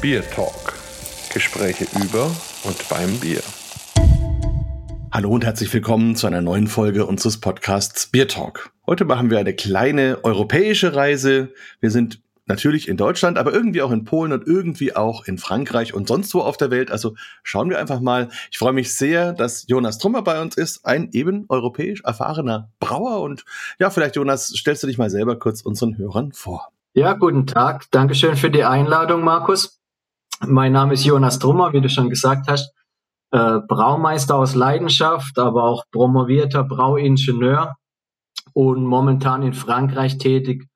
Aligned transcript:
Bier 0.00 0.22
Talk. 0.30 0.72
Gespräche 1.34 1.84
über 2.02 2.34
und 2.64 2.88
beim 2.88 3.18
Bier. 3.18 3.42
Hallo 5.12 5.28
und 5.28 5.44
herzlich 5.44 5.70
willkommen 5.74 6.16
zu 6.16 6.26
einer 6.26 6.40
neuen 6.40 6.68
Folge 6.68 7.04
unseres 7.04 7.38
Podcasts 7.38 8.06
Bier 8.06 8.26
Talk. 8.26 8.70
Heute 8.86 9.04
machen 9.04 9.28
wir 9.28 9.38
eine 9.38 9.52
kleine 9.52 10.20
europäische 10.22 10.94
Reise. 10.94 11.52
Wir 11.80 11.90
sind 11.90 12.22
natürlich 12.46 12.88
in 12.88 12.96
Deutschland, 12.96 13.36
aber 13.36 13.52
irgendwie 13.52 13.82
auch 13.82 13.90
in 13.90 14.04
Polen 14.04 14.32
und 14.32 14.46
irgendwie 14.46 14.96
auch 14.96 15.26
in 15.26 15.36
Frankreich 15.36 15.92
und 15.92 16.08
sonst 16.08 16.32
wo 16.32 16.40
auf 16.40 16.56
der 16.56 16.70
Welt. 16.70 16.90
Also 16.90 17.14
schauen 17.42 17.68
wir 17.68 17.78
einfach 17.78 18.00
mal. 18.00 18.30
Ich 18.50 18.56
freue 18.56 18.72
mich 18.72 18.96
sehr, 18.96 19.34
dass 19.34 19.66
Jonas 19.68 19.98
Trummer 19.98 20.22
bei 20.22 20.40
uns 20.40 20.56
ist, 20.56 20.86
ein 20.86 21.10
eben 21.12 21.44
europäisch 21.50 22.00
erfahrener 22.04 22.70
Brauer. 22.80 23.20
Und 23.20 23.44
ja, 23.78 23.90
vielleicht 23.90 24.16
Jonas, 24.16 24.48
stellst 24.48 24.82
du 24.82 24.86
dich 24.86 24.96
mal 24.96 25.10
selber 25.10 25.38
kurz 25.38 25.60
unseren 25.60 25.98
Hörern 25.98 26.32
vor. 26.32 26.72
Ja, 26.94 27.12
guten 27.12 27.46
Tag. 27.46 27.84
Dankeschön 27.90 28.34
für 28.34 28.50
die 28.50 28.64
Einladung, 28.64 29.22
Markus. 29.22 29.79
Mein 30.46 30.72
Name 30.72 30.94
ist 30.94 31.04
Jonas 31.04 31.38
Trummer, 31.38 31.72
wie 31.72 31.80
du 31.80 31.88
schon 31.88 32.08
gesagt 32.08 32.48
hast. 32.48 32.72
Äh, 33.30 33.60
Braumeister 33.68 34.36
aus 34.36 34.54
Leidenschaft, 34.54 35.38
aber 35.38 35.64
auch 35.64 35.84
promovierter 35.92 36.64
Brauingenieur 36.64 37.74
und 38.54 38.84
momentan 38.84 39.42
in 39.42 39.52
Frankreich 39.52 40.18
tätig 40.18 40.66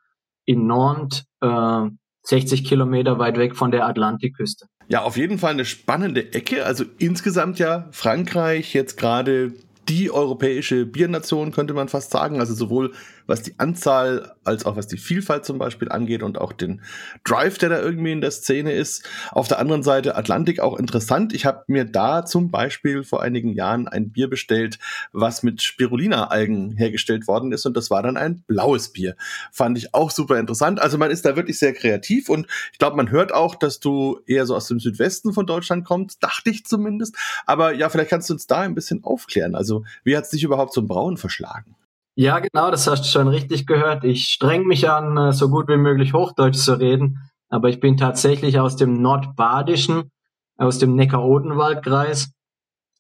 in 0.45 0.67
Nantes, 0.67 1.25
äh, 1.41 1.89
60 2.25 2.65
Kilometer 2.65 3.19
weit 3.19 3.39
weg 3.39 3.57
von 3.57 3.71
der 3.71 3.87
Atlantikküste. 3.87 4.67
Ja, 4.89 5.03
auf 5.03 5.17
jeden 5.17 5.39
Fall 5.39 5.53
eine 5.53 5.65
spannende 5.65 6.33
Ecke. 6.33 6.65
Also 6.65 6.85
insgesamt 6.99 7.59
ja 7.59 7.89
Frankreich 7.91 8.75
jetzt 8.75 8.97
gerade 8.99 9.53
die 9.89 10.11
europäische 10.11 10.87
Biernation, 10.87 11.53
könnte 11.53 11.75
man 11.75 11.89
fast 11.89 12.11
sagen. 12.11 12.41
Also 12.41 12.55
sowohl 12.55 12.93
was 13.27 13.43
die 13.43 13.59
Anzahl 13.59 14.35
als 14.45 14.67
auch 14.67 14.77
was 14.77 14.87
die 14.87 14.99
Vielfalt 14.99 15.45
zum 15.45 15.59
Beispiel 15.59 15.91
angeht 15.91 16.23
und 16.23 16.39
auch 16.39 16.53
den 16.53 16.83
Drive, 17.25 17.59
der 17.59 17.71
da 17.71 17.81
irgendwie 17.81 18.13
in 18.13 18.21
der 18.21 18.31
Szene 18.31 18.73
ist. 18.73 19.09
Auf 19.31 19.49
der 19.49 19.59
anderen 19.59 19.83
Seite 19.83 20.17
Atlantik 20.17 20.61
auch 20.61 20.79
interessant. 20.79 21.33
Ich 21.33 21.47
habe 21.47 21.65
mir 21.67 21.85
da 21.85 22.25
zum 22.27 22.51
Beispiel 22.51 23.03
vor 23.05 23.23
einigen 23.23 23.53
Jahren 23.53 23.89
ein 23.89 24.11
Bier 24.11 24.29
bestellt, 24.29 24.79
was 25.13 25.43
mit 25.43 25.63
Spirulina-Algen 25.63 26.77
hergestellt 26.77 27.27
worden 27.27 27.53
ist 27.53 27.67
und 27.67 27.77
das 27.77 27.91
war 27.91 28.03
dann 28.03 28.17
ein 28.17 28.43
blaues 28.47 28.93
Bier. 28.93 29.17
Fand 29.53 29.79
ich 29.79 29.95
auch 29.95 30.11
super 30.11 30.39
interessant. 30.39 30.81
Also 30.81 30.99
man 30.99 31.11
ist 31.11 31.25
da 31.25 31.37
wirklich 31.37 31.59
sehr 31.59 31.73
kreativ 31.73 32.29
und 32.29 32.47
ich 32.73 32.79
glaube, 32.79 32.97
man 32.97 33.11
hört 33.11 33.33
auch, 33.33 33.55
dass 33.55 33.81
du 33.81 34.21
eher 34.27 34.47
so 34.47 34.55
aus 34.55 34.69
dem 34.69 34.81
Südwesten 34.81 35.33
von 35.33 35.47
Deutschland 35.47 35.85
kommst, 35.85 36.23
dachte 36.23 36.51
ich 36.51 36.65
zumindest. 36.65 37.17
Aber 37.47 37.73
ja, 37.73 37.89
vielleicht 37.89 38.11
kannst 38.11 38.29
du 38.29 38.35
uns 38.35 38.47
da 38.47 38.61
ein 38.61 38.75
bisschen 38.75 39.03
aufklären. 39.05 39.55
Also 39.55 39.85
wie 40.03 40.17
hat 40.17 40.25
es 40.25 40.31
dich 40.31 40.43
überhaupt 40.43 40.73
zum 40.73 40.87
Brauen 40.87 41.17
verschlagen? 41.17 41.75
Ja, 42.17 42.39
genau, 42.39 42.71
das 42.71 42.87
hast 42.87 43.03
du 43.03 43.09
schon 43.09 43.27
richtig 43.27 43.67
gehört. 43.67 44.05
Ich 44.05 44.29
streng 44.29 44.67
mich 44.67 44.89
an, 44.89 45.17
äh, 45.17 45.33
so 45.33 45.49
gut 45.49 45.69
wie 45.69 45.77
möglich 45.77 46.13
Hochdeutsch 46.13 46.59
zu 46.59 46.79
reden, 46.79 47.19
aber 47.49 47.69
ich 47.69 47.81
bin 47.81 47.97
tatsächlich 47.97 48.61
aus 48.61 48.77
dem 48.77 49.03
Nordbadischen, 49.03 50.13
aus 50.57 50.79
dem 50.79 50.95
Neckar-Odenwald-Kreis, 50.95 52.31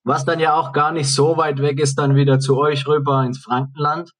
was 0.02 0.24
dann 0.24 0.40
ja 0.40 0.54
auch 0.54 0.72
gar 0.72 0.90
nicht 0.90 1.12
so 1.12 1.36
weit 1.36 1.60
weg 1.60 1.78
ist, 1.78 1.96
dann 1.96 2.16
wieder 2.16 2.40
zu 2.40 2.58
euch 2.58 2.88
rüber 2.88 3.24
ins 3.24 3.38
Frankenland. 3.38 4.10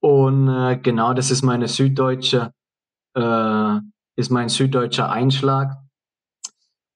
Und 0.00 0.48
äh, 0.48 0.78
genau, 0.78 1.12
das 1.12 1.30
ist 1.30 1.42
meine 1.42 1.68
süddeutsche, 1.68 2.50
äh, 3.14 3.78
ist 4.16 4.30
mein 4.30 4.48
süddeutscher 4.48 5.10
Einschlag. 5.12 5.76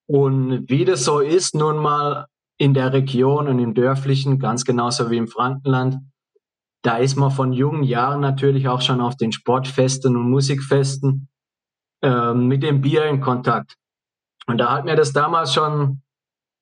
Und 0.08 0.70
wie 0.70 0.86
das 0.86 1.04
so 1.04 1.20
ist, 1.20 1.54
nun 1.54 1.76
mal 1.76 2.26
in 2.56 2.72
der 2.72 2.94
Region 2.94 3.48
und 3.48 3.58
im 3.58 3.74
Dörflichen, 3.74 4.38
ganz 4.38 4.64
genauso 4.64 5.10
wie 5.10 5.18
im 5.18 5.28
Frankenland, 5.28 5.98
da 6.86 6.98
ist 6.98 7.16
man 7.16 7.32
von 7.32 7.52
jungen 7.52 7.82
Jahren 7.82 8.20
natürlich 8.20 8.68
auch 8.68 8.80
schon 8.80 9.00
auf 9.00 9.16
den 9.16 9.32
Sportfesten 9.32 10.16
und 10.16 10.30
Musikfesten 10.30 11.28
äh, 12.00 12.32
mit 12.32 12.62
dem 12.62 12.80
Bier 12.80 13.06
in 13.06 13.20
Kontakt. 13.20 13.74
Und 14.46 14.58
da 14.58 14.70
hat 14.70 14.84
mir 14.84 14.94
das 14.94 15.12
damals 15.12 15.52
schon 15.52 16.02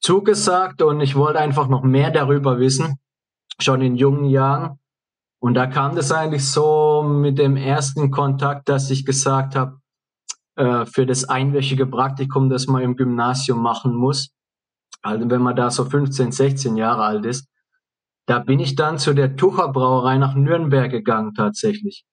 zugesagt 0.00 0.80
und 0.80 1.02
ich 1.02 1.14
wollte 1.14 1.40
einfach 1.40 1.68
noch 1.68 1.82
mehr 1.82 2.10
darüber 2.10 2.58
wissen, 2.58 2.96
schon 3.60 3.82
in 3.82 3.96
jungen 3.96 4.24
Jahren. 4.24 4.78
Und 5.40 5.52
da 5.52 5.66
kam 5.66 5.94
das 5.94 6.10
eigentlich 6.10 6.50
so 6.50 7.02
mit 7.02 7.38
dem 7.38 7.56
ersten 7.56 8.10
Kontakt, 8.10 8.70
dass 8.70 8.90
ich 8.90 9.04
gesagt 9.04 9.54
habe, 9.54 9.78
äh, 10.56 10.86
für 10.86 11.04
das 11.04 11.24
einwöchige 11.24 11.86
Praktikum, 11.86 12.48
das 12.48 12.66
man 12.66 12.80
im 12.80 12.96
Gymnasium 12.96 13.60
machen 13.60 13.94
muss, 13.94 14.30
also 15.02 15.28
wenn 15.28 15.42
man 15.42 15.54
da 15.54 15.70
so 15.70 15.84
15, 15.84 16.32
16 16.32 16.78
Jahre 16.78 17.02
alt 17.02 17.26
ist, 17.26 17.46
da 18.26 18.38
bin 18.38 18.60
ich 18.60 18.74
dann 18.74 18.98
zu 18.98 19.14
der 19.14 19.36
Tucher 19.36 19.68
Brauerei 19.68 20.18
nach 20.18 20.34
Nürnberg 20.34 20.90
gegangen 20.90 21.34
tatsächlich. 21.34 22.04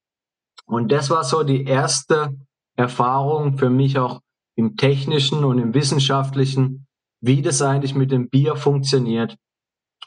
Und 0.65 0.91
das 0.91 1.09
war 1.09 1.23
so 1.23 1.43
die 1.43 1.63
erste 1.63 2.35
Erfahrung 2.75 3.57
für 3.57 3.69
mich 3.69 3.97
auch 3.97 4.21
im 4.55 4.75
technischen 4.75 5.43
und 5.43 5.57
im 5.57 5.73
wissenschaftlichen, 5.73 6.87
wie 7.21 7.41
das 7.41 7.61
eigentlich 7.61 7.95
mit 7.95 8.11
dem 8.11 8.29
Bier 8.29 8.55
funktioniert. 8.55 9.35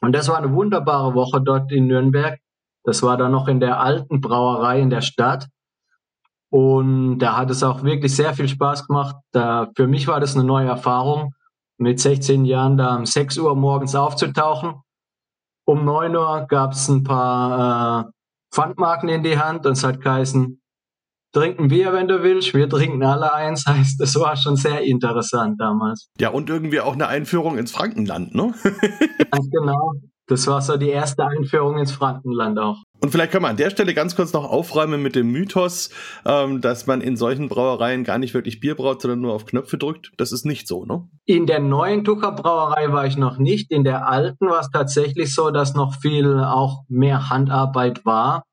Und 0.01 0.13
das 0.13 0.29
war 0.29 0.39
eine 0.39 0.53
wunderbare 0.53 1.15
Woche 1.15 1.41
dort 1.41 1.73
in 1.73 1.87
Nürnberg. 1.87 2.39
Das 2.85 3.03
war 3.03 3.17
dann 3.17 3.33
noch 3.33 3.49
in 3.49 3.61
der 3.61 3.81
alten 3.81 4.21
Brauerei 4.21 4.81
in 4.81 4.91
der 4.91 5.01
Stadt. 5.01 5.49
Und 6.51 7.19
da 7.19 7.37
hat 7.37 7.51
es 7.51 7.63
auch 7.63 7.83
wirklich 7.83 8.15
sehr 8.15 8.35
viel 8.35 8.49
Spaß 8.49 8.87
gemacht. 8.87 9.17
Da, 9.33 9.71
für 9.75 9.87
mich 9.87 10.07
war 10.07 10.21
das 10.21 10.35
eine 10.35 10.45
neue 10.45 10.69
Erfahrung, 10.69 11.33
mit 11.79 11.99
16 11.99 12.45
Jahren 12.45 12.77
da 12.77 12.95
um 12.95 13.07
6 13.07 13.39
Uhr 13.39 13.57
morgens 13.57 13.95
aufzutauchen 13.95 14.84
um 15.67 15.85
9 15.85 16.15
Uhr 16.17 16.47
gab 16.49 16.73
es 16.73 16.89
ein 16.89 17.03
paar 17.03 18.07
äh, 18.07 18.11
Pfandmarken 18.55 19.09
in 19.09 19.23
die 19.23 19.39
Hand 19.39 19.67
und 19.67 19.73
es 19.73 19.85
hat 19.85 20.01
geheißen, 20.01 20.61
trinken 21.33 21.69
Bier, 21.69 21.93
wenn 21.93 22.09
du 22.09 22.23
willst. 22.23 22.55
Wir 22.55 22.69
trinken 22.69 23.03
alle 23.03 23.33
eins. 23.33 23.65
Heißt, 23.69 24.01
das 24.01 24.15
war 24.17 24.37
schon 24.37 24.57
sehr 24.57 24.83
interessant 24.83 25.61
damals. 25.61 26.09
Ja, 26.19 26.31
und 26.31 26.49
irgendwie 26.49 26.81
auch 26.81 26.95
eine 26.95 27.09
Einführung 27.09 27.59
ins 27.59 27.73
Frankenland, 27.73 28.35
ne? 28.35 28.55
Ganz 28.63 29.51
genau. 29.51 29.95
Das 30.27 30.47
war 30.47 30.63
so 30.63 30.79
die 30.79 30.89
erste 30.89 31.27
Einführung 31.27 31.79
ins 31.79 31.93
Frankenland 31.93 32.59
auch. 32.59 32.83
Und 33.01 33.11
vielleicht 33.11 33.33
können 33.33 33.45
wir 33.45 33.51
an 33.51 33.59
der 33.59 33.69
Stelle 33.69 33.93
ganz 33.93 34.17
kurz 34.17 34.33
noch 34.33 34.45
aufräumen 34.51 35.03
mit 35.03 35.15
dem 35.15 35.31
Mythos, 35.31 35.91
ähm, 36.25 36.63
dass 36.63 36.87
man 36.87 37.03
in 37.03 37.17
solchen 37.17 37.51
Brauereien 37.51 38.05
gar 38.05 38.17
nicht 38.17 38.33
wirklich 38.33 38.61
Bier 38.61 38.75
braut, 38.75 39.03
sondern 39.03 39.21
nur 39.21 39.35
auf 39.35 39.45
Knöpfe 39.45 39.77
drückt. 39.77 40.13
Das 40.17 40.33
ist 40.33 40.47
nicht 40.47 40.67
so, 40.67 40.87
ne? 40.87 41.07
In 41.27 41.47
der 41.47 41.61
neuen 41.61 42.05
Tucher 42.05 42.33
Brauerei 42.33 42.91
war 42.91 43.07
ich 43.07 43.19
noch 43.19 43.37
nicht. 43.37 43.71
In 43.71 43.85
der 43.85 44.09
alten 44.09 44.49
war 44.49 44.61
es 44.61 44.71
tatsächlich 44.71 45.35
so, 45.35 45.51
dass 45.51 45.75
noch 45.75 45.95
viel 45.97 46.41
auch 46.41 46.85
mehr 46.89 47.29
Handarbeit 47.29 48.07
war. 48.07 48.45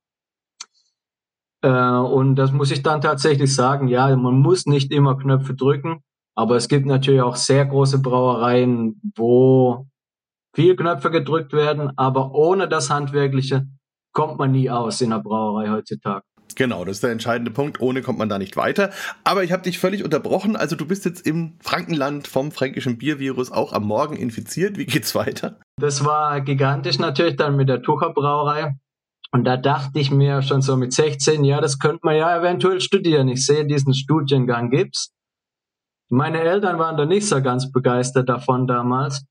Äh, 1.61 1.69
und 1.69 2.35
das 2.35 2.51
muss 2.51 2.71
ich 2.71 2.83
dann 2.83 2.99
tatsächlich 2.99 3.55
sagen. 3.55 3.87
Ja, 3.87 4.13
man 4.17 4.39
muss 4.41 4.65
nicht 4.65 4.91
immer 4.91 5.17
Knöpfe 5.17 5.53
drücken. 5.53 6.01
Aber 6.35 6.55
es 6.57 6.67
gibt 6.67 6.85
natürlich 6.85 7.21
auch 7.21 7.35
sehr 7.37 7.65
große 7.65 7.99
Brauereien, 8.01 8.99
wo 9.15 9.87
viel 10.53 10.75
Knöpfe 10.75 11.12
gedrückt 11.12 11.53
werden, 11.53 11.91
aber 11.97 12.34
ohne 12.34 12.67
das 12.67 12.89
Handwerkliche 12.89 13.67
kommt 14.13 14.38
man 14.38 14.51
nie 14.51 14.69
aus 14.69 15.01
in 15.01 15.12
der 15.12 15.19
Brauerei 15.19 15.69
heutzutage. 15.69 16.23
Genau, 16.56 16.84
das 16.84 16.97
ist 16.97 17.03
der 17.03 17.12
entscheidende 17.12 17.51
Punkt. 17.51 17.79
Ohne 17.79 18.01
kommt 18.01 18.19
man 18.19 18.29
da 18.29 18.38
nicht 18.38 18.57
weiter. 18.57 18.91
Aber 19.23 19.44
ich 19.44 19.51
habe 19.51 19.63
dich 19.63 19.79
völlig 19.79 20.03
unterbrochen. 20.03 20.56
Also 20.56 20.75
du 20.75 20.85
bist 20.85 21.06
jetzt 21.06 21.25
im 21.25 21.57
Frankenland 21.61 22.28
vom 22.28 22.51
fränkischen 22.51 22.97
Biervirus 22.97 23.51
auch 23.51 23.73
am 23.73 23.85
Morgen 23.85 24.17
infiziert. 24.17 24.78
Wie 24.78 24.85
geht's 24.85 25.16
weiter? 25.16 25.59
Das 25.78 26.03
war 26.03 26.41
gigantisch 26.41 27.00
natürlich 27.00 27.38
dann 27.38 27.56
mit 27.56 27.69
der 27.69 27.81
Tucher 27.81 28.13
Brauerei. 28.13 28.75
Und 29.31 29.45
da 29.45 29.56
dachte 29.56 29.97
ich 30.00 30.11
mir 30.11 30.41
schon 30.41 30.61
so 30.61 30.75
mit 30.75 30.91
16, 30.91 31.45
ja, 31.45 31.61
das 31.61 31.79
könnte 31.79 32.01
man 32.03 32.17
ja 32.17 32.38
eventuell 32.38 32.81
studieren. 32.81 33.29
Ich 33.29 33.45
sehe, 33.45 33.66
diesen 33.66 33.94
Studiengang 33.94 34.69
gibt's. 34.69 35.13
Meine 36.09 36.41
Eltern 36.41 36.78
waren 36.78 36.97
da 36.97 37.06
nicht 37.06 37.25
so 37.25 37.41
ganz 37.41 37.72
begeistert 37.72 38.28
davon 38.28 38.67
damals. 38.67 39.23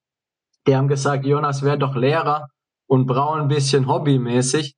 Die 0.67 0.77
haben 0.77 0.89
gesagt, 0.89 1.25
Jonas 1.25 1.63
wäre 1.63 1.79
doch 1.79 1.95
Lehrer 1.95 2.49
und 2.87 3.07
brauche 3.07 3.41
ein 3.41 3.49
bisschen 3.49 3.87
hobbymäßig. 3.89 4.75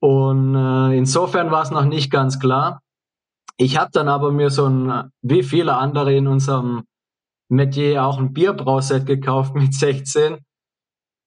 Und 0.00 0.54
äh, 0.54 0.96
insofern 0.96 1.50
war 1.50 1.62
es 1.62 1.70
noch 1.70 1.84
nicht 1.84 2.10
ganz 2.10 2.38
klar. 2.38 2.80
Ich 3.56 3.76
habe 3.76 3.90
dann 3.92 4.08
aber 4.08 4.32
mir 4.32 4.50
so 4.50 4.66
ein, 4.66 5.10
wie 5.22 5.42
viele 5.42 5.76
andere 5.76 6.14
in 6.14 6.26
unserem 6.26 6.82
Metier 7.48 8.04
auch 8.04 8.18
ein 8.18 8.32
Bierbrauset 8.32 9.06
gekauft 9.06 9.54
mit 9.54 9.74
16 9.74 10.38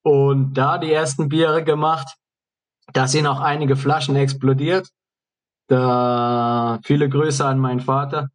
und 0.02 0.54
da 0.54 0.78
die 0.78 0.92
ersten 0.92 1.28
Biere 1.28 1.64
gemacht. 1.64 2.16
Da 2.92 3.06
sind 3.06 3.26
auch 3.26 3.40
einige 3.40 3.76
Flaschen 3.76 4.16
explodiert. 4.16 4.88
Da 5.68 6.78
viele 6.84 7.08
Grüße 7.08 7.44
an 7.44 7.58
meinen 7.58 7.80
Vater. 7.80 8.28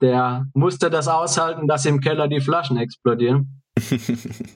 Der 0.00 0.46
musste 0.54 0.90
das 0.90 1.08
aushalten, 1.08 1.66
dass 1.66 1.86
im 1.86 2.00
Keller 2.00 2.28
die 2.28 2.40
Flaschen 2.40 2.76
explodieren. 2.76 3.55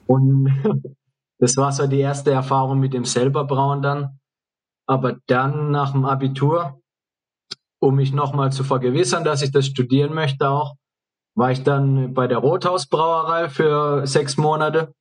Und 0.07 0.47
das 1.39 1.57
war 1.57 1.71
so 1.71 1.87
die 1.87 1.99
erste 1.99 2.31
Erfahrung 2.31 2.79
mit 2.79 2.93
dem 2.93 3.05
selberbrauen 3.05 3.81
dann. 3.81 4.19
Aber 4.87 5.17
dann 5.27 5.71
nach 5.71 5.91
dem 5.91 6.05
Abitur, 6.05 6.81
um 7.79 7.95
mich 7.95 8.13
nochmal 8.13 8.51
zu 8.51 8.63
vergewissern, 8.63 9.23
dass 9.23 9.41
ich 9.41 9.51
das 9.51 9.67
studieren 9.67 10.13
möchte 10.13 10.49
auch, 10.49 10.75
war 11.35 11.51
ich 11.51 11.63
dann 11.63 12.13
bei 12.13 12.27
der 12.27 12.39
Rothausbrauerei 12.39 13.49
für 13.49 14.05
sechs 14.05 14.37
Monate 14.37 14.93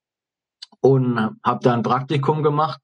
und 0.80 1.18
habe 1.44 1.60
da 1.62 1.74
ein 1.74 1.82
Praktikum 1.82 2.42
gemacht, 2.42 2.80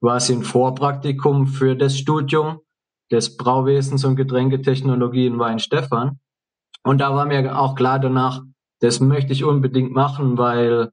war 0.00 0.16
es 0.16 0.30
ein 0.30 0.42
Vorpraktikum 0.42 1.46
für 1.46 1.76
das 1.76 1.98
Studium 1.98 2.60
des 3.10 3.36
Brauwesens 3.36 4.04
und 4.04 4.16
Getränketechnologie 4.16 5.26
in 5.26 5.38
Weinstefan. 5.38 6.20
Und 6.82 6.98
da 6.98 7.14
war 7.14 7.26
mir 7.26 7.58
auch 7.58 7.74
klar 7.74 7.98
danach, 7.98 8.42
Das 8.84 9.00
möchte 9.00 9.32
ich 9.32 9.44
unbedingt 9.44 9.92
machen, 9.92 10.36
weil 10.36 10.90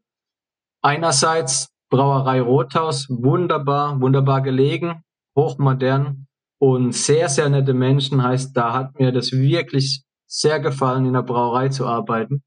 einerseits 0.82 1.68
Brauerei 1.90 2.40
Rothaus, 2.40 3.08
wunderbar, 3.10 4.00
wunderbar 4.00 4.42
gelegen, 4.42 5.04
hochmodern 5.38 6.26
und 6.58 6.94
sehr, 6.94 7.28
sehr 7.28 7.50
nette 7.50 7.74
Menschen. 7.74 8.24
Heißt, 8.24 8.56
da 8.56 8.72
hat 8.72 8.98
mir 8.98 9.12
das 9.12 9.34
wirklich 9.34 10.06
sehr 10.26 10.62
gefallen, 10.62 11.06
in 11.06 11.14
der 11.14 11.24
Brauerei 11.24 11.68
zu 11.68 11.86
arbeiten 11.86 12.44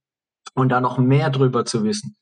und 0.55 0.71
da 0.71 0.81
noch 0.81 0.97
mehr 0.97 1.29
drüber 1.29 1.67
zu 1.67 1.85
wissen. 1.85 2.17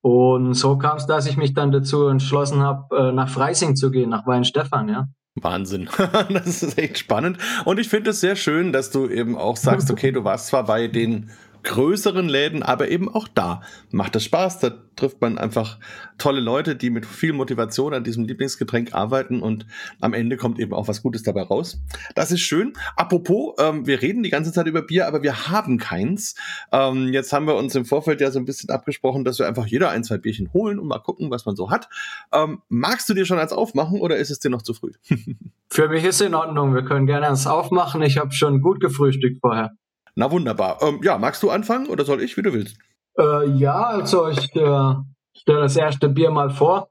Und 0.00 0.54
so 0.54 0.78
kam 0.78 0.98
es, 0.98 1.06
dass 1.06 1.26
ich 1.26 1.36
mich 1.36 1.52
dann 1.52 1.72
dazu 1.72 2.06
entschlossen 2.06 2.60
habe, 2.60 2.96
äh, 2.96 3.12
nach 3.12 3.28
Freising 3.28 3.74
zu 3.74 3.90
gehen, 3.90 4.08
nach 4.08 4.24
Weinstefan, 4.24 4.88
ja. 4.88 5.08
Wahnsinn. 5.34 5.88
das 6.30 6.62
ist 6.62 6.78
echt 6.78 6.98
spannend. 6.98 7.38
Und 7.64 7.80
ich 7.80 7.88
finde 7.88 8.10
es 8.10 8.20
sehr 8.20 8.36
schön, 8.36 8.72
dass 8.72 8.92
du 8.92 9.08
eben 9.08 9.36
auch 9.36 9.56
sagst, 9.56 9.90
okay, 9.90 10.12
du 10.12 10.22
warst 10.22 10.46
zwar 10.46 10.64
bei 10.64 10.86
den 10.86 11.30
größeren 11.62 12.28
Läden, 12.28 12.62
aber 12.62 12.88
eben 12.88 13.08
auch 13.08 13.28
da 13.28 13.62
macht 13.90 14.16
es 14.16 14.24
Spaß. 14.24 14.60
Da 14.60 14.72
trifft 14.96 15.20
man 15.20 15.38
einfach 15.38 15.78
tolle 16.18 16.40
Leute, 16.40 16.76
die 16.76 16.90
mit 16.90 17.06
viel 17.06 17.32
Motivation 17.32 17.94
an 17.94 18.04
diesem 18.04 18.24
Lieblingsgetränk 18.24 18.94
arbeiten 18.94 19.40
und 19.40 19.66
am 20.00 20.12
Ende 20.12 20.36
kommt 20.36 20.58
eben 20.58 20.74
auch 20.74 20.88
was 20.88 21.02
Gutes 21.02 21.22
dabei 21.22 21.42
raus. 21.42 21.80
Das 22.14 22.30
ist 22.30 22.40
schön. 22.40 22.74
Apropos, 22.96 23.54
ähm, 23.58 23.86
wir 23.86 24.02
reden 24.02 24.22
die 24.22 24.30
ganze 24.30 24.52
Zeit 24.52 24.66
über 24.66 24.82
Bier, 24.82 25.06
aber 25.06 25.22
wir 25.22 25.48
haben 25.48 25.78
keins. 25.78 26.34
Ähm, 26.72 27.08
jetzt 27.12 27.32
haben 27.32 27.46
wir 27.46 27.56
uns 27.56 27.74
im 27.74 27.84
Vorfeld 27.84 28.20
ja 28.20 28.30
so 28.30 28.38
ein 28.38 28.44
bisschen 28.44 28.70
abgesprochen, 28.70 29.24
dass 29.24 29.38
wir 29.38 29.48
einfach 29.48 29.66
jeder 29.66 29.90
ein, 29.90 30.04
zwei 30.04 30.18
Bierchen 30.18 30.52
holen 30.52 30.78
und 30.78 30.86
mal 30.86 30.98
gucken, 30.98 31.30
was 31.30 31.46
man 31.46 31.56
so 31.56 31.70
hat. 31.70 31.88
Ähm, 32.32 32.62
magst 32.68 33.08
du 33.08 33.14
dir 33.14 33.24
schon 33.24 33.38
eins 33.38 33.52
aufmachen 33.52 34.00
oder 34.00 34.16
ist 34.16 34.30
es 34.30 34.38
dir 34.38 34.50
noch 34.50 34.62
zu 34.62 34.74
früh? 34.74 34.92
Für 35.72 35.88
mich 35.88 36.04
ist 36.04 36.20
in 36.20 36.34
Ordnung. 36.34 36.74
Wir 36.74 36.84
können 36.84 37.06
gerne 37.06 37.28
eins 37.28 37.46
aufmachen. 37.46 38.02
Ich 38.02 38.18
habe 38.18 38.32
schon 38.32 38.60
gut 38.60 38.80
gefrühstückt 38.80 39.40
vorher. 39.40 39.76
Na 40.20 40.30
wunderbar. 40.30 40.82
Ähm, 40.82 41.00
ja, 41.02 41.16
magst 41.16 41.42
du 41.42 41.48
anfangen 41.48 41.86
oder 41.86 42.04
soll 42.04 42.20
ich, 42.20 42.36
wie 42.36 42.42
du 42.42 42.52
willst? 42.52 42.76
Äh, 43.18 43.48
ja, 43.52 43.86
also 43.86 44.28
ich 44.28 44.54
äh, 44.54 44.94
stelle 45.34 45.60
das 45.62 45.76
erste 45.76 46.10
Bier 46.10 46.30
mal 46.30 46.50
vor, 46.50 46.90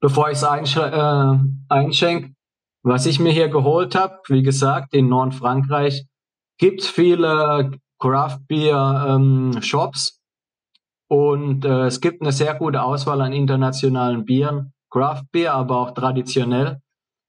bevor 0.00 0.30
ich 0.30 0.38
es 0.38 0.74
äh, 0.74 1.38
einschenke. 1.68 2.34
Was 2.82 3.04
ich 3.04 3.20
mir 3.20 3.32
hier 3.32 3.48
geholt 3.48 3.94
habe, 3.94 4.18
wie 4.28 4.42
gesagt, 4.42 4.94
in 4.94 5.10
Nordfrankreich 5.10 6.06
gibt 6.56 6.80
es 6.80 6.88
viele 6.88 7.72
Craft 7.98 8.38
Beer 8.48 9.08
ähm, 9.10 9.60
Shops 9.60 10.22
und 11.08 11.66
äh, 11.66 11.88
es 11.88 12.00
gibt 12.00 12.22
eine 12.22 12.32
sehr 12.32 12.54
gute 12.54 12.82
Auswahl 12.82 13.20
an 13.20 13.34
internationalen 13.34 14.24
Bieren, 14.24 14.72
Craft 14.90 15.24
Beer, 15.32 15.52
aber 15.52 15.80
auch 15.80 15.90
traditionell. 15.90 16.80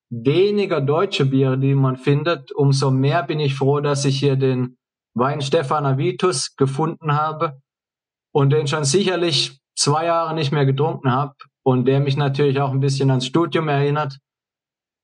Weniger 0.09 0.79
deutsche 0.79 1.25
Biere, 1.25 1.57
die 1.57 1.75
man 1.75 1.97
findet, 1.97 2.53
umso 2.53 2.89
mehr 2.89 3.23
bin 3.23 3.41
ich 3.41 3.55
froh, 3.55 3.81
dass 3.81 4.05
ich 4.05 4.17
hier 4.17 4.37
den 4.37 4.77
Wein 5.15 5.41
Stefan 5.41 5.85
Avitus 5.85 6.55
gefunden 6.55 7.13
habe 7.13 7.61
und 8.33 8.51
den 8.51 8.67
schon 8.67 8.83
sicherlich 8.83 9.59
zwei 9.75 10.05
Jahre 10.05 10.35
nicht 10.35 10.51
mehr 10.51 10.65
getrunken 10.65 11.11
habe 11.11 11.33
und 11.63 11.85
der 11.85 12.01
mich 12.01 12.17
natürlich 12.17 12.59
auch 12.59 12.71
ein 12.71 12.81
bisschen 12.81 13.09
ans 13.09 13.25
Studium 13.25 13.67
erinnert. 13.67 14.17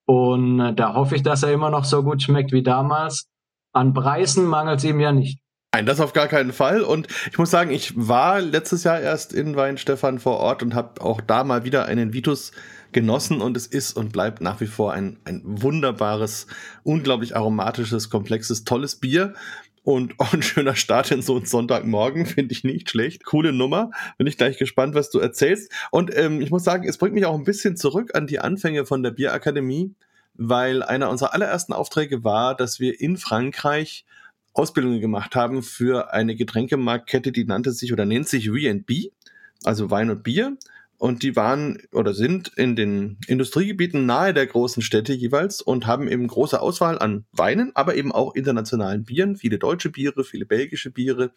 Und 0.05 0.59
äh, 0.59 0.73
da 0.73 0.93
hoffe 0.93 1.15
ich, 1.15 1.23
dass 1.23 1.43
er 1.43 1.53
immer 1.53 1.69
noch 1.69 1.85
so 1.85 2.03
gut 2.03 2.21
schmeckt 2.21 2.51
wie 2.51 2.63
damals. 2.63 3.27
An 3.73 3.93
Preisen 3.93 4.45
mangelt 4.45 4.79
es 4.79 4.83
ihm 4.83 4.99
ja 4.99 5.13
nicht. 5.13 5.39
Nein, 5.73 5.85
das 5.85 6.01
auf 6.01 6.11
gar 6.11 6.27
keinen 6.27 6.51
Fall. 6.51 6.81
Und 6.81 7.07
ich 7.31 7.37
muss 7.37 7.49
sagen, 7.49 7.71
ich 7.71 7.93
war 7.95 8.41
letztes 8.41 8.83
Jahr 8.83 8.99
erst 8.99 9.31
in 9.31 9.55
Weinstefan 9.55 10.19
vor 10.19 10.37
Ort 10.37 10.61
und 10.63 10.75
habe 10.75 11.01
auch 11.01 11.21
da 11.21 11.45
mal 11.45 11.63
wieder 11.63 11.85
einen 11.85 12.11
Vitus 12.11 12.51
genossen 12.91 13.39
und 13.39 13.55
es 13.55 13.67
ist 13.67 13.95
und 13.95 14.11
bleibt 14.11 14.41
nach 14.41 14.59
wie 14.59 14.67
vor 14.67 14.91
ein, 14.91 15.17
ein 15.23 15.41
wunderbares, 15.45 16.47
unglaublich 16.83 17.37
aromatisches, 17.37 18.09
komplexes, 18.09 18.65
tolles 18.65 18.97
Bier 18.97 19.33
und 19.83 20.13
auch 20.19 20.33
ein 20.33 20.41
schöner 20.41 20.75
Start 20.75 21.11
in 21.11 21.21
so 21.21 21.35
einen 21.35 21.45
Sonntagmorgen, 21.45 22.25
finde 22.25 22.53
ich 22.53 22.63
nicht 22.63 22.89
schlecht. 22.89 23.25
Coole 23.25 23.53
Nummer. 23.53 23.91
Bin 24.17 24.27
ich 24.27 24.37
gleich 24.37 24.57
gespannt, 24.57 24.95
was 24.95 25.09
du 25.09 25.19
erzählst. 25.19 25.71
Und 25.91 26.15
ähm, 26.15 26.41
ich 26.41 26.51
muss 26.51 26.63
sagen, 26.63 26.87
es 26.87 26.97
bringt 26.97 27.15
mich 27.15 27.25
auch 27.25 27.35
ein 27.35 27.43
bisschen 27.43 27.77
zurück 27.77 28.15
an 28.15 28.27
die 28.27 28.39
Anfänge 28.39 28.85
von 28.85 29.03
der 29.03 29.11
Bierakademie, 29.11 29.93
weil 30.35 30.83
einer 30.83 31.09
unserer 31.09 31.33
allerersten 31.33 31.73
Aufträge 31.73 32.23
war, 32.23 32.55
dass 32.55 32.79
wir 32.79 32.99
in 32.99 33.17
Frankreich 33.17 34.05
Ausbildungen 34.53 34.99
gemacht 34.99 35.35
haben 35.35 35.63
für 35.63 36.13
eine 36.13 36.35
Getränkemarktkette, 36.35 37.31
die 37.31 37.45
nannte 37.45 37.71
sich 37.71 37.93
oder 37.93 38.05
nennt 38.05 38.27
sich 38.27 38.49
V&B, 38.49 39.11
also 39.63 39.89
Wein 39.89 40.09
und 40.09 40.23
Bier 40.23 40.57
und 41.01 41.23
die 41.23 41.35
waren 41.35 41.79
oder 41.93 42.13
sind 42.13 42.51
in 42.57 42.75
den 42.75 43.17
Industriegebieten 43.25 44.05
nahe 44.05 44.35
der 44.35 44.45
großen 44.45 44.83
Städte 44.83 45.13
jeweils 45.13 45.59
und 45.59 45.87
haben 45.87 46.07
eben 46.07 46.27
große 46.27 46.61
Auswahl 46.61 46.99
an 46.99 47.25
Weinen, 47.31 47.71
aber 47.73 47.95
eben 47.95 48.11
auch 48.11 48.35
internationalen 48.35 49.03
Bieren, 49.03 49.35
viele 49.35 49.57
deutsche 49.57 49.89
Biere, 49.89 50.23
viele 50.23 50.45
belgische 50.45 50.91
Biere 50.91 51.31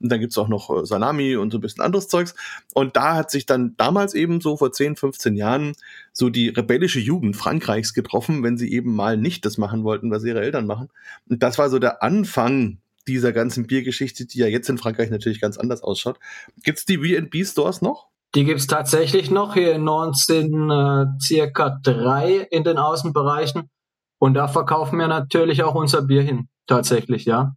und 0.00 0.12
dann 0.12 0.20
gibt's 0.20 0.36
auch 0.36 0.48
noch 0.48 0.68
äh, 0.68 0.84
Salami 0.84 1.36
und 1.36 1.50
so 1.50 1.56
ein 1.56 1.62
bisschen 1.62 1.82
anderes 1.82 2.08
Zeugs 2.08 2.34
und 2.74 2.94
da 2.96 3.14
hat 3.14 3.30
sich 3.30 3.46
dann 3.46 3.74
damals 3.78 4.12
eben 4.12 4.42
so 4.42 4.58
vor 4.58 4.70
10, 4.70 4.96
15 4.96 5.34
Jahren 5.34 5.72
so 6.12 6.28
die 6.28 6.50
rebellische 6.50 7.00
Jugend 7.00 7.36
Frankreichs 7.36 7.94
getroffen, 7.94 8.42
wenn 8.42 8.58
sie 8.58 8.70
eben 8.70 8.94
mal 8.94 9.16
nicht 9.16 9.46
das 9.46 9.56
machen 9.56 9.82
wollten, 9.82 10.10
was 10.10 10.24
ihre 10.24 10.42
Eltern 10.42 10.66
machen 10.66 10.90
und 11.26 11.42
das 11.42 11.56
war 11.56 11.70
so 11.70 11.78
der 11.78 12.02
Anfang 12.02 12.80
dieser 13.08 13.32
ganzen 13.32 13.66
Biergeschichte, 13.66 14.26
die 14.26 14.40
ja 14.40 14.46
jetzt 14.46 14.68
in 14.68 14.76
Frankreich 14.76 15.08
natürlich 15.08 15.40
ganz 15.40 15.56
anders 15.56 15.82
ausschaut. 15.82 16.18
Gibt's 16.62 16.84
die 16.84 16.98
V&B-Stores 16.98 17.80
noch? 17.80 18.10
Die 18.34 18.44
gibt 18.44 18.60
es 18.60 18.66
tatsächlich 18.66 19.30
noch 19.30 19.54
hier 19.54 19.74
in 19.74 19.84
19 19.84 20.70
äh, 20.70 21.06
circa 21.20 21.78
drei 21.82 22.46
in 22.50 22.64
den 22.64 22.78
Außenbereichen. 22.78 23.70
Und 24.18 24.34
da 24.34 24.48
verkaufen 24.48 24.98
wir 24.98 25.08
natürlich 25.08 25.62
auch 25.62 25.74
unser 25.74 26.02
Bier 26.02 26.22
hin. 26.22 26.48
Tatsächlich, 26.66 27.24
ja. 27.24 27.52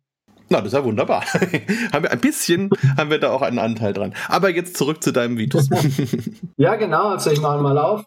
Na, 0.49 0.59
das 0.59 0.67
ist 0.67 0.73
ja 0.73 0.83
wunderbar. 0.83 1.21
haben 1.93 2.03
wir 2.03 2.11
ein 2.11 2.19
bisschen, 2.19 2.69
haben 2.97 3.09
wir 3.09 3.19
da 3.19 3.31
auch 3.31 3.41
einen 3.41 3.59
Anteil 3.59 3.93
dran. 3.93 4.13
Aber 4.27 4.49
jetzt 4.49 4.77
zurück 4.77 5.03
zu 5.03 5.11
deinem 5.11 5.37
Vitus. 5.37 5.69
ja, 6.57 6.75
genau. 6.75 7.09
Also 7.09 7.31
ich 7.31 7.41
mache 7.41 7.61
mal 7.61 7.77
auf. 7.77 8.03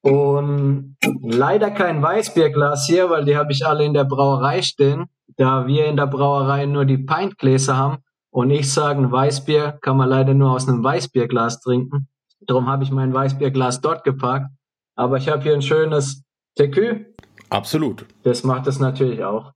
Und 0.00 0.96
leider 1.22 1.70
kein 1.70 2.02
Weißbierglas 2.02 2.86
hier, 2.86 3.10
weil 3.10 3.24
die 3.24 3.36
habe 3.36 3.52
ich 3.52 3.66
alle 3.66 3.84
in 3.84 3.94
der 3.94 4.04
Brauerei 4.04 4.62
stehen. 4.62 5.06
Da 5.36 5.66
wir 5.66 5.86
in 5.86 5.96
der 5.96 6.06
Brauerei 6.06 6.66
nur 6.66 6.84
die 6.84 6.98
Pintgläser 6.98 7.76
haben, 7.76 7.98
und 8.38 8.52
ich 8.52 8.72
sage, 8.72 9.00
ein 9.00 9.10
Weißbier 9.10 9.80
kann 9.82 9.96
man 9.96 10.08
leider 10.08 10.32
nur 10.32 10.52
aus 10.52 10.68
einem 10.68 10.84
Weißbierglas 10.84 11.60
trinken. 11.60 12.06
Darum 12.38 12.68
habe 12.68 12.84
ich 12.84 12.92
mein 12.92 13.12
Weißbierglas 13.12 13.80
dort 13.80 14.04
geparkt. 14.04 14.46
Aber 14.94 15.16
ich 15.16 15.28
habe 15.28 15.42
hier 15.42 15.54
ein 15.54 15.60
schönes 15.60 16.22
Tekü. 16.54 17.06
Absolut. 17.50 18.06
Das 18.22 18.44
macht 18.44 18.68
es 18.68 18.78
natürlich 18.78 19.24
auch. 19.24 19.54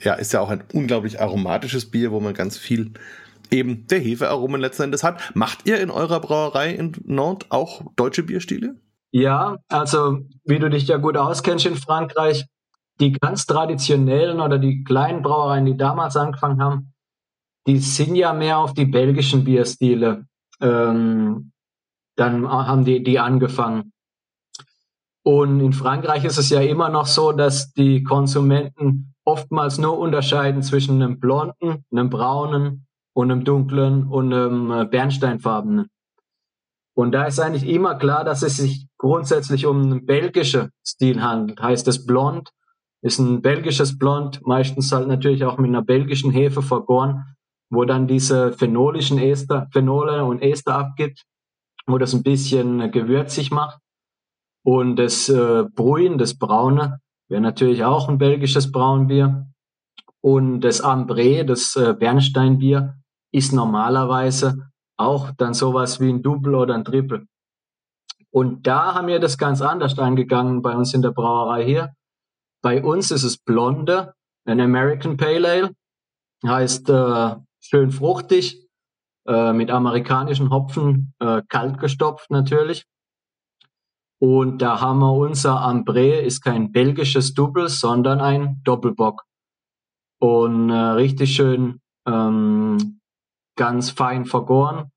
Ja, 0.00 0.14
ist 0.14 0.32
ja 0.32 0.40
auch 0.40 0.48
ein 0.48 0.64
unglaublich 0.72 1.20
aromatisches 1.20 1.88
Bier, 1.88 2.10
wo 2.10 2.18
man 2.18 2.34
ganz 2.34 2.58
viel 2.58 2.94
eben 3.48 3.86
der 3.86 4.00
Hefearomen 4.00 4.60
letzten 4.60 4.82
Endes 4.82 5.04
hat. 5.04 5.20
Macht 5.36 5.68
ihr 5.68 5.80
in 5.80 5.92
eurer 5.92 6.18
Brauerei 6.18 6.74
in 6.74 6.96
Nantes 7.04 7.48
auch 7.52 7.82
deutsche 7.94 8.24
Bierstile? 8.24 8.74
Ja, 9.12 9.58
also 9.68 10.18
wie 10.44 10.58
du 10.58 10.68
dich 10.68 10.88
ja 10.88 10.96
gut 10.96 11.16
auskennst 11.16 11.64
in 11.64 11.76
Frankreich, 11.76 12.44
die 12.98 13.12
ganz 13.12 13.46
traditionellen 13.46 14.40
oder 14.40 14.58
die 14.58 14.82
kleinen 14.82 15.22
Brauereien, 15.22 15.64
die 15.64 15.76
damals 15.76 16.16
angefangen 16.16 16.60
haben, 16.60 16.90
die 17.66 17.78
sind 17.78 18.16
ja 18.16 18.32
mehr 18.32 18.58
auf 18.58 18.74
die 18.74 18.84
belgischen 18.84 19.44
Bierstile. 19.44 20.26
Ähm, 20.60 21.52
dann 22.16 22.48
haben 22.48 22.84
die, 22.84 23.02
die 23.02 23.18
angefangen. 23.18 23.92
Und 25.24 25.60
in 25.60 25.72
Frankreich 25.72 26.24
ist 26.24 26.38
es 26.38 26.50
ja 26.50 26.60
immer 26.60 26.90
noch 26.90 27.06
so, 27.06 27.32
dass 27.32 27.72
die 27.72 28.02
Konsumenten 28.02 29.14
oftmals 29.24 29.78
nur 29.78 29.98
unterscheiden 29.98 30.62
zwischen 30.62 31.02
einem 31.02 31.18
blonden, 31.18 31.84
einem 31.90 32.10
braunen 32.10 32.86
und 33.14 33.30
einem 33.30 33.44
dunklen 33.44 34.06
und 34.06 34.32
einem 34.32 34.70
äh, 34.70 34.84
bernsteinfarbenen. 34.84 35.88
Und 36.94 37.12
da 37.12 37.24
ist 37.24 37.40
eigentlich 37.40 37.66
immer 37.66 37.96
klar, 37.96 38.22
dass 38.22 38.42
es 38.42 38.58
sich 38.58 38.86
grundsätzlich 38.98 39.66
um 39.66 39.82
einen 39.82 40.06
belgischen 40.06 40.70
Stil 40.86 41.22
handelt. 41.22 41.60
Heißt 41.60 41.88
es 41.88 42.04
blond, 42.06 42.50
ist 43.00 43.18
ein 43.18 43.42
belgisches 43.42 43.98
Blond, 43.98 44.46
meistens 44.46 44.92
halt 44.92 45.08
natürlich 45.08 45.44
auch 45.44 45.58
mit 45.58 45.68
einer 45.68 45.82
belgischen 45.82 46.30
Hefe 46.30 46.62
vergoren 46.62 47.33
wo 47.74 47.84
dann 47.84 48.06
diese 48.06 48.52
phenolischen 48.52 49.18
Ester, 49.18 49.68
Phenole 49.72 50.24
und 50.24 50.42
Ester 50.42 50.74
abgibt, 50.76 51.24
wo 51.86 51.98
das 51.98 52.14
ein 52.14 52.22
bisschen 52.22 52.90
gewürzig 52.90 53.50
macht. 53.50 53.78
Und 54.64 54.96
das 54.96 55.28
äh, 55.28 55.64
Bruin, 55.74 56.18
das 56.18 56.38
Braune, 56.38 57.00
wäre 57.28 57.42
natürlich 57.42 57.84
auch 57.84 58.08
ein 58.08 58.18
belgisches 58.18 58.72
Braunbier. 58.72 59.46
Und 60.20 60.62
das 60.62 60.82
Ambré, 60.82 61.44
das 61.44 61.76
äh, 61.76 61.94
Bernsteinbier, 61.94 62.96
ist 63.32 63.52
normalerweise 63.52 64.70
auch 64.96 65.32
dann 65.32 65.54
sowas 65.54 66.00
wie 66.00 66.10
ein 66.10 66.22
Double 66.22 66.54
oder 66.54 66.74
ein 66.74 66.84
Triple. 66.84 67.26
Und 68.30 68.66
da 68.66 68.94
haben 68.94 69.08
wir 69.08 69.20
das 69.20 69.38
ganz 69.38 69.60
anders 69.60 69.98
angegangen 69.98 70.62
bei 70.62 70.74
uns 70.74 70.94
in 70.94 71.02
der 71.02 71.10
Brauerei 71.10 71.64
hier. 71.64 71.94
Bei 72.62 72.82
uns 72.82 73.10
ist 73.10 73.24
es 73.24 73.36
Blonde, 73.36 74.14
ein 74.46 74.60
American 74.60 75.16
Pale 75.16 75.48
Ale, 75.48 75.70
heißt 76.46 76.88
äh, 76.88 77.36
schön 77.64 77.90
fruchtig, 77.90 78.68
äh, 79.26 79.52
mit 79.52 79.70
amerikanischen 79.70 80.50
Hopfen, 80.50 81.14
äh, 81.18 81.42
kalt 81.48 81.78
gestopft 81.78 82.30
natürlich. 82.30 82.86
Und 84.20 84.58
da 84.58 84.80
haben 84.80 85.00
wir 85.00 85.12
unser 85.12 85.60
Ambré, 85.60 86.20
ist 86.20 86.40
kein 86.42 86.72
belgisches 86.72 87.34
Double, 87.34 87.68
sondern 87.68 88.20
ein 88.20 88.60
Doppelbock. 88.64 89.22
Und 90.20 90.70
äh, 90.70 90.74
richtig 90.74 91.34
schön 91.34 91.80
ähm, 92.06 93.00
ganz 93.56 93.90
fein 93.90 94.24
vergoren, 94.24 94.90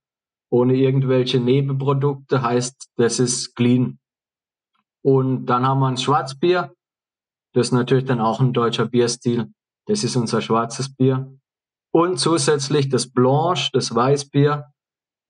ohne 0.49 0.75
irgendwelche 0.75 1.39
Nebenprodukte, 1.39 2.41
heißt, 2.41 2.89
das 2.95 3.19
ist 3.19 3.55
clean. 3.55 3.99
Und 5.03 5.45
dann 5.45 5.65
haben 5.65 5.79
wir 5.79 5.87
ein 5.87 5.97
Schwarzbier, 5.97 6.73
das 7.53 7.67
ist 7.67 7.73
natürlich 7.73 8.05
dann 8.05 8.19
auch 8.21 8.39
ein 8.39 8.53
deutscher 8.53 8.85
Bierstil. 8.85 9.51
Das 9.87 10.03
ist 10.03 10.15
unser 10.15 10.41
schwarzes 10.41 10.93
Bier. 10.93 11.36
Und 11.97 12.19
zusätzlich 12.19 12.89
das 12.89 13.11
Blanche, 13.11 13.71
das 13.73 13.95
Weißbier, 13.95 14.65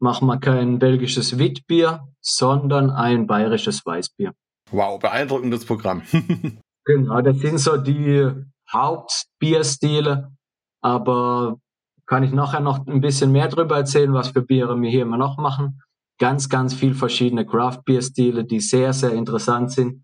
machen 0.01 0.27
wir 0.27 0.37
kein 0.37 0.79
belgisches 0.79 1.39
Witbier, 1.39 2.05
sondern 2.19 2.89
ein 2.89 3.25
bayerisches 3.25 3.85
Weißbier. 3.85 4.33
Wow, 4.71 4.99
beeindruckendes 4.99 5.63
Programm. 5.63 6.01
genau, 6.83 7.21
das 7.21 7.37
sind 7.37 7.59
so 7.59 7.77
die 7.77 8.29
Hauptbierstile. 8.69 10.29
Aber 10.81 11.55
kann 12.05 12.23
ich 12.23 12.33
nachher 12.33 12.59
noch 12.59 12.85
ein 12.85 12.99
bisschen 12.99 13.31
mehr 13.31 13.47
darüber 13.47 13.77
erzählen, 13.77 14.13
was 14.13 14.31
für 14.31 14.41
Biere 14.41 14.75
wir 14.75 14.89
hier 14.89 15.03
immer 15.03 15.17
noch 15.17 15.37
machen. 15.37 15.81
Ganz, 16.19 16.49
ganz 16.49 16.73
viel 16.73 16.95
verschiedene 16.95 17.45
Craft-Bier-Stile, 17.45 18.43
die 18.43 18.59
sehr, 18.59 18.91
sehr 18.91 19.13
interessant 19.13 19.71
sind 19.71 20.03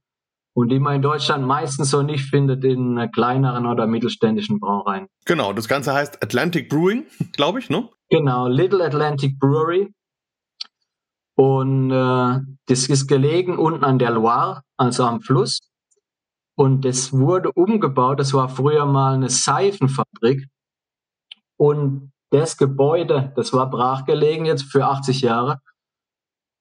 und 0.53 0.69
die 0.69 0.79
man 0.79 0.95
in 0.95 1.01
Deutschland 1.01 1.45
meistens 1.45 1.89
so 1.89 2.03
nicht 2.03 2.25
findet 2.29 2.63
in 2.63 3.09
kleineren 3.11 3.65
oder 3.65 3.87
mittelständischen 3.87 4.59
Brauereien. 4.59 5.07
Genau, 5.25 5.53
das 5.53 5.67
Ganze 5.67 5.93
heißt 5.93 6.23
Atlantic 6.23 6.69
Brewing, 6.69 7.05
glaube 7.31 7.59
ich, 7.59 7.69
ne? 7.69 7.89
Genau, 8.09 8.47
Little 8.47 8.83
Atlantic 8.83 9.39
Brewery. 9.39 9.91
Und 11.35 11.89
äh, 11.89 12.39
das 12.67 12.89
ist 12.89 13.07
gelegen 13.07 13.57
unten 13.57 13.83
an 13.83 13.97
der 13.97 14.11
Loire, 14.11 14.61
also 14.77 15.05
am 15.05 15.21
Fluss. 15.21 15.59
Und 16.55 16.85
das 16.85 17.11
wurde 17.11 17.51
umgebaut. 17.51 18.19
Das 18.19 18.33
war 18.33 18.49
früher 18.49 18.85
mal 18.85 19.15
eine 19.15 19.29
Seifenfabrik. 19.29 20.47
Und 21.57 22.11
das 22.29 22.57
Gebäude, 22.57 23.33
das 23.35 23.53
war 23.53 23.69
brachgelegen 23.69 24.45
jetzt 24.45 24.71
für 24.71 24.85
80 24.85 25.21
Jahre. 25.21 25.59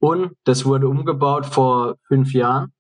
Und 0.01 0.33
das 0.45 0.65
wurde 0.65 0.89
umgebaut 0.89 1.45
vor 1.45 1.97
fünf 2.09 2.33
Jahren. 2.33 2.73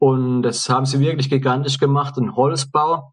Und 0.00 0.42
das 0.42 0.68
haben 0.68 0.86
sie 0.86 1.00
wirklich 1.00 1.28
gigantisch 1.28 1.78
gemacht, 1.78 2.16
ein 2.16 2.34
Holzbau. 2.34 3.12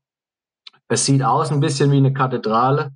Es 0.87 1.05
sieht 1.05 1.23
aus 1.23 1.51
ein 1.51 1.59
bisschen 1.59 1.91
wie 1.91 1.97
eine 1.97 2.13
Kathedrale. 2.13 2.95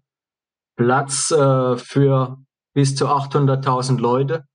Platz 0.78 1.30
äh, 1.32 1.78
für 1.78 2.38
bis 2.74 2.96
zu 2.96 3.08
800.000 3.08 4.00
Leute. 4.00 4.46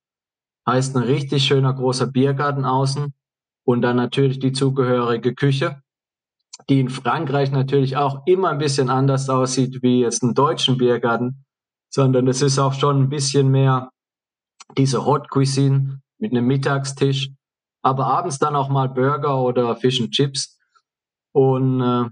Heißt 0.67 0.97
ein 0.97 1.03
richtig 1.03 1.45
schöner 1.45 1.75
großer 1.75 2.07
Biergarten 2.07 2.65
außen. 2.65 3.13
Und 3.65 3.83
dann 3.83 3.97
natürlich 3.97 4.39
die 4.39 4.53
zugehörige 4.53 5.35
Küche 5.35 5.83
die 6.69 6.81
in 6.81 6.89
Frankreich 6.89 7.53
natürlich 7.53 7.97
auch 7.97 8.23
immer 8.27 8.51
ein 8.51 8.59
bisschen 8.59 8.91
anders 8.91 9.29
aussieht 9.29 9.83
wie 9.83 10.01
jetzt 10.01 10.23
ein 10.23 10.35
deutschen 10.35 10.79
Biergarten, 10.79 11.45
sondern 11.93 12.27
es 12.29 12.43
ist 12.43 12.59
auch 12.59 12.73
schon 12.73 13.03
ein 13.03 13.09
bisschen 13.09 13.51
mehr 13.51 13.91
diese 14.77 15.05
Hot 15.05 15.31
Cuisine 15.31 16.01
mit 16.19 16.33
einem 16.33 16.47
Mittagstisch, 16.47 17.31
aber 17.87 18.09
abends 18.09 18.41
dann 18.41 18.57
auch 18.57 18.69
mal 18.69 18.89
Burger 18.89 19.41
oder 19.41 19.77
Fish 19.77 20.01
and 20.01 20.11
Chips. 20.11 20.59
Und 21.33 21.81
äh, 21.81 22.11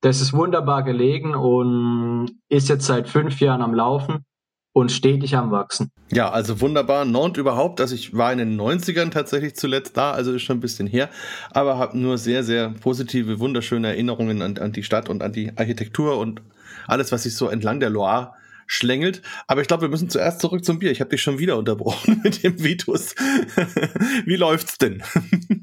das 0.00 0.20
ist 0.20 0.32
wunderbar 0.32 0.84
gelegen 0.84 1.34
und 1.34 2.30
ist 2.48 2.68
jetzt 2.68 2.86
seit 2.86 3.08
fünf 3.08 3.40
Jahren 3.40 3.62
am 3.62 3.74
Laufen 3.74 4.24
und 4.72 4.92
stetig 4.92 5.34
am 5.34 5.50
Wachsen. 5.50 5.90
Ja, 6.12 6.30
also 6.30 6.60
wunderbar. 6.60 7.04
Nantes 7.04 7.40
überhaupt. 7.40 7.80
Also 7.80 7.96
ich 7.96 8.16
war 8.16 8.30
in 8.30 8.38
den 8.38 8.60
90ern 8.60 9.10
tatsächlich 9.10 9.56
zuletzt 9.56 9.96
da, 9.96 10.12
also 10.12 10.32
ist 10.32 10.42
schon 10.42 10.58
ein 10.58 10.60
bisschen 10.60 10.86
her, 10.86 11.08
aber 11.50 11.78
habe 11.78 11.98
nur 11.98 12.16
sehr, 12.16 12.44
sehr 12.44 12.68
positive, 12.80 13.40
wunderschöne 13.40 13.88
Erinnerungen 13.88 14.40
an, 14.40 14.56
an 14.58 14.70
die 14.70 14.84
Stadt 14.84 15.08
und 15.08 15.20
an 15.20 15.32
die 15.32 15.50
Architektur 15.56 16.16
und 16.16 16.42
alles, 16.86 17.10
was 17.10 17.24
sich 17.24 17.34
so 17.34 17.48
entlang 17.48 17.80
der 17.80 17.90
Loire 17.90 18.34
schlängelt. 18.66 19.22
Aber 19.46 19.60
ich 19.60 19.68
glaube, 19.68 19.82
wir 19.82 19.88
müssen 19.88 20.10
zuerst 20.10 20.40
zurück 20.40 20.64
zum 20.64 20.78
Bier. 20.78 20.90
Ich 20.90 21.00
habe 21.00 21.10
dich 21.10 21.22
schon 21.22 21.38
wieder 21.38 21.56
unterbrochen 21.56 22.20
mit 22.24 22.42
dem 22.42 22.62
Vitus. 22.62 23.14
Wie 24.24 24.36
läuft's 24.36 24.78
denn? 24.78 25.02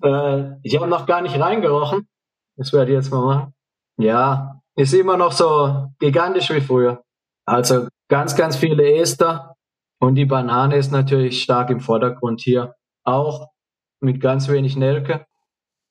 Äh, 0.04 0.58
ich 0.64 0.76
habe 0.76 0.88
noch 0.88 1.06
gar 1.06 1.22
nicht 1.22 1.40
reingerochen. 1.40 2.08
Das 2.56 2.74
werde 2.74 2.92
ich 2.92 2.96
jetzt 2.96 3.12
mal 3.12 3.26
machen. 3.26 3.54
Ja, 3.98 4.62
ist 4.76 4.94
immer 4.94 5.18
noch 5.18 5.32
so 5.32 5.88
gigantisch 6.00 6.50
wie 6.50 6.62
früher. 6.62 7.04
Also 7.46 7.88
ganz, 8.10 8.36
ganz 8.36 8.56
viele 8.56 8.96
Ester 8.96 9.56
und 10.00 10.16
die 10.16 10.26
Banane 10.26 10.76
ist 10.78 10.92
natürlich 10.92 11.44
stark 11.44 11.70
im 11.70 11.80
Vordergrund 11.80 12.42
hier. 12.42 12.76
Auch 13.04 13.50
mit 14.00 14.20
ganz 14.20 14.50
wenig 14.50 14.76
Nelke. 14.76 15.26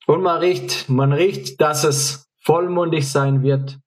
Und 0.07 0.23
man 0.23 0.38
riecht, 0.38 0.88
man 0.88 1.12
riecht, 1.12 1.61
dass 1.61 1.85
es 1.85 2.28
vollmundig 2.40 3.11
sein 3.11 3.42
wird. 3.42 3.78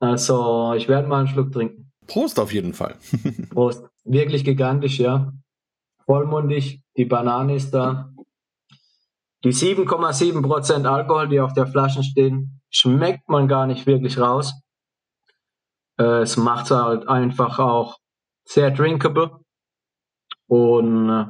Also 0.00 0.74
ich 0.74 0.88
werde 0.88 1.08
mal 1.08 1.20
einen 1.20 1.28
Schluck 1.28 1.52
trinken. 1.52 1.89
Prost 2.10 2.40
auf 2.40 2.52
jeden 2.52 2.74
Fall. 2.74 2.96
Prost. 3.50 3.84
Wirklich 4.02 4.44
gigantisch, 4.44 4.98
ja. 4.98 5.32
Vollmundig. 6.06 6.82
Die 6.96 7.04
Banane 7.04 7.54
ist 7.54 7.70
da. 7.70 8.12
Die 9.44 9.52
7,7% 9.52 10.86
Alkohol, 10.86 11.28
die 11.28 11.38
auf 11.38 11.52
der 11.52 11.68
Flasche 11.68 12.02
stehen, 12.02 12.60
schmeckt 12.68 13.28
man 13.28 13.46
gar 13.46 13.68
nicht 13.68 13.86
wirklich 13.86 14.18
raus. 14.18 14.54
Äh, 16.00 16.22
es 16.22 16.36
macht 16.36 16.72
halt 16.72 17.08
einfach 17.08 17.60
auch 17.60 17.98
sehr 18.44 18.72
drinkable 18.72 19.30
und 20.48 21.08
äh, 21.10 21.26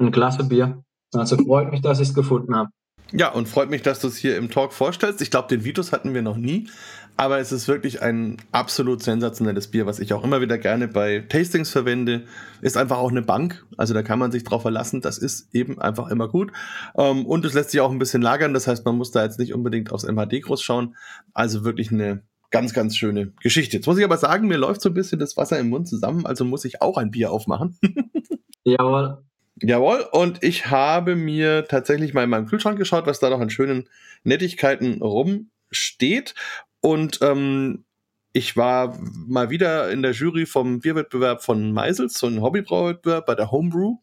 ein 0.00 0.10
klasse 0.10 0.42
Bier. 0.42 0.82
Also 1.12 1.36
freut 1.36 1.70
mich, 1.70 1.82
dass 1.82 2.00
ich 2.00 2.08
es 2.08 2.14
gefunden 2.14 2.56
habe. 2.56 2.70
Ja, 3.12 3.30
und 3.30 3.48
freut 3.48 3.70
mich, 3.70 3.82
dass 3.82 4.00
du 4.00 4.08
es 4.08 4.16
hier 4.16 4.36
im 4.36 4.50
Talk 4.50 4.72
vorstellst. 4.72 5.22
Ich 5.22 5.30
glaube, 5.30 5.46
den 5.46 5.64
Vitus 5.64 5.92
hatten 5.92 6.14
wir 6.14 6.22
noch 6.22 6.36
nie, 6.36 6.68
aber 7.16 7.38
es 7.38 7.52
ist 7.52 7.68
wirklich 7.68 8.02
ein 8.02 8.38
absolut 8.52 9.02
sensationelles 9.02 9.68
Bier, 9.68 9.86
was 9.86 10.00
ich 10.00 10.12
auch 10.12 10.24
immer 10.24 10.40
wieder 10.40 10.58
gerne 10.58 10.88
bei 10.88 11.20
Tastings 11.28 11.70
verwende. 11.70 12.24
Ist 12.60 12.76
einfach 12.76 12.98
auch 12.98 13.10
eine 13.10 13.22
Bank, 13.22 13.64
also 13.76 13.94
da 13.94 14.02
kann 14.02 14.18
man 14.18 14.32
sich 14.32 14.44
drauf 14.44 14.62
verlassen. 14.62 15.00
Das 15.00 15.18
ist 15.18 15.54
eben 15.54 15.80
einfach 15.80 16.10
immer 16.10 16.28
gut. 16.28 16.52
Ähm, 16.96 17.26
und 17.26 17.44
es 17.44 17.54
lässt 17.54 17.70
sich 17.70 17.80
auch 17.80 17.90
ein 17.90 17.98
bisschen 17.98 18.22
lagern, 18.22 18.54
das 18.54 18.66
heißt, 18.66 18.84
man 18.84 18.96
muss 18.96 19.10
da 19.10 19.22
jetzt 19.22 19.38
nicht 19.38 19.54
unbedingt 19.54 19.92
aufs 19.92 20.04
MHD 20.04 20.42
groß 20.42 20.62
schauen. 20.62 20.96
Also 21.32 21.64
wirklich 21.64 21.92
eine 21.92 22.22
Ganz, 22.54 22.72
ganz 22.72 22.96
schöne 22.96 23.32
Geschichte. 23.42 23.78
Jetzt 23.78 23.86
muss 23.88 23.98
ich 23.98 24.04
aber 24.04 24.16
sagen, 24.16 24.46
mir 24.46 24.58
läuft 24.58 24.80
so 24.80 24.88
ein 24.88 24.94
bisschen 24.94 25.18
das 25.18 25.36
Wasser 25.36 25.58
im 25.58 25.70
Mund 25.70 25.88
zusammen, 25.88 26.24
also 26.24 26.44
muss 26.44 26.64
ich 26.64 26.80
auch 26.80 26.98
ein 26.98 27.10
Bier 27.10 27.32
aufmachen. 27.32 27.76
Jawohl. 28.64 29.24
Jawohl, 29.60 30.06
und 30.12 30.40
ich 30.44 30.66
habe 30.70 31.16
mir 31.16 31.66
tatsächlich 31.66 32.14
mal 32.14 32.22
in 32.22 32.30
meinem 32.30 32.46
Kühlschrank 32.46 32.78
geschaut, 32.78 33.06
was 33.06 33.18
da 33.18 33.28
noch 33.28 33.40
an 33.40 33.50
schönen 33.50 33.88
Nettigkeiten 34.22 35.02
rumsteht. 35.02 36.36
Und 36.84 37.20
ähm, 37.22 37.86
ich 38.34 38.58
war 38.58 38.98
mal 39.26 39.48
wieder 39.48 39.90
in 39.90 40.02
der 40.02 40.12
Jury 40.12 40.44
vom 40.44 40.80
Bierwettbewerb 40.80 41.42
von 41.42 41.72
Meisels, 41.72 42.18
so 42.18 42.26
ein 42.26 42.42
Hobbybrauwettbewerb 42.42 43.24
bei 43.24 43.34
der 43.34 43.50
Homebrew 43.50 43.96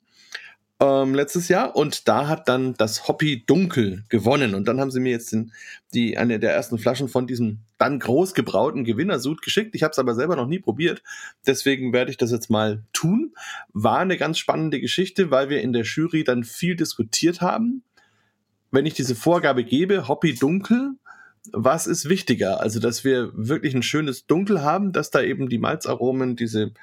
ähm, 0.80 1.14
letztes 1.14 1.48
Jahr 1.48 1.76
und 1.76 2.08
da 2.08 2.28
hat 2.28 2.50
dann 2.50 2.74
das 2.74 3.08
Hoppy 3.08 3.46
Dunkel 3.46 4.04
gewonnen 4.10 4.56
und 4.56 4.68
dann 4.68 4.82
haben 4.82 4.90
sie 4.90 5.00
mir 5.00 5.12
jetzt 5.12 5.32
den, 5.32 5.54
die 5.94 6.18
eine 6.18 6.40
der 6.40 6.56
ersten 6.56 6.80
Flaschen 6.80 7.08
von 7.08 7.28
diesem 7.28 7.60
dann 7.78 8.00
groß 8.00 8.34
gebrauten 8.34 8.84
Gewinnersud 8.84 9.44
geschickt. 9.44 9.76
Ich 9.76 9.84
habe 9.84 9.92
es 9.92 10.00
aber 10.00 10.16
selber 10.16 10.36
noch 10.36 10.48
nie 10.48 10.58
probiert, 10.58 11.04
deswegen 11.46 11.94
werde 11.94 12.10
ich 12.10 12.18
das 12.18 12.32
jetzt 12.32 12.50
mal 12.50 12.84
tun. 12.94 13.36
War 13.74 14.00
eine 14.00 14.18
ganz 14.18 14.40
spannende 14.40 14.82
Geschichte, 14.82 15.30
weil 15.30 15.50
wir 15.50 15.62
in 15.62 15.72
der 15.72 15.84
Jury 15.84 16.24
dann 16.24 16.44
viel 16.44 16.76
diskutiert 16.76 17.42
haben. 17.42 17.84
Wenn 18.72 18.88
ich 18.88 18.96
diese 18.96 19.14
Vorgabe 19.14 19.64
gebe, 19.64 20.08
Hoppy 20.08 20.34
Dunkel, 20.34 20.96
was 21.52 21.88
ist 21.88 22.08
wichtiger? 22.08 22.62
Also, 22.62 22.80
dass 22.80 23.04
wir 23.04 23.32
wirklich 23.34 23.74
ein 23.74 23.84
schönes 23.84 24.28
Dunkel 24.28 24.62
haben, 24.62 24.92
dass 24.92 25.10
da 25.10 25.22
eben 25.22 25.50
die 25.50 25.58
Malzaromen, 25.58 26.36
diese 26.36 26.74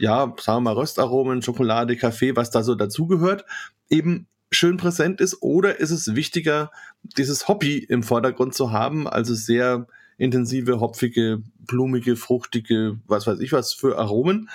ja, 0.00 0.34
sagen 0.40 0.64
wir 0.64 0.72
mal, 0.72 0.74
Röstaromen, 0.74 1.42
Schokolade, 1.42 1.96
Kaffee, 1.96 2.36
was 2.36 2.50
da 2.50 2.62
so 2.62 2.74
dazugehört, 2.74 3.44
eben 3.88 4.26
schön 4.50 4.76
präsent 4.76 5.20
ist? 5.20 5.42
Oder 5.42 5.80
ist 5.80 5.90
es 5.90 6.14
wichtiger, 6.14 6.70
dieses 7.16 7.48
Hobby 7.48 7.78
im 7.78 8.02
Vordergrund 8.02 8.54
zu 8.54 8.72
haben, 8.72 9.08
also 9.08 9.34
sehr 9.34 9.86
intensive, 10.16 10.80
hopfige, 10.80 11.42
blumige, 11.58 12.16
fruchtige, 12.16 12.98
was 13.06 13.26
weiß 13.26 13.40
ich 13.40 13.52
was 13.52 13.72
für 13.72 13.98
Aromen? 13.98 14.48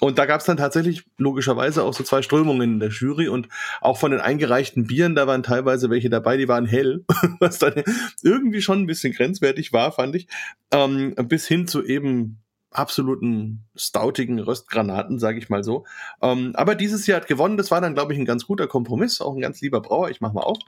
Und 0.00 0.18
da 0.18 0.26
gab 0.26 0.40
es 0.40 0.46
dann 0.46 0.56
tatsächlich 0.56 1.04
logischerweise 1.18 1.84
auch 1.84 1.94
so 1.94 2.02
zwei 2.02 2.20
Strömungen 2.20 2.74
in 2.74 2.80
der 2.80 2.90
Jury 2.90 3.28
und 3.28 3.48
auch 3.80 3.96
von 3.96 4.10
den 4.10 4.20
eingereichten 4.20 4.86
Bieren, 4.86 5.14
da 5.14 5.26
waren 5.26 5.42
teilweise 5.42 5.88
welche 5.88 6.10
dabei, 6.10 6.36
die 6.36 6.48
waren 6.48 6.66
hell, 6.66 7.04
was 7.40 7.58
dann 7.58 7.82
irgendwie 8.22 8.60
schon 8.60 8.80
ein 8.80 8.86
bisschen 8.86 9.12
grenzwertig 9.12 9.72
war, 9.72 9.92
fand 9.92 10.16
ich, 10.16 10.26
ähm, 10.72 11.14
bis 11.28 11.46
hin 11.46 11.68
zu 11.68 11.84
eben 11.84 12.44
absoluten 12.74 13.64
stoutigen 13.76 14.40
Röstgranaten, 14.40 15.18
sage 15.18 15.38
ich 15.38 15.48
mal 15.48 15.62
so. 15.62 15.86
Ähm, 16.20 16.52
aber 16.54 16.74
dieses 16.74 17.06
Jahr 17.06 17.20
hat 17.20 17.28
gewonnen. 17.28 17.56
Das 17.56 17.70
war 17.70 17.80
dann, 17.80 17.94
glaube 17.94 18.12
ich, 18.12 18.18
ein 18.18 18.24
ganz 18.24 18.46
guter 18.46 18.66
Kompromiss. 18.66 19.20
Auch 19.20 19.34
ein 19.34 19.40
ganz 19.40 19.60
lieber 19.60 19.80
Brauer. 19.80 20.10
Ich 20.10 20.20
mache 20.20 20.34
mal 20.34 20.42
auf. 20.42 20.58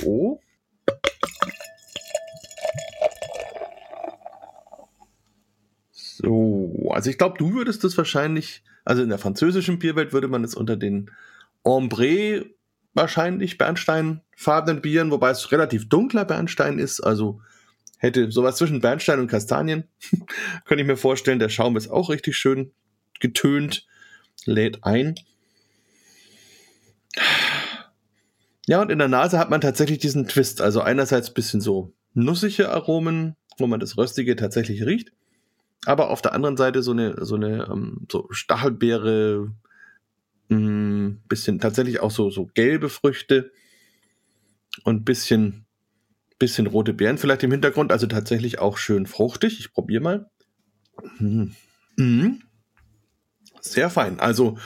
So. 0.00 0.40
So, 6.24 6.88
also 6.90 7.10
ich 7.10 7.18
glaube, 7.18 7.38
du 7.38 7.54
würdest 7.54 7.84
das 7.84 7.96
wahrscheinlich, 7.98 8.62
also 8.84 9.02
in 9.02 9.08
der 9.08 9.18
französischen 9.18 9.78
Bierwelt 9.78 10.12
würde 10.12 10.28
man 10.28 10.44
es 10.44 10.54
unter 10.54 10.76
den 10.76 11.10
Ombre 11.62 12.46
wahrscheinlich 12.94 13.58
Bernsteinfarbenen 13.58 14.80
Bieren, 14.80 15.10
wobei 15.10 15.30
es 15.30 15.50
relativ 15.52 15.88
dunkler 15.88 16.24
Bernstein 16.24 16.78
ist, 16.78 17.00
also 17.00 17.40
hätte 17.98 18.30
sowas 18.30 18.56
zwischen 18.56 18.80
Bernstein 18.80 19.20
und 19.20 19.28
Kastanien. 19.28 19.84
Könnte 20.64 20.82
ich 20.82 20.86
mir 20.86 20.96
vorstellen. 20.96 21.38
Der 21.38 21.48
Schaum 21.48 21.76
ist 21.76 21.88
auch 21.88 22.10
richtig 22.10 22.36
schön 22.36 22.70
getönt, 23.20 23.86
lädt 24.44 24.84
ein. 24.84 25.14
Ja, 28.66 28.80
und 28.80 28.90
in 28.90 28.98
der 28.98 29.08
Nase 29.08 29.38
hat 29.38 29.50
man 29.50 29.60
tatsächlich 29.60 29.98
diesen 29.98 30.26
Twist. 30.26 30.60
Also 30.60 30.80
einerseits 30.80 31.32
bisschen 31.32 31.60
so 31.60 31.92
nussige 32.14 32.70
Aromen, 32.70 33.36
wo 33.58 33.66
man 33.66 33.80
das 33.80 33.96
Röstige 33.96 34.36
tatsächlich 34.36 34.84
riecht. 34.84 35.12
Aber 35.86 36.10
auf 36.10 36.22
der 36.22 36.32
anderen 36.32 36.56
Seite 36.56 36.82
so 36.82 36.92
eine, 36.92 37.24
so 37.24 37.34
eine, 37.34 37.68
ähm, 37.70 38.06
so 38.10 38.28
Stachelbeere, 38.30 39.52
mh, 40.48 40.58
mm, 40.58 41.22
bisschen 41.28 41.58
tatsächlich 41.58 42.00
auch 42.00 42.10
so, 42.10 42.30
so 42.30 42.46
gelbe 42.54 42.88
Früchte 42.88 43.52
und 44.84 45.04
bisschen, 45.04 45.66
bisschen 46.38 46.66
rote 46.66 46.94
Beeren 46.94 47.18
vielleicht 47.18 47.42
im 47.42 47.52
Hintergrund. 47.52 47.92
Also 47.92 48.06
tatsächlich 48.06 48.58
auch 48.58 48.78
schön 48.78 49.06
fruchtig. 49.06 49.60
Ich 49.60 49.72
probiere 49.72 50.02
mal. 50.02 50.30
Mhm. 51.18 51.54
Mhm. 51.96 52.42
Sehr 53.60 53.88
fein. 53.88 54.20
Also 54.20 54.58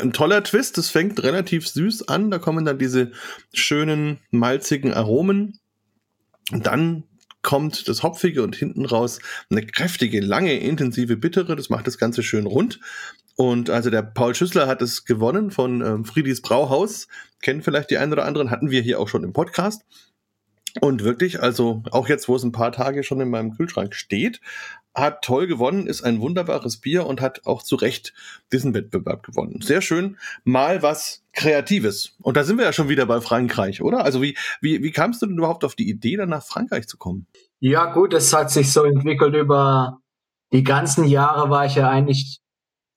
ein 0.00 0.12
toller 0.12 0.42
Twist. 0.44 0.78
Es 0.78 0.90
fängt 0.90 1.22
relativ 1.22 1.68
süß 1.68 2.08
an. 2.08 2.30
Da 2.30 2.38
kommen 2.38 2.64
dann 2.64 2.78
diese 2.78 3.12
schönen 3.52 4.18
malzigen 4.30 4.94
Aromen. 4.94 5.58
Dann 6.52 7.04
kommt 7.46 7.86
das 7.86 8.02
Hopfige 8.02 8.42
und 8.42 8.56
hinten 8.56 8.84
raus 8.84 9.20
eine 9.50 9.64
kräftige, 9.64 10.20
lange, 10.20 10.58
intensive 10.58 11.16
Bittere. 11.16 11.54
Das 11.54 11.70
macht 11.70 11.86
das 11.86 11.96
Ganze 11.96 12.24
schön 12.24 12.44
rund. 12.44 12.80
Und 13.36 13.70
also 13.70 13.88
der 13.88 14.02
Paul 14.02 14.34
Schüssler 14.34 14.66
hat 14.66 14.82
es 14.82 15.04
gewonnen 15.04 15.52
von 15.52 15.80
ähm, 15.80 16.04
Friedis 16.04 16.42
Brauhaus. 16.42 17.06
Kennen 17.40 17.62
vielleicht 17.62 17.92
die 17.92 17.98
einen 17.98 18.12
oder 18.12 18.24
anderen, 18.24 18.50
hatten 18.50 18.72
wir 18.72 18.82
hier 18.82 18.98
auch 18.98 19.06
schon 19.06 19.22
im 19.22 19.32
Podcast. 19.32 19.82
Und 20.80 21.04
wirklich, 21.04 21.40
also 21.40 21.84
auch 21.92 22.08
jetzt, 22.08 22.28
wo 22.28 22.34
es 22.34 22.42
ein 22.42 22.50
paar 22.50 22.72
Tage 22.72 23.04
schon 23.04 23.20
in 23.20 23.30
meinem 23.30 23.56
Kühlschrank 23.56 23.94
steht, 23.94 24.40
hat 24.96 25.22
toll 25.22 25.46
gewonnen, 25.46 25.86
ist 25.86 26.02
ein 26.02 26.20
wunderbares 26.20 26.78
Bier 26.78 27.06
und 27.06 27.20
hat 27.20 27.46
auch 27.46 27.62
zu 27.62 27.76
Recht 27.76 28.14
diesen 28.52 28.74
Wettbewerb 28.74 29.22
gewonnen. 29.22 29.60
Sehr 29.60 29.82
schön, 29.82 30.16
mal 30.44 30.82
was 30.82 31.22
Kreatives. 31.32 32.16
Und 32.22 32.36
da 32.36 32.44
sind 32.44 32.56
wir 32.56 32.64
ja 32.64 32.72
schon 32.72 32.88
wieder 32.88 33.06
bei 33.06 33.20
Frankreich, 33.20 33.82
oder? 33.82 34.04
Also 34.04 34.22
wie, 34.22 34.36
wie, 34.60 34.82
wie 34.82 34.90
kamst 34.90 35.22
du 35.22 35.26
denn 35.26 35.36
überhaupt 35.36 35.64
auf 35.64 35.74
die 35.74 35.88
Idee, 35.88 36.16
dann 36.16 36.30
nach 36.30 36.42
Frankreich 36.42 36.88
zu 36.88 36.96
kommen? 36.96 37.26
Ja 37.60 37.92
gut, 37.92 38.14
es 38.14 38.32
hat 38.32 38.50
sich 38.50 38.72
so 38.72 38.84
entwickelt 38.84 39.34
über 39.34 39.98
die 40.52 40.62
ganzen 40.62 41.04
Jahre 41.04 41.50
war 41.50 41.66
ich 41.66 41.74
ja 41.74 41.88
eigentlich 41.88 42.40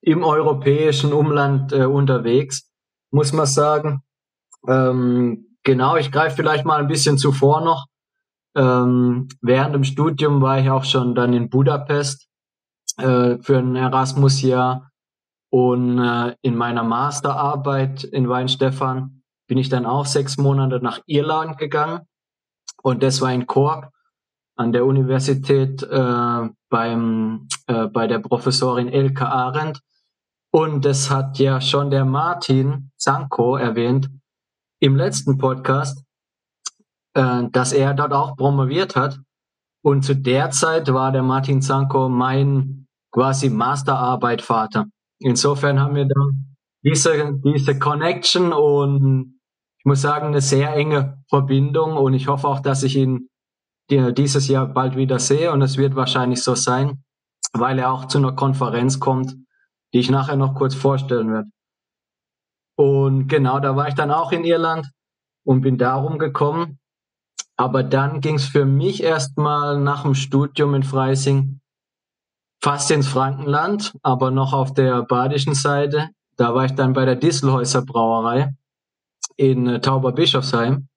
im 0.02 0.24
europäischen 0.24 1.14
Umland 1.14 1.74
äh, 1.74 1.86
unterwegs, 1.86 2.70
muss 3.12 3.34
man 3.34 3.46
sagen. 3.46 4.02
Ähm, 4.68 5.58
genau, 5.64 5.98
ich 5.98 6.12
greife 6.12 6.38
vielleicht 6.38 6.66
mal 6.66 6.80
ein 6.80 6.88
bisschen 6.88 7.18
zuvor 7.18 7.62
noch. 7.62 7.86
Ähm, 8.60 9.30
während 9.42 9.74
dem 9.74 9.86
Studium 9.86 10.42
war 10.42 10.60
ich 10.60 10.70
auch 10.70 10.84
schon 10.84 11.16
dann 11.16 11.32
in 11.32 11.50
Budapest 11.50 12.28
äh, 12.98 13.38
für 13.38 13.58
ein 13.58 13.78
Erasmus-Jahr 13.78 14.92
und 15.50 15.98
äh, 15.98 16.36
in 16.42 16.58
meiner 16.58 16.84
Masterarbeit 16.84 18.04
in 18.04 18.28
Weinstefan 18.28 19.24
bin 19.48 19.58
ich 19.58 19.70
dann 19.70 19.86
auch 19.86 20.06
sechs 20.06 20.38
Monate 20.38 20.82
nach 20.84 21.00
Irland 21.06 21.58
gegangen 21.58 22.02
und 22.84 23.02
das 23.02 23.22
war 23.22 23.32
in 23.32 23.48
Cork 23.48 23.92
an 24.58 24.74
der 24.74 24.86
Universität 24.86 25.82
äh, 25.84 26.50
beim, 26.70 27.48
äh, 27.68 27.88
bei 27.88 28.08
der 28.08 28.20
Professorin 28.20 28.90
Elke 28.90 29.26
Arendt. 29.26 29.80
Und 30.52 30.84
das 30.84 31.10
hat 31.10 31.40
ja 31.40 31.62
schon 31.62 31.92
der 31.92 32.04
Martin 32.04 32.92
Sanko 32.98 33.56
erwähnt 33.56 34.10
im 34.82 34.98
letzten 34.98 35.38
Podcast 35.38 36.04
äh, 37.20 37.50
dass 37.52 37.74
er 37.74 37.94
dort 37.94 38.14
auch 38.14 38.38
promoviert 38.38 38.96
hat. 38.96 39.20
Und 39.84 40.04
zu 40.04 40.16
der 40.16 40.52
Zeit 40.52 40.92
war 40.94 41.12
der 41.12 41.24
Martin 41.24 41.62
Zanko 41.62 42.08
mein 42.08 42.88
quasi 43.12 43.50
Masterarbeit-Vater. 43.50 44.86
Insofern 45.20 45.80
haben 45.82 45.96
wir 45.96 46.06
da 46.06 46.22
diese, 46.84 47.34
diese 47.44 47.78
Connection 47.78 48.54
und 48.54 49.40
ich 49.80 49.86
muss 49.86 50.02
sagen, 50.02 50.28
eine 50.28 50.42
sehr 50.42 50.74
enge 50.76 51.22
Verbindung 51.30 51.98
und 51.98 52.14
ich 52.14 52.28
hoffe 52.28 52.48
auch, 52.48 52.62
dass 52.62 52.84
ich 52.84 52.96
ihn 52.96 53.28
dieses 53.90 54.48
Jahr 54.48 54.68
bald 54.68 54.96
wieder 54.96 55.20
sehe 55.20 55.52
und 55.52 55.62
es 55.62 55.78
wird 55.78 55.96
wahrscheinlich 55.96 56.42
so 56.42 56.56
sein, 56.56 57.04
weil 57.54 57.80
er 57.80 57.92
auch 57.92 58.06
zu 58.06 58.20
einer 58.20 58.34
Konferenz 58.34 59.00
kommt, 59.00 59.36
die 59.94 60.00
ich 60.00 60.10
nachher 60.10 60.36
noch 60.38 60.54
kurz 60.54 60.76
vorstellen 60.76 61.32
werde. 61.34 61.50
Und 62.78 63.28
genau, 63.28 63.60
da 63.60 63.76
war 63.76 63.88
ich 63.90 63.96
dann 63.96 64.12
auch 64.12 64.32
in 64.32 64.46
Irland 64.46 64.90
und 65.44 65.62
bin 65.62 65.78
darum 65.78 66.20
gekommen, 66.20 66.80
aber 67.60 67.84
dann 67.84 68.22
ging 68.22 68.36
es 68.36 68.46
für 68.46 68.64
mich 68.64 69.04
erstmal 69.04 69.82
nach 69.82 70.04
dem 70.04 70.16
Studium 70.16 70.76
in 70.76 70.84
Freising 70.84 71.60
fast 72.64 72.90
ins 72.90 73.10
Frankenland, 73.10 73.98
aber 74.02 74.32
noch 74.32 74.54
auf 74.54 74.74
der 74.74 75.04
badischen 75.04 75.56
Seite. 75.56 76.08
Da 76.38 76.56
war 76.56 76.64
ich 76.64 76.72
dann 76.72 76.94
bei 76.94 77.04
der 77.04 77.18
Disselhäuser 77.18 77.82
Brauerei 77.82 78.56
in 79.36 79.68
äh, 79.68 79.82
Tauberbischofsheim. 79.82 80.88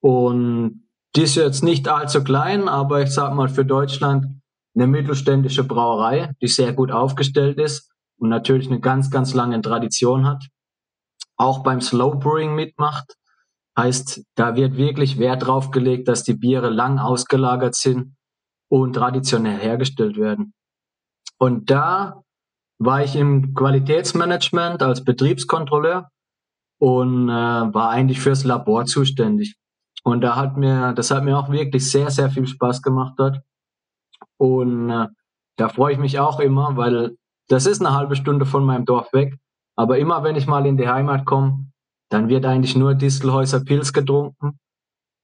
Und 0.00 0.88
die 1.14 1.22
ist 1.22 1.36
jetzt 1.36 1.62
nicht 1.62 1.86
allzu 1.86 2.24
klein, 2.24 2.68
aber 2.68 3.02
ich 3.02 3.10
sag 3.10 3.32
mal 3.34 3.48
für 3.48 3.64
Deutschland 3.64 4.26
eine 4.74 4.88
mittelständische 4.88 5.62
Brauerei, 5.62 6.32
die 6.42 6.48
sehr 6.48 6.72
gut 6.72 6.90
aufgestellt 6.90 7.58
ist 7.58 7.92
und 8.18 8.30
natürlich 8.30 8.66
eine 8.66 8.80
ganz, 8.80 9.12
ganz 9.12 9.32
lange 9.32 9.62
Tradition 9.62 10.26
hat. 10.26 10.44
Auch 11.36 11.62
beim 11.62 11.80
Slow 11.80 12.18
Brewing 12.18 12.56
mitmacht. 12.56 13.17
Heißt, 13.78 14.24
da 14.34 14.56
wird 14.56 14.76
wirklich 14.76 15.18
Wert 15.18 15.46
drauf 15.46 15.70
gelegt, 15.70 16.08
dass 16.08 16.24
die 16.24 16.34
Biere 16.34 16.68
lang 16.68 16.98
ausgelagert 16.98 17.76
sind 17.76 18.16
und 18.68 18.94
traditionell 18.94 19.58
hergestellt 19.58 20.16
werden. 20.16 20.52
Und 21.38 21.70
da 21.70 22.22
war 22.80 23.04
ich 23.04 23.14
im 23.14 23.54
Qualitätsmanagement 23.54 24.82
als 24.82 25.04
Betriebskontrolleur 25.04 26.10
und 26.80 27.28
äh, 27.28 27.32
war 27.32 27.90
eigentlich 27.90 28.20
fürs 28.20 28.44
Labor 28.44 28.84
zuständig. 28.84 29.54
Und 30.02 30.22
da 30.22 30.34
hat 30.34 30.56
mir, 30.56 30.92
das 30.94 31.12
hat 31.12 31.22
mir 31.22 31.38
auch 31.38 31.50
wirklich 31.50 31.88
sehr, 31.88 32.10
sehr 32.10 32.30
viel 32.30 32.46
Spaß 32.46 32.82
gemacht 32.82 33.14
dort. 33.16 33.40
Und 34.38 34.90
äh, 34.90 35.06
da 35.56 35.68
freue 35.68 35.92
ich 35.92 35.98
mich 35.98 36.18
auch 36.18 36.40
immer, 36.40 36.76
weil 36.76 37.16
das 37.48 37.66
ist 37.66 37.80
eine 37.80 37.94
halbe 37.94 38.16
Stunde 38.16 38.44
von 38.44 38.64
meinem 38.64 38.84
Dorf 38.84 39.12
weg. 39.12 39.36
Aber 39.76 39.98
immer 39.98 40.24
wenn 40.24 40.34
ich 40.36 40.48
mal 40.48 40.66
in 40.66 40.76
die 40.76 40.88
Heimat 40.88 41.24
komme, 41.24 41.70
dann 42.08 42.28
wird 42.28 42.46
eigentlich 42.46 42.76
nur 42.76 42.94
Distelhäuser 42.94 43.60
Pilz 43.60 43.92
getrunken. 43.92 44.58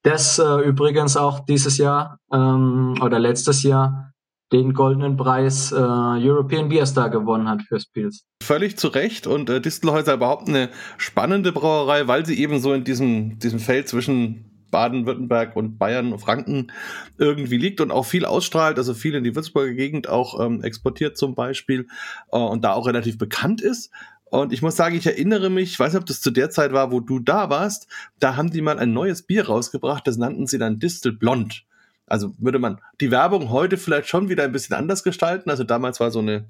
Das 0.03 0.39
äh, 0.39 0.61
übrigens 0.67 1.17
auch 1.17 1.41
dieses 1.41 1.79
Jahr 1.79 2.19
ähm, 2.33 2.95
oder 3.01 3.19
letztes 3.19 3.63
Jahr 3.63 4.13
den 4.53 4.75
goldenen 4.75 5.17
Preis 5.17 5.73
äh, 5.73 5.77
European 5.77 6.69
Beer 6.69 6.87
Star 6.87 7.09
gewonnen 7.09 7.49
hat 7.49 7.63
fürs 7.63 7.87
Pilz. 7.87 8.25
Völlig 8.43 8.77
zu 8.77 8.89
Recht 8.89 9.27
und 9.27 9.49
äh, 9.49 9.61
Distelhäuser 9.61 10.15
überhaupt 10.15 10.49
eine 10.49 10.69
spannende 10.99 11.53
Brauerei, 11.53 12.07
weil 12.07 12.27
sie 12.27 12.39
eben 12.39 12.61
so 12.61 12.73
in 12.75 12.85
diesem, 12.85 13.39
diesem 13.39 13.59
Feld 13.59 13.89
zwischen 13.89 14.51
Baden-Württemberg 14.71 15.55
und 15.55 15.79
Bayern 15.79 16.13
und 16.13 16.19
Franken 16.19 16.73
irgendwie 17.17 17.57
liegt 17.59 17.81
und 17.81 17.93
auch 17.93 18.05
viel 18.05 18.25
ausstrahlt, 18.25 18.77
also 18.77 18.93
viel 18.93 19.15
in 19.15 19.23
die 19.25 19.35
Würzburger 19.35 19.73
Gegend 19.73 20.09
auch 20.09 20.45
ähm, 20.45 20.63
exportiert 20.63 21.17
zum 21.17 21.35
Beispiel 21.35 21.87
äh, 22.33 22.37
und 22.37 22.65
da 22.65 22.73
auch 22.73 22.87
relativ 22.87 23.17
bekannt 23.17 23.61
ist. 23.61 23.93
Und 24.35 24.53
ich 24.53 24.63
muss 24.63 24.75
sagen, 24.75 24.97
ich 24.97 25.07
erinnere 25.07 25.49
mich, 25.49 25.71
ich 25.71 25.79
weiß 25.79 25.93
nicht, 25.93 26.01
ob 26.01 26.07
das 26.07 26.21
zu 26.21 26.33
der 26.33 26.51
Zeit 26.51 26.73
war, 26.73 26.91
wo 26.91 26.99
du 26.99 27.21
da 27.21 27.51
warst, 27.51 27.87
da 28.19 28.35
haben 28.35 28.51
die 28.51 28.63
mal 28.63 28.81
ein 28.81 28.93
neues 28.93 29.23
Bier 29.23 29.47
rausgebracht, 29.47 30.05
das 30.09 30.17
nannten 30.17 30.49
sie 30.49 30.59
dann 30.59 30.81
Distel 30.81 31.13
Blond. 31.13 31.65
Also 32.07 32.35
würde 32.39 32.59
man 32.59 32.81
die 33.01 33.13
Werbung 33.13 33.51
heute 33.51 33.77
vielleicht 33.77 34.09
schon 34.09 34.29
wieder 34.29 34.43
ein 34.43 34.51
bisschen 34.51 34.75
anders 34.75 35.05
gestalten. 35.05 35.51
Also 35.51 35.63
damals 35.63 36.01
war 36.01 36.11
so 36.11 36.19
eine 36.19 36.49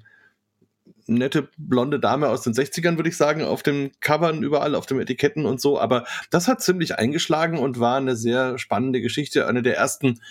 nette 1.05 1.47
blonde 1.57 1.99
Dame 1.99 2.27
aus 2.27 2.41
den 2.41 2.53
60ern, 2.53 2.97
würde 2.97 3.09
ich 3.09 3.17
sagen, 3.17 3.43
auf 3.43 3.61
den 3.61 3.91
Covern 3.99 4.41
überall, 4.41 4.73
auf 4.73 4.87
den 4.87 4.99
Etiketten 4.99 5.45
und 5.45 5.61
so. 5.61 5.79
Aber 5.79 6.05
das 6.31 6.47
hat 6.47 6.63
ziemlich 6.63 6.97
eingeschlagen 6.97 7.59
und 7.59 7.79
war 7.79 7.97
eine 7.97 8.15
sehr 8.15 8.57
spannende 8.57 8.99
Geschichte. 8.99 9.47
Eine 9.47 9.61
der 9.61 9.77
ersten 9.77 10.21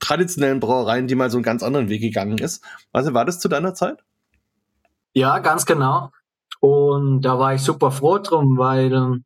traditionellen 0.00 0.60
Brauereien, 0.60 1.08
die 1.08 1.14
mal 1.14 1.30
so 1.30 1.36
einen 1.36 1.44
ganz 1.44 1.62
anderen 1.62 1.90
Weg 1.90 2.00
gegangen 2.00 2.38
ist. 2.38 2.64
Also 2.90 3.12
war 3.12 3.26
das 3.26 3.38
zu 3.38 3.48
deiner 3.48 3.74
Zeit? 3.74 4.02
Ja, 5.12 5.40
ganz 5.40 5.66
genau. 5.66 6.10
Und 6.62 7.22
da 7.22 7.40
war 7.40 7.54
ich 7.54 7.62
super 7.62 7.90
froh 7.90 8.18
drum, 8.18 8.56
weil 8.56 8.92
ähm, 8.92 9.24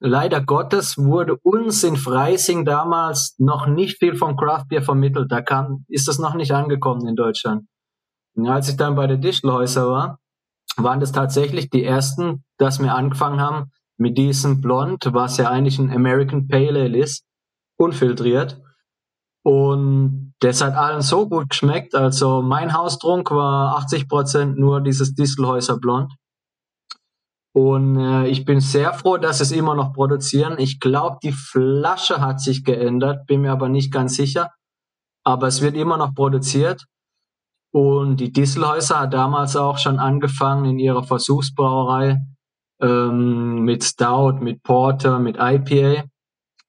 leider 0.00 0.40
Gottes 0.40 0.98
wurde 0.98 1.36
uns 1.36 1.84
in 1.84 1.96
Freising 1.96 2.64
damals 2.64 3.36
noch 3.38 3.68
nicht 3.68 3.98
viel 3.98 4.16
vom 4.16 4.36
Craft 4.36 4.64
Beer 4.68 4.82
vermittelt. 4.82 5.30
Da 5.30 5.40
kam, 5.40 5.84
ist 5.88 6.08
das 6.08 6.18
noch 6.18 6.34
nicht 6.34 6.50
angekommen 6.50 7.06
in 7.06 7.14
Deutschland. 7.14 7.66
Und 8.34 8.48
als 8.48 8.68
ich 8.68 8.76
dann 8.76 8.96
bei 8.96 9.06
der 9.06 9.18
Dischlhäuser 9.18 9.88
war, 9.88 10.18
waren 10.76 10.98
das 10.98 11.12
tatsächlich 11.12 11.70
die 11.70 11.84
ersten, 11.84 12.42
dass 12.58 12.80
wir 12.80 12.92
angefangen 12.92 13.40
haben 13.40 13.70
mit 13.96 14.18
diesem 14.18 14.60
Blond, 14.60 15.10
was 15.12 15.36
ja 15.36 15.48
eigentlich 15.48 15.78
ein 15.78 15.92
American 15.92 16.48
Pale 16.48 16.80
Ale 16.80 16.98
ist, 16.98 17.24
unfiltriert. 17.78 18.60
Und 19.44 20.34
das 20.40 20.60
hat 20.60 20.74
allen 20.74 21.02
so 21.02 21.28
gut 21.28 21.50
geschmeckt. 21.50 21.94
Also 21.94 22.42
mein 22.42 22.76
Haustrunk 22.76 23.30
war 23.30 23.76
80 23.76 24.08
Prozent 24.08 24.58
nur 24.58 24.80
dieses 24.80 25.14
Distelhäuser 25.14 25.78
Blond. 25.78 26.12
Und 27.54 27.98
äh, 28.00 28.26
ich 28.26 28.44
bin 28.44 28.60
sehr 28.60 28.92
froh, 28.94 29.16
dass 29.16 29.40
es 29.40 29.52
immer 29.52 29.76
noch 29.76 29.92
produzieren. 29.92 30.56
Ich 30.58 30.80
glaube, 30.80 31.18
die 31.22 31.32
Flasche 31.32 32.20
hat 32.20 32.40
sich 32.40 32.64
geändert, 32.64 33.26
bin 33.26 33.42
mir 33.42 33.52
aber 33.52 33.68
nicht 33.68 33.92
ganz 33.92 34.16
sicher. 34.16 34.50
aber 35.24 35.46
es 35.48 35.62
wird 35.62 35.74
immer 35.76 35.96
noch 35.96 36.14
produziert. 36.14 36.84
Und 37.72 38.18
die 38.18 38.32
Disselhäuser 38.32 39.00
hat 39.00 39.14
damals 39.14 39.56
auch 39.56 39.78
schon 39.78 39.98
angefangen 39.98 40.64
in 40.66 40.78
ihrer 40.78 41.02
Versuchsbrauerei 41.02 42.18
ähm, 42.80 43.62
mit 43.64 43.84
Stout, 43.84 44.38
mit 44.40 44.62
Porter, 44.62 45.18
mit 45.18 45.36
IPA, 45.38 46.04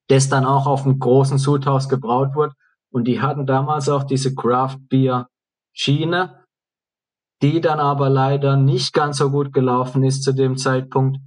das 0.08 0.30
dann 0.30 0.46
auch 0.46 0.68
auf 0.68 0.86
einem 0.86 1.00
großen 1.00 1.38
Sudhaus 1.38 1.90
gebraut 1.90 2.36
wurde. 2.36 2.54
Und 2.92 3.06
die 3.06 3.22
hatten 3.22 3.46
damals 3.46 3.90
auch 3.90 4.04
diese 4.04 4.34
Craft 4.34 4.78
Beer 4.90 5.28
Schiene, 5.74 6.45
die 7.46 7.62
dann 7.62 7.80
aber 7.80 8.10
leider 8.10 8.58
nicht 8.58 8.94
ganz 8.94 9.18
so 9.18 9.30
gut 9.30 9.54
gelaufen 9.54 10.04
ist 10.04 10.24
zu 10.24 10.34
dem 10.34 10.58
Zeitpunkt. 10.58 11.20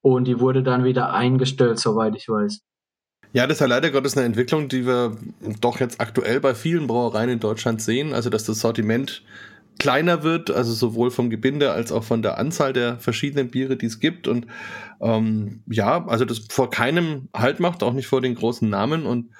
Und 0.00 0.24
die 0.24 0.40
wurde 0.40 0.62
dann 0.62 0.84
wieder 0.84 1.12
eingestellt, 1.12 1.78
soweit 1.78 2.16
ich 2.16 2.28
weiß. 2.28 2.60
Ja, 3.32 3.46
das 3.46 3.56
ist 3.56 3.60
ja 3.60 3.66
leider 3.66 3.90
Gottes 3.90 4.16
eine 4.16 4.26
Entwicklung, 4.26 4.68
die 4.68 4.86
wir 4.86 5.16
doch 5.60 5.80
jetzt 5.80 6.00
aktuell 6.00 6.40
bei 6.40 6.54
vielen 6.54 6.86
Brauereien 6.86 7.28
in 7.28 7.40
Deutschland 7.40 7.82
sehen. 7.82 8.14
Also, 8.14 8.30
dass 8.30 8.44
das 8.44 8.60
Sortiment 8.60 9.22
kleiner 9.78 10.22
wird, 10.22 10.50
also 10.50 10.72
sowohl 10.72 11.10
vom 11.10 11.30
Gebinde 11.30 11.72
als 11.72 11.90
auch 11.90 12.04
von 12.04 12.22
der 12.22 12.38
Anzahl 12.38 12.72
der 12.72 12.98
verschiedenen 12.98 13.50
Biere, 13.50 13.76
die 13.76 13.86
es 13.86 14.00
gibt. 14.00 14.28
Und 14.28 14.46
ähm, 15.00 15.62
ja, 15.68 16.06
also 16.06 16.24
das 16.24 16.46
vor 16.48 16.70
keinem 16.70 17.28
Halt 17.36 17.60
macht, 17.60 17.82
auch 17.82 17.92
nicht 17.92 18.06
vor 18.06 18.20
den 18.20 18.34
großen 18.34 18.68
Namen. 18.68 19.04
Und 19.04 19.30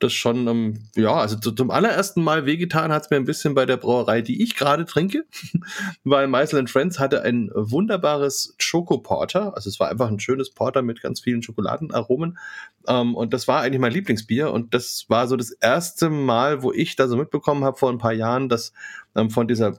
das 0.00 0.12
schon, 0.12 0.48
ähm, 0.48 0.82
ja, 0.96 1.14
also 1.14 1.36
zum 1.36 1.70
allerersten 1.70 2.22
Mal 2.22 2.46
wehgetan 2.46 2.92
hat 2.92 3.04
es 3.04 3.10
mir 3.10 3.16
ein 3.16 3.24
bisschen 3.24 3.54
bei 3.54 3.66
der 3.66 3.76
Brauerei, 3.76 4.22
die 4.22 4.42
ich 4.42 4.56
gerade 4.56 4.84
trinke, 4.84 5.24
weil 6.04 6.26
Meisel 6.26 6.66
Friends 6.66 6.98
hatte 6.98 7.22
ein 7.22 7.50
wunderbares 7.54 8.56
Choco-Porter, 8.60 9.54
also 9.54 9.68
es 9.68 9.78
war 9.78 9.88
einfach 9.88 10.08
ein 10.08 10.20
schönes 10.20 10.50
Porter 10.50 10.82
mit 10.82 11.00
ganz 11.02 11.20
vielen 11.20 11.42
Schokoladenaromen. 11.42 12.38
Ähm, 12.86 13.14
und 13.14 13.32
das 13.32 13.46
war 13.48 13.60
eigentlich 13.60 13.80
mein 13.80 13.92
Lieblingsbier. 13.92 14.52
Und 14.52 14.74
das 14.74 15.04
war 15.08 15.28
so 15.28 15.36
das 15.36 15.50
erste 15.50 16.10
Mal, 16.10 16.62
wo 16.62 16.72
ich 16.72 16.96
da 16.96 17.08
so 17.08 17.16
mitbekommen 17.16 17.64
habe 17.64 17.76
vor 17.76 17.90
ein 17.90 17.98
paar 17.98 18.12
Jahren, 18.12 18.48
dass 18.48 18.72
ähm, 19.14 19.30
von 19.30 19.48
dieser 19.48 19.78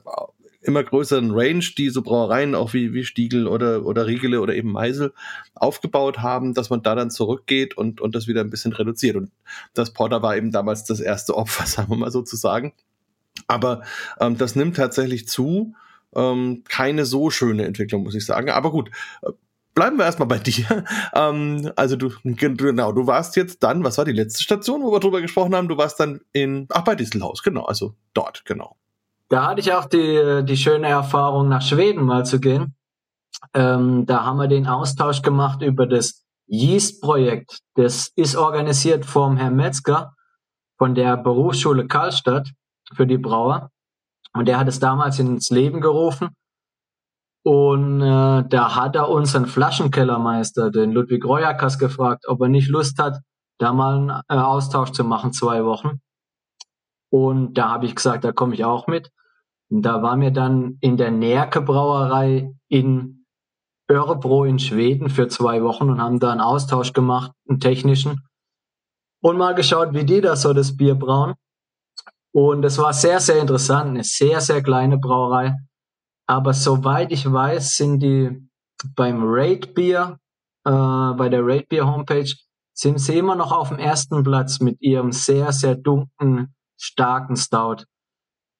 immer 0.62 0.82
größeren 0.82 1.32
Range, 1.32 1.64
die 1.76 1.90
so 1.90 2.02
Brauereien 2.02 2.54
auch 2.54 2.72
wie, 2.72 2.92
wie 2.92 3.04
Stiegel 3.04 3.46
oder, 3.46 3.84
oder 3.84 4.06
Riegele 4.06 4.40
oder 4.40 4.54
eben 4.54 4.70
Meisel 4.70 5.12
aufgebaut 5.54 6.20
haben, 6.20 6.54
dass 6.54 6.70
man 6.70 6.82
da 6.82 6.94
dann 6.94 7.10
zurückgeht 7.10 7.76
und, 7.76 8.00
und 8.00 8.14
das 8.14 8.26
wieder 8.26 8.40
ein 8.40 8.50
bisschen 8.50 8.72
reduziert. 8.72 9.16
Und 9.16 9.30
das 9.74 9.92
Porter 9.92 10.22
war 10.22 10.36
eben 10.36 10.50
damals 10.50 10.84
das 10.84 11.00
erste 11.00 11.36
Opfer, 11.36 11.66
sagen 11.66 11.90
wir 11.90 11.96
mal 11.96 12.10
sozusagen. 12.10 12.72
Aber 13.46 13.82
ähm, 14.20 14.38
das 14.38 14.56
nimmt 14.56 14.76
tatsächlich 14.76 15.28
zu. 15.28 15.74
Ähm, 16.14 16.62
keine 16.68 17.06
so 17.06 17.30
schöne 17.30 17.64
Entwicklung, 17.64 18.02
muss 18.02 18.14
ich 18.14 18.26
sagen. 18.26 18.50
Aber 18.50 18.70
gut, 18.70 18.90
äh, 19.22 19.30
bleiben 19.74 19.96
wir 19.96 20.04
erstmal 20.04 20.28
bei 20.28 20.38
dir. 20.38 20.84
Ähm, 21.14 21.72
also 21.76 21.96
du, 21.96 22.12
genau, 22.22 22.92
du 22.92 23.06
warst 23.06 23.36
jetzt 23.36 23.62
dann, 23.62 23.82
was 23.84 23.98
war 23.98 24.04
die 24.04 24.12
letzte 24.12 24.42
Station, 24.42 24.82
wo 24.82 24.92
wir 24.92 25.00
drüber 25.00 25.20
gesprochen 25.20 25.54
haben? 25.54 25.68
Du 25.68 25.76
warst 25.76 25.98
dann 26.00 26.20
in, 26.32 26.66
ach, 26.70 26.84
bei 26.84 26.94
Dieselhaus, 26.94 27.42
genau, 27.42 27.64
also 27.64 27.94
dort, 28.14 28.44
genau. 28.44 28.76
Da 29.32 29.46
hatte 29.46 29.62
ich 29.62 29.72
auch 29.72 29.86
die, 29.86 30.42
die 30.44 30.58
schöne 30.58 30.88
Erfahrung, 30.88 31.48
nach 31.48 31.62
Schweden 31.62 32.04
mal 32.04 32.26
zu 32.26 32.38
gehen. 32.38 32.76
Ähm, 33.54 34.04
da 34.04 34.26
haben 34.26 34.36
wir 34.36 34.46
den 34.46 34.66
Austausch 34.66 35.22
gemacht 35.22 35.62
über 35.62 35.86
das 35.86 36.26
Yeast-Projekt. 36.48 37.60
Das 37.74 38.12
ist 38.14 38.36
organisiert 38.36 39.06
vom 39.06 39.38
Herrn 39.38 39.56
Metzger 39.56 40.12
von 40.76 40.94
der 40.94 41.16
Berufsschule 41.16 41.86
Karlstadt 41.86 42.50
für 42.94 43.06
die 43.06 43.16
Brauer. 43.16 43.70
Und 44.34 44.48
der 44.48 44.58
hat 44.58 44.68
es 44.68 44.80
damals 44.80 45.18
ins 45.18 45.48
Leben 45.48 45.80
gerufen. 45.80 46.36
Und 47.42 48.02
äh, 48.02 48.44
da 48.46 48.76
hat 48.76 48.96
er 48.96 49.08
unseren 49.08 49.46
Flaschenkellermeister, 49.46 50.70
den 50.70 50.92
Ludwig 50.92 51.24
Royakas, 51.24 51.78
gefragt, 51.78 52.28
ob 52.28 52.42
er 52.42 52.48
nicht 52.48 52.68
Lust 52.68 52.98
hat, 52.98 53.16
da 53.56 53.72
mal 53.72 53.96
einen 53.96 54.10
äh, 54.28 54.34
Austausch 54.34 54.90
zu 54.90 55.04
machen, 55.04 55.32
zwei 55.32 55.64
Wochen. 55.64 56.02
Und 57.10 57.54
da 57.54 57.70
habe 57.70 57.86
ich 57.86 57.94
gesagt, 57.94 58.24
da 58.24 58.32
komme 58.32 58.52
ich 58.52 58.66
auch 58.66 58.86
mit. 58.88 59.10
Und 59.72 59.82
da 59.82 60.02
waren 60.02 60.20
wir 60.20 60.30
dann 60.30 60.76
in 60.82 60.98
der 60.98 61.10
Närke 61.10 61.62
Brauerei 61.62 62.54
in 62.68 63.24
Örebro 63.90 64.44
in 64.44 64.58
Schweden 64.58 65.08
für 65.08 65.28
zwei 65.28 65.62
Wochen 65.62 65.88
und 65.88 65.98
haben 65.98 66.20
da 66.20 66.30
einen 66.30 66.42
Austausch 66.42 66.92
gemacht, 66.92 67.32
einen 67.48 67.58
technischen. 67.58 68.20
Und 69.22 69.38
mal 69.38 69.54
geschaut, 69.54 69.94
wie 69.94 70.04
die 70.04 70.20
da 70.20 70.36
so 70.36 70.52
das 70.52 70.76
Bier 70.76 70.94
brauen. 70.94 71.34
Und 72.34 72.64
es 72.64 72.76
war 72.76 72.92
sehr, 72.92 73.18
sehr 73.18 73.40
interessant, 73.40 73.90
eine 73.90 74.04
sehr, 74.04 74.42
sehr 74.42 74.62
kleine 74.62 74.98
Brauerei. 74.98 75.54
Aber 76.26 76.52
soweit 76.52 77.10
ich 77.10 77.30
weiß, 77.30 77.76
sind 77.76 78.00
die 78.00 78.46
beim 78.94 79.22
Raid 79.24 79.74
Beer, 79.74 80.18
äh, 80.66 80.70
bei 80.70 81.30
der 81.30 81.46
Raid 81.46 81.70
Beer 81.70 81.86
Homepage, 81.86 82.30
sind 82.74 82.98
sie 82.98 83.16
immer 83.16 83.36
noch 83.36 83.52
auf 83.52 83.70
dem 83.70 83.78
ersten 83.78 84.22
Platz 84.22 84.60
mit 84.60 84.82
ihrem 84.82 85.12
sehr, 85.12 85.50
sehr 85.52 85.76
dunklen, 85.76 86.54
starken 86.78 87.36
Stout. 87.36 87.84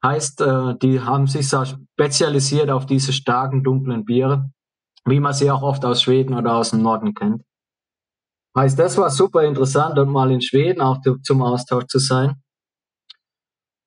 Heißt, 0.05 0.41
äh, 0.41 0.75
die 0.79 1.01
haben 1.01 1.27
sich 1.27 1.49
spezialisiert 1.49 2.71
auf 2.71 2.87
diese 2.87 3.13
starken, 3.13 3.63
dunklen 3.63 4.05
Biere, 4.05 4.51
wie 5.05 5.21
man 5.21 5.33
sie 5.33 5.51
auch 5.51 5.63
oft 5.63 5.85
aus 5.85 6.03
Schweden 6.03 6.35
oder 6.35 6.57
aus 6.57 6.71
dem 6.71 6.83
Norden 6.83 7.15
kennt. 7.15 7.43
Heißt, 8.57 8.79
das 8.79 8.99
war 8.99 9.11
super 9.11 9.45
interessant 9.45 9.99
und 9.99 10.11
mal 10.11 10.31
in 10.31 10.43
Schweden 10.43 10.83
auch 10.83 10.99
zum 11.23 11.43
Austausch 11.43 11.87
zu 11.87 11.99
sein. 11.99 12.43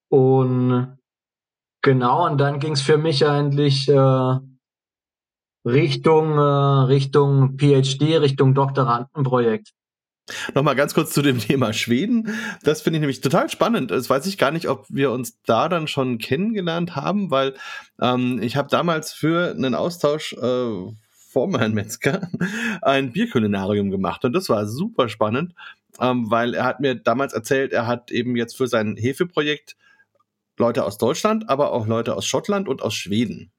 Und 0.09 0.97
genau, 1.83 2.25
und 2.25 2.37
dann 2.39 2.59
ging 2.59 2.73
es 2.73 2.81
für 2.81 2.97
mich 2.97 3.27
eigentlich 3.27 3.87
äh, 3.89 4.39
Richtung, 5.65 6.37
äh, 6.37 6.85
Richtung 6.87 7.57
PhD, 7.57 8.21
Richtung 8.21 8.53
Doktorandenprojekt. 8.53 9.73
Nochmal 10.53 10.75
ganz 10.75 10.93
kurz 10.93 11.13
zu 11.13 11.21
dem 11.21 11.39
Thema 11.39 11.73
Schweden. 11.73 12.35
Das 12.63 12.81
finde 12.81 12.97
ich 12.97 13.01
nämlich 13.01 13.21
total 13.21 13.49
spannend. 13.49 13.91
Das 13.91 14.09
weiß 14.09 14.25
ich 14.25 14.37
gar 14.37 14.51
nicht, 14.51 14.67
ob 14.67 14.85
wir 14.89 15.11
uns 15.11 15.41
da 15.43 15.69
dann 15.69 15.87
schon 15.87 16.17
kennengelernt 16.17 16.95
haben, 16.95 17.31
weil 17.31 17.55
ähm, 18.01 18.41
ich 18.41 18.55
habe 18.55 18.69
damals 18.69 19.13
für 19.13 19.51
einen 19.51 19.75
Austausch 19.75 20.33
äh, 20.33 20.93
vor 21.35 21.59
Herrn 21.59 21.73
Metzger 21.73 22.29
ein 22.81 23.11
Bierkulinarium 23.11 23.91
gemacht 23.91 24.23
und 24.25 24.33
das 24.33 24.49
war 24.49 24.65
super 24.67 25.09
spannend, 25.09 25.53
ähm, 25.99 26.31
weil 26.31 26.53
er 26.53 26.63
hat 26.63 26.79
mir 26.79 26.95
damals 26.95 27.33
erzählt, 27.33 27.73
er 27.73 27.87
hat 27.87 28.09
eben 28.09 28.35
jetzt 28.35 28.57
für 28.57 28.67
sein 28.67 28.95
Hefeprojekt 28.95 29.75
Leute 30.57 30.85
aus 30.85 30.97
Deutschland, 30.97 31.49
aber 31.49 31.73
auch 31.73 31.85
Leute 31.87 32.15
aus 32.15 32.25
Schottland 32.25 32.69
und 32.69 32.81
aus 32.81 32.93
Schweden. 32.93 33.51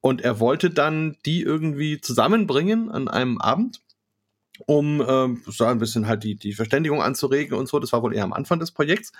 Und 0.00 0.20
er 0.20 0.38
wollte 0.38 0.70
dann 0.70 1.16
die 1.26 1.42
irgendwie 1.42 2.00
zusammenbringen 2.00 2.90
an 2.90 3.08
einem 3.08 3.38
Abend 3.38 3.80
um 4.66 5.04
ähm, 5.06 5.42
so 5.46 5.64
ein 5.64 5.78
bisschen 5.78 6.06
halt 6.06 6.24
die, 6.24 6.34
die 6.34 6.52
Verständigung 6.52 7.02
anzuregen 7.02 7.56
und 7.56 7.68
so. 7.68 7.78
Das 7.78 7.92
war 7.92 8.02
wohl 8.02 8.14
eher 8.14 8.24
am 8.24 8.32
Anfang 8.32 8.58
des 8.58 8.70
Projekts. 8.70 9.12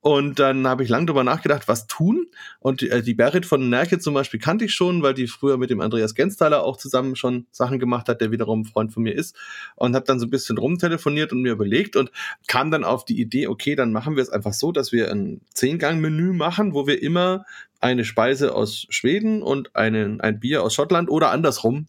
Und 0.00 0.38
dann 0.38 0.66
habe 0.68 0.84
ich 0.84 0.88
lange 0.88 1.06
drüber 1.06 1.24
nachgedacht, 1.24 1.66
was 1.66 1.88
tun. 1.88 2.26
Und 2.60 2.80
die, 2.80 2.90
äh, 2.90 3.02
die 3.02 3.14
Berit 3.14 3.46
von 3.46 3.68
Nerke 3.68 3.98
zum 3.98 4.14
Beispiel 4.14 4.38
kannte 4.38 4.64
ich 4.64 4.72
schon, 4.72 5.02
weil 5.02 5.12
die 5.12 5.26
früher 5.26 5.58
mit 5.58 5.70
dem 5.70 5.80
Andreas 5.80 6.14
Gensthaler 6.14 6.62
auch 6.62 6.76
zusammen 6.76 7.16
schon 7.16 7.46
Sachen 7.50 7.80
gemacht 7.80 8.08
hat, 8.08 8.20
der 8.20 8.30
wiederum 8.30 8.64
Freund 8.64 8.92
von 8.92 9.02
mir 9.02 9.14
ist. 9.14 9.36
Und 9.74 9.96
habe 9.96 10.06
dann 10.06 10.20
so 10.20 10.26
ein 10.26 10.30
bisschen 10.30 10.56
rumtelefoniert 10.56 11.32
und 11.32 11.42
mir 11.42 11.52
überlegt 11.52 11.96
und 11.96 12.12
kam 12.46 12.70
dann 12.70 12.84
auf 12.84 13.04
die 13.04 13.20
Idee, 13.20 13.48
okay, 13.48 13.74
dann 13.74 13.92
machen 13.92 14.14
wir 14.14 14.22
es 14.22 14.30
einfach 14.30 14.52
so, 14.52 14.70
dass 14.70 14.92
wir 14.92 15.10
ein 15.10 15.40
Zehn-Gang-Menü 15.52 16.32
machen, 16.32 16.74
wo 16.74 16.86
wir 16.86 17.02
immer 17.02 17.44
eine 17.80 18.04
Speise 18.04 18.54
aus 18.54 18.86
Schweden 18.90 19.42
und 19.42 19.74
einen, 19.74 20.20
ein 20.20 20.38
Bier 20.38 20.62
aus 20.62 20.74
Schottland 20.74 21.10
oder 21.10 21.30
andersrum 21.30 21.86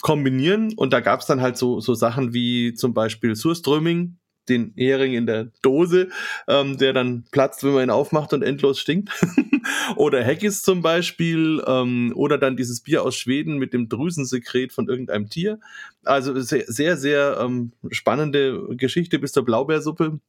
kombinieren. 0.00 0.72
Und 0.76 0.92
da 0.92 1.00
gab 1.00 1.20
es 1.20 1.26
dann 1.26 1.40
halt 1.40 1.56
so, 1.56 1.80
so 1.80 1.94
Sachen 1.94 2.32
wie 2.32 2.74
zum 2.74 2.94
Beispiel 2.94 3.36
Surströming, 3.36 4.16
den 4.48 4.72
Hering 4.76 5.12
in 5.12 5.26
der 5.26 5.50
Dose, 5.62 6.08
ähm, 6.48 6.76
der 6.76 6.92
dann 6.92 7.24
platzt, 7.30 7.62
wenn 7.62 7.72
man 7.72 7.84
ihn 7.84 7.90
aufmacht 7.90 8.32
und 8.32 8.42
endlos 8.42 8.78
stinkt. 8.78 9.10
oder 9.96 10.24
Haggis 10.24 10.62
zum 10.62 10.82
Beispiel. 10.82 11.62
Ähm, 11.66 12.12
oder 12.16 12.38
dann 12.38 12.56
dieses 12.56 12.80
Bier 12.80 13.02
aus 13.04 13.16
Schweden 13.16 13.58
mit 13.58 13.72
dem 13.72 13.88
Drüsensekret 13.88 14.72
von 14.72 14.88
irgendeinem 14.88 15.28
Tier. 15.28 15.60
Also 16.04 16.38
sehr, 16.40 16.64
sehr, 16.66 16.96
sehr 16.96 17.38
ähm, 17.40 17.72
spannende 17.90 18.76
Geschichte 18.76 19.18
bis 19.18 19.32
zur 19.32 19.44
Blaubeersuppe. 19.44 20.20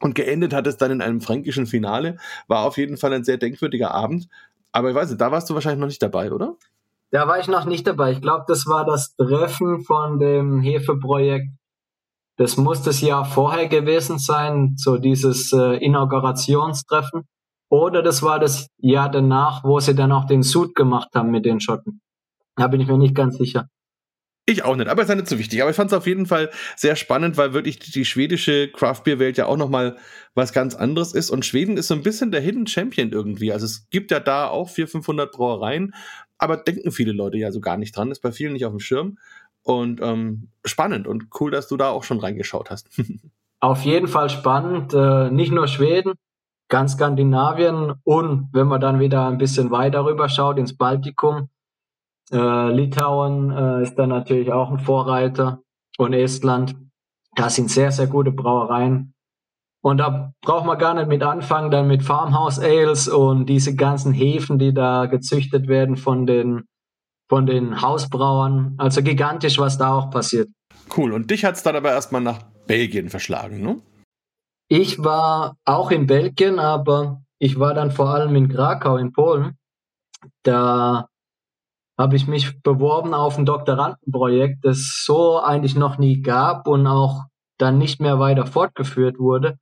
Und 0.00 0.14
geendet 0.14 0.52
hat 0.54 0.66
es 0.66 0.76
dann 0.76 0.92
in 0.92 1.02
einem 1.02 1.20
fränkischen 1.20 1.66
Finale. 1.66 2.18
War 2.46 2.64
auf 2.64 2.76
jeden 2.76 2.96
Fall 2.96 3.12
ein 3.12 3.24
sehr 3.24 3.36
denkwürdiger 3.36 3.90
Abend. 3.90 4.28
Aber 4.70 4.90
ich 4.90 4.94
weiß 4.94 5.08
nicht, 5.08 5.20
da 5.20 5.32
warst 5.32 5.50
du 5.50 5.54
wahrscheinlich 5.54 5.80
noch 5.80 5.88
nicht 5.88 6.02
dabei, 6.02 6.30
oder? 6.30 6.56
Da 7.10 7.26
war 7.26 7.38
ich 7.38 7.48
noch 7.48 7.64
nicht 7.64 7.86
dabei. 7.86 8.12
Ich 8.12 8.20
glaube, 8.20 8.44
das 8.46 8.66
war 8.66 8.84
das 8.84 9.14
Treffen 9.16 9.80
von 9.84 10.18
dem 10.18 10.60
Hefeprojekt. 10.60 11.48
Das 12.36 12.56
muss 12.56 12.82
das 12.82 13.00
Jahr 13.00 13.24
vorher 13.24 13.66
gewesen 13.66 14.18
sein, 14.18 14.74
so 14.76 14.98
dieses 14.98 15.52
äh, 15.52 15.76
Inaugurationstreffen. 15.84 17.26
Oder 17.70 18.02
das 18.02 18.22
war 18.22 18.38
das 18.38 18.68
Jahr 18.78 19.10
danach, 19.10 19.64
wo 19.64 19.80
sie 19.80 19.94
dann 19.94 20.12
auch 20.12 20.26
den 20.26 20.42
Sud 20.42 20.74
gemacht 20.74 21.08
haben 21.14 21.30
mit 21.30 21.44
den 21.44 21.60
Schotten. 21.60 22.00
Da 22.56 22.68
bin 22.68 22.80
ich 22.80 22.88
mir 22.88 22.98
nicht 22.98 23.14
ganz 23.14 23.36
sicher. 23.38 23.68
Ich 24.46 24.64
auch 24.64 24.76
nicht, 24.76 24.88
aber 24.88 25.02
ist 25.02 25.10
ja 25.10 25.14
nicht 25.14 25.28
so 25.28 25.38
wichtig. 25.38 25.60
Aber 25.60 25.70
ich 25.70 25.76
fand 25.76 25.92
es 25.92 25.98
auf 25.98 26.06
jeden 26.06 26.24
Fall 26.24 26.48
sehr 26.74 26.96
spannend, 26.96 27.36
weil 27.36 27.52
wirklich 27.52 27.78
die 27.78 28.06
schwedische 28.06 28.70
Craft 28.72 29.02
Beer 29.04 29.18
Welt 29.18 29.36
ja 29.36 29.44
auch 29.44 29.58
noch 29.58 29.68
mal 29.68 29.98
was 30.34 30.54
ganz 30.54 30.74
anderes 30.74 31.12
ist. 31.12 31.28
Und 31.28 31.44
Schweden 31.44 31.76
ist 31.76 31.88
so 31.88 31.94
ein 31.94 32.02
bisschen 32.02 32.30
der 32.30 32.40
Hidden 32.40 32.66
Champion 32.66 33.12
irgendwie. 33.12 33.52
Also 33.52 33.66
es 33.66 33.90
gibt 33.90 34.10
ja 34.10 34.20
da 34.20 34.48
auch 34.48 34.70
400, 34.70 34.92
500 34.92 35.32
Brauereien, 35.32 35.92
aber 36.38 36.56
denken 36.56 36.92
viele 36.92 37.12
Leute 37.12 37.36
ja 37.36 37.52
so 37.52 37.60
gar 37.60 37.76
nicht 37.76 37.96
dran. 37.96 38.10
Ist 38.10 38.22
bei 38.22 38.32
vielen 38.32 38.52
nicht 38.52 38.64
auf 38.64 38.72
dem 38.72 38.80
Schirm. 38.80 39.18
Und 39.62 40.00
ähm, 40.00 40.48
spannend 40.64 41.06
und 41.06 41.26
cool, 41.40 41.50
dass 41.50 41.68
du 41.68 41.76
da 41.76 41.90
auch 41.90 42.04
schon 42.04 42.20
reingeschaut 42.20 42.70
hast. 42.70 42.88
auf 43.60 43.82
jeden 43.82 44.08
Fall 44.08 44.30
spannend. 44.30 44.94
Äh, 44.94 45.30
nicht 45.30 45.52
nur 45.52 45.66
Schweden, 45.66 46.14
ganz 46.68 46.92
Skandinavien 46.92 47.94
und 48.04 48.48
wenn 48.52 48.66
man 48.66 48.80
dann 48.80 49.00
wieder 49.00 49.26
ein 49.26 49.38
bisschen 49.38 49.70
weiter 49.70 50.04
rüber 50.04 50.28
schaut 50.28 50.58
ins 50.58 50.76
Baltikum, 50.76 51.48
äh, 52.30 52.72
Litauen 52.72 53.50
äh, 53.50 53.82
ist 53.82 53.96
dann 53.96 54.10
natürlich 54.10 54.52
auch 54.52 54.70
ein 54.70 54.78
Vorreiter 54.78 55.62
und 55.98 56.12
Estland. 56.12 56.76
Das 57.34 57.54
sind 57.54 57.70
sehr, 57.70 57.90
sehr 57.92 58.06
gute 58.06 58.32
Brauereien. 58.32 59.14
Und 59.80 59.98
da 59.98 60.32
braucht 60.42 60.66
man 60.66 60.78
gar 60.78 60.94
nicht 60.94 61.08
mit 61.08 61.22
anfangen, 61.22 61.70
dann 61.70 61.86
mit 61.86 62.02
Farmhouse 62.02 62.58
Ales 62.58 63.08
und 63.08 63.46
diese 63.46 63.76
ganzen 63.76 64.12
Hefen, 64.12 64.58
die 64.58 64.74
da 64.74 65.06
gezüchtet 65.06 65.68
werden 65.68 65.96
von 65.96 66.26
den, 66.26 66.64
von 67.28 67.46
den 67.46 67.80
Hausbrauern. 67.80 68.74
Also 68.78 69.02
gigantisch, 69.02 69.58
was 69.58 69.78
da 69.78 69.94
auch 69.94 70.10
passiert. 70.10 70.48
Cool. 70.96 71.12
Und 71.12 71.30
dich 71.30 71.44
hat 71.44 71.54
es 71.54 71.62
dann 71.62 71.76
aber 71.76 71.90
erstmal 71.90 72.20
nach 72.20 72.42
Belgien 72.66 73.08
verschlagen, 73.08 73.62
ne? 73.62 73.80
Ich 74.70 75.02
war 75.02 75.56
auch 75.64 75.90
in 75.90 76.06
Belgien, 76.06 76.58
aber 76.58 77.22
ich 77.38 77.58
war 77.58 77.72
dann 77.72 77.90
vor 77.90 78.10
allem 78.10 78.36
in 78.36 78.48
Krakau 78.48 78.98
in 78.98 79.12
Polen. 79.12 79.56
Da 80.42 81.08
habe 81.98 82.16
ich 82.16 82.26
mich 82.26 82.60
beworben 82.62 83.14
auf 83.14 83.38
ein 83.38 83.46
Doktorandenprojekt, 83.46 84.64
das 84.64 85.02
so 85.04 85.40
eigentlich 85.40 85.74
noch 85.74 85.98
nie 85.98 86.20
gab 86.20 86.68
und 86.68 86.86
auch 86.86 87.24
dann 87.58 87.78
nicht 87.78 88.00
mehr 88.00 88.18
weiter 88.18 88.46
fortgeführt 88.46 89.18
wurde. 89.18 89.58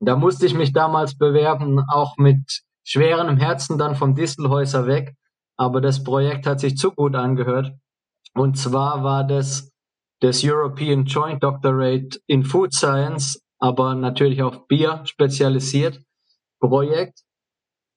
Da 0.00 0.16
musste 0.16 0.46
ich 0.46 0.54
mich 0.54 0.72
damals 0.72 1.16
bewerben, 1.16 1.82
auch 1.88 2.16
mit 2.16 2.62
schwerem 2.84 3.36
Herzen 3.36 3.78
dann 3.78 3.96
vom 3.96 4.14
Distelhäuser 4.14 4.86
weg. 4.86 5.14
Aber 5.56 5.80
das 5.80 6.02
Projekt 6.02 6.46
hat 6.46 6.60
sich 6.60 6.76
zu 6.76 6.90
gut 6.90 7.14
angehört. 7.14 7.72
Und 8.34 8.58
zwar 8.58 9.04
war 9.04 9.24
das 9.24 9.70
das 10.20 10.42
European 10.44 11.04
Joint 11.04 11.42
Doctorate 11.42 12.18
in 12.26 12.44
Food 12.44 12.72
Science, 12.72 13.42
aber 13.58 13.94
natürlich 13.94 14.42
auf 14.42 14.66
Bier 14.66 15.02
spezialisiert 15.04 16.00
Projekt. 16.60 17.20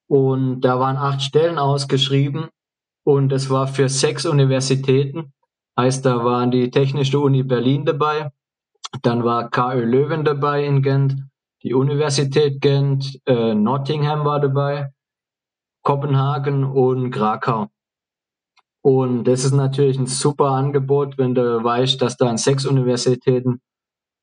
Und 0.10 0.62
da 0.62 0.80
waren 0.80 0.98
acht 0.98 1.22
Stellen 1.22 1.58
ausgeschrieben 1.58 2.50
und 3.04 3.32
es 3.32 3.50
war 3.50 3.68
für 3.68 3.90
sechs 3.90 4.26
Universitäten. 4.26 5.34
Heißt, 5.78 6.06
da 6.06 6.24
waren 6.24 6.52
die 6.52 6.72
Technische 6.72 7.20
Uni 7.20 7.44
Berlin 7.44 7.86
dabei, 7.86 8.32
dann 9.04 9.24
war 9.24 9.50
KÖ 9.50 9.86
Löwen 9.86 10.26
dabei 10.26 10.66
in 10.66 10.82
Gent, 10.82 11.16
die 11.64 11.74
Universität 11.74 12.62
Gent, 12.62 13.20
äh, 13.26 13.54
Nottingham 13.54 14.26
war 14.26 14.40
dabei, 14.40 14.92
Kopenhagen 15.84 16.64
und 16.64 17.12
Krakau. 17.12 17.68
Und 18.82 19.26
das 19.26 19.44
ist 19.44 19.54
natürlich 19.54 19.98
ein 19.98 20.08
super 20.08 20.52
Angebot, 20.52 21.18
wenn 21.18 21.36
du 21.36 21.64
weißt, 21.64 22.02
dass 22.02 22.18
du 22.18 22.26
an 22.26 22.38
sechs 22.38 22.66
Universitäten 22.66 23.62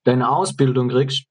deine 0.04 0.30
Ausbildung 0.30 0.88
kriegst. 0.88 1.26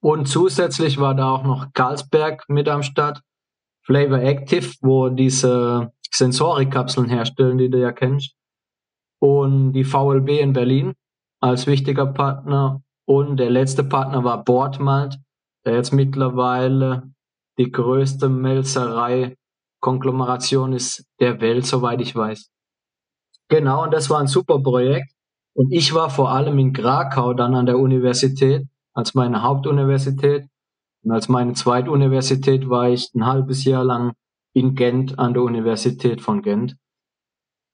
Und 0.00 0.26
zusätzlich 0.26 0.98
war 0.98 1.14
da 1.14 1.30
auch 1.30 1.42
noch 1.42 1.72
Karlsberg 1.72 2.44
mit 2.48 2.68
am 2.68 2.82
Start, 2.82 3.22
Flavor 3.82 4.20
Active, 4.20 4.74
wo 4.82 5.08
diese 5.08 5.92
Sensorikapseln 6.12 7.08
herstellen, 7.08 7.58
die 7.58 7.70
du 7.70 7.80
ja 7.80 7.90
kennst. 7.90 8.34
Und 9.20 9.72
die 9.72 9.84
VLB 9.84 10.40
in 10.40 10.52
Berlin 10.52 10.94
als 11.40 11.66
wichtiger 11.66 12.06
Partner. 12.06 12.82
Und 13.08 13.38
der 13.38 13.48
letzte 13.48 13.84
Partner 13.84 14.22
war 14.22 14.44
Bordmalt, 14.44 15.16
der 15.64 15.76
jetzt 15.76 15.94
mittlerweile 15.94 17.10
die 17.56 17.72
größte 17.72 18.28
Melzerei-Konglomeration 18.28 20.74
ist 20.74 21.06
der 21.18 21.40
Welt, 21.40 21.64
soweit 21.64 22.02
ich 22.02 22.14
weiß. 22.14 22.50
Genau, 23.48 23.84
und 23.84 23.94
das 23.94 24.10
war 24.10 24.20
ein 24.20 24.26
super 24.26 24.62
Projekt. 24.62 25.10
Und 25.54 25.72
ich 25.72 25.94
war 25.94 26.10
vor 26.10 26.32
allem 26.32 26.58
in 26.58 26.74
Krakau 26.74 27.32
dann 27.32 27.54
an 27.54 27.64
der 27.64 27.78
Universität, 27.78 28.66
als 28.92 29.14
meine 29.14 29.42
Hauptuniversität. 29.42 30.46
Und 31.02 31.12
als 31.12 31.30
meine 31.30 31.54
Zweituniversität 31.54 32.68
war 32.68 32.90
ich 32.90 33.08
ein 33.14 33.24
halbes 33.24 33.64
Jahr 33.64 33.84
lang 33.84 34.12
in 34.52 34.74
Gent 34.74 35.18
an 35.18 35.32
der 35.32 35.44
Universität 35.44 36.20
von 36.20 36.42
Gent. 36.42 36.76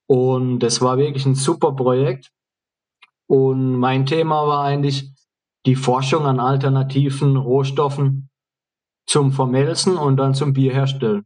Und 0.07 0.63
es 0.63 0.81
war 0.81 0.97
wirklich 0.97 1.25
ein 1.25 1.35
super 1.35 1.73
Projekt. 1.73 2.31
Und 3.27 3.75
mein 3.75 4.05
Thema 4.05 4.47
war 4.47 4.63
eigentlich 4.63 5.13
die 5.65 5.75
Forschung 5.75 6.25
an 6.25 6.39
alternativen 6.39 7.37
Rohstoffen 7.37 8.29
zum 9.07 9.31
Vermelzen 9.31 9.97
und 9.97 10.17
dann 10.17 10.33
zum 10.33 10.53
Bier 10.53 10.73
herstellen. 10.73 11.25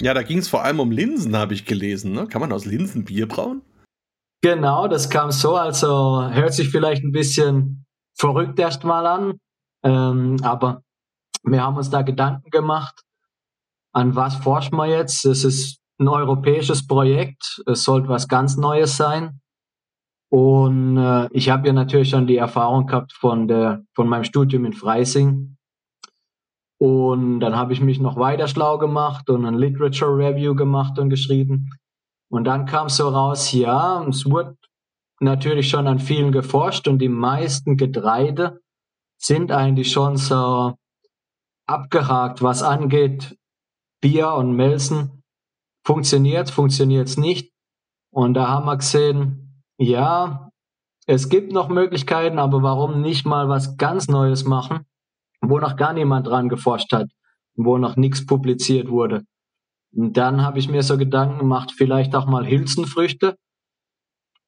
Ja, 0.00 0.14
da 0.14 0.22
ging 0.22 0.38
es 0.38 0.48
vor 0.48 0.64
allem 0.64 0.80
um 0.80 0.90
Linsen, 0.90 1.36
habe 1.36 1.54
ich 1.54 1.66
gelesen. 1.66 2.12
Ne? 2.12 2.26
Kann 2.26 2.40
man 2.40 2.52
aus 2.52 2.64
Linsen 2.64 3.04
Bier 3.04 3.28
brauen? 3.28 3.62
Genau, 4.42 4.88
das 4.88 5.10
kam 5.10 5.30
so. 5.30 5.56
Also 5.56 6.30
hört 6.30 6.54
sich 6.54 6.70
vielleicht 6.70 7.04
ein 7.04 7.12
bisschen 7.12 7.84
verrückt 8.16 8.58
erstmal 8.58 9.06
an. 9.06 9.38
Ähm, 9.84 10.38
aber 10.42 10.82
wir 11.42 11.62
haben 11.62 11.76
uns 11.76 11.90
da 11.90 12.02
Gedanken 12.02 12.50
gemacht, 12.50 13.02
an 13.92 14.14
was 14.14 14.36
forschen 14.36 14.76
wir 14.76 14.86
jetzt? 14.86 15.24
Es 15.24 15.44
ist 15.44 15.78
ein 15.98 16.08
europäisches 16.08 16.86
Projekt. 16.86 17.62
Es 17.66 17.82
sollte 17.82 18.08
was 18.08 18.28
ganz 18.28 18.56
Neues 18.56 18.96
sein. 18.96 19.40
Und 20.30 20.96
äh, 20.96 21.28
ich 21.32 21.50
habe 21.50 21.66
ja 21.66 21.72
natürlich 21.72 22.10
schon 22.10 22.26
die 22.26 22.36
Erfahrung 22.36 22.86
gehabt 22.86 23.12
von, 23.12 23.48
der, 23.48 23.82
von 23.94 24.08
meinem 24.08 24.24
Studium 24.24 24.64
in 24.64 24.72
Freising. 24.72 25.56
Und 26.78 27.40
dann 27.40 27.56
habe 27.56 27.72
ich 27.72 27.80
mich 27.80 28.00
noch 28.00 28.16
weiter 28.16 28.48
schlau 28.48 28.78
gemacht 28.78 29.28
und 29.28 29.44
ein 29.44 29.54
Literature 29.54 30.16
Review 30.16 30.54
gemacht 30.54 30.98
und 30.98 31.10
geschrieben. 31.10 31.70
Und 32.30 32.44
dann 32.44 32.64
kam 32.64 32.88
so 32.88 33.08
raus, 33.08 33.52
ja, 33.52 34.06
es 34.08 34.24
wurde 34.24 34.56
natürlich 35.20 35.68
schon 35.68 35.86
an 35.86 35.98
vielen 35.98 36.32
geforscht 36.32 36.88
und 36.88 37.00
die 37.00 37.08
meisten 37.08 37.76
Getreide 37.76 38.60
sind 39.18 39.52
eigentlich 39.52 39.90
schon 39.92 40.16
so 40.16 40.74
abgehakt, 41.66 42.40
was 42.40 42.62
angeht 42.62 43.36
Bier 44.00 44.32
und 44.32 44.54
Melzen. 44.54 45.22
Funktioniert, 45.84 46.50
funktioniert 46.50 47.08
es 47.08 47.16
nicht. 47.16 47.52
Und 48.12 48.34
da 48.34 48.48
haben 48.48 48.66
wir 48.66 48.76
gesehen, 48.76 49.49
ja, 49.80 50.50
es 51.06 51.28
gibt 51.28 51.52
noch 51.52 51.68
Möglichkeiten, 51.68 52.38
aber 52.38 52.62
warum 52.62 53.00
nicht 53.00 53.26
mal 53.26 53.48
was 53.48 53.76
ganz 53.76 54.08
Neues 54.08 54.44
machen, 54.44 54.86
wo 55.40 55.58
noch 55.58 55.76
gar 55.76 55.92
niemand 55.92 56.26
dran 56.26 56.48
geforscht 56.48 56.92
hat, 56.92 57.08
wo 57.56 57.78
noch 57.78 57.96
nichts 57.96 58.26
publiziert 58.26 58.88
wurde. 58.88 59.22
Und 59.92 60.16
dann 60.16 60.42
habe 60.42 60.58
ich 60.58 60.68
mir 60.68 60.82
so 60.82 60.96
Gedanken 60.96 61.38
gemacht, 61.38 61.72
vielleicht 61.76 62.14
auch 62.14 62.26
mal 62.26 62.48
Hülsenfrüchte. 62.48 63.36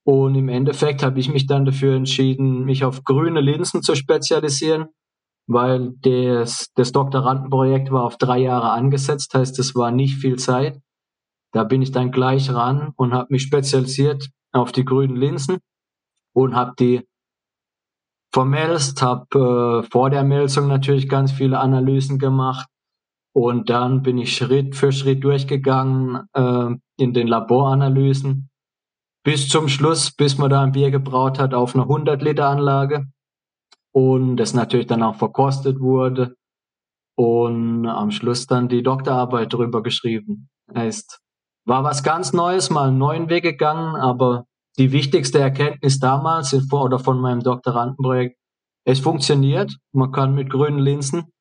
Und 0.05 0.35
im 0.35 0.49
Endeffekt 0.49 1.03
habe 1.03 1.18
ich 1.18 1.29
mich 1.29 1.47
dann 1.47 1.64
dafür 1.64 1.97
entschieden, 1.97 2.64
mich 2.64 2.85
auf 2.85 3.03
grüne 3.03 3.40
Linsen 3.40 3.83
zu 3.83 3.95
spezialisieren 3.95 4.88
weil 5.47 5.92
das, 6.01 6.71
das 6.75 6.92
Doktorandenprojekt 6.92 7.90
war 7.90 8.05
auf 8.05 8.16
drei 8.16 8.38
Jahre 8.38 8.71
angesetzt, 8.71 9.35
heißt 9.35 9.59
es 9.59 9.75
war 9.75 9.90
nicht 9.90 10.16
viel 10.16 10.37
Zeit. 10.37 10.81
Da 11.53 11.64
bin 11.64 11.83
ich 11.83 11.92
dann 11.92 12.12
gleich 12.12 12.53
ran 12.53 12.92
und 12.97 13.12
habe 13.12 13.29
mich 13.31 13.42
spezialisiert 13.42 14.31
auf 14.52 14.72
die 14.72 14.84
grünen 14.84 15.16
Linsen 15.16 15.58
und 16.34 16.54
habe 16.54 16.74
die 16.78 17.06
vermelzt, 18.32 19.02
habe 19.02 19.82
äh, 19.84 19.90
vor 19.90 20.10
der 20.10 20.24
Melzung 20.24 20.68
natürlich 20.68 21.08
ganz 21.08 21.32
viele 21.32 21.58
Analysen 21.60 22.18
gemacht 22.18 22.68
und 23.34 23.70
dann 23.70 24.02
bin 24.02 24.18
ich 24.18 24.36
Schritt 24.36 24.74
für 24.74 24.92
Schritt 24.92 25.24
durchgegangen 25.24 26.26
äh, 26.34 26.70
in 26.98 27.12
den 27.12 27.26
Laboranalysen 27.26 28.50
bis 29.24 29.48
zum 29.48 29.68
Schluss, 29.68 30.10
bis 30.10 30.38
man 30.38 30.50
da 30.50 30.62
ein 30.62 30.72
Bier 30.72 30.90
gebraut 30.90 31.38
hat 31.38 31.54
auf 31.54 31.74
einer 31.74 31.84
100 31.84 32.22
Liter 32.22 32.48
Anlage 32.48 33.06
und 33.92 34.36
das 34.36 34.54
natürlich 34.54 34.86
dann 34.86 35.02
auch 35.02 35.16
verkostet 35.16 35.78
wurde 35.80 36.34
und 37.16 37.86
am 37.86 38.10
Schluss 38.10 38.46
dann 38.46 38.68
die 38.68 38.82
Doktorarbeit 38.82 39.52
darüber 39.52 39.82
geschrieben. 39.82 40.48
Heißt, 40.74 41.21
war 41.64 41.85
was 41.85 42.03
ganz 42.03 42.33
Neues, 42.33 42.70
mal 42.70 42.88
einen 42.88 42.98
neuen 42.98 43.29
Weg 43.29 43.42
gegangen, 43.44 43.96
aber 43.96 44.46
die 44.79 44.92
wichtigste 44.92 45.38
Erkenntnis 45.38 45.98
damals 45.98 46.55
oder 46.72 46.98
von 46.98 47.20
meinem 47.20 47.40
Doktorandenprojekt, 47.40 48.38
es 48.85 49.01
funktioniert, 49.01 49.77
man 49.92 50.11
kann 50.11 50.35
mit 50.35 50.51
grünen 50.51 50.79
Linsen 50.79 51.33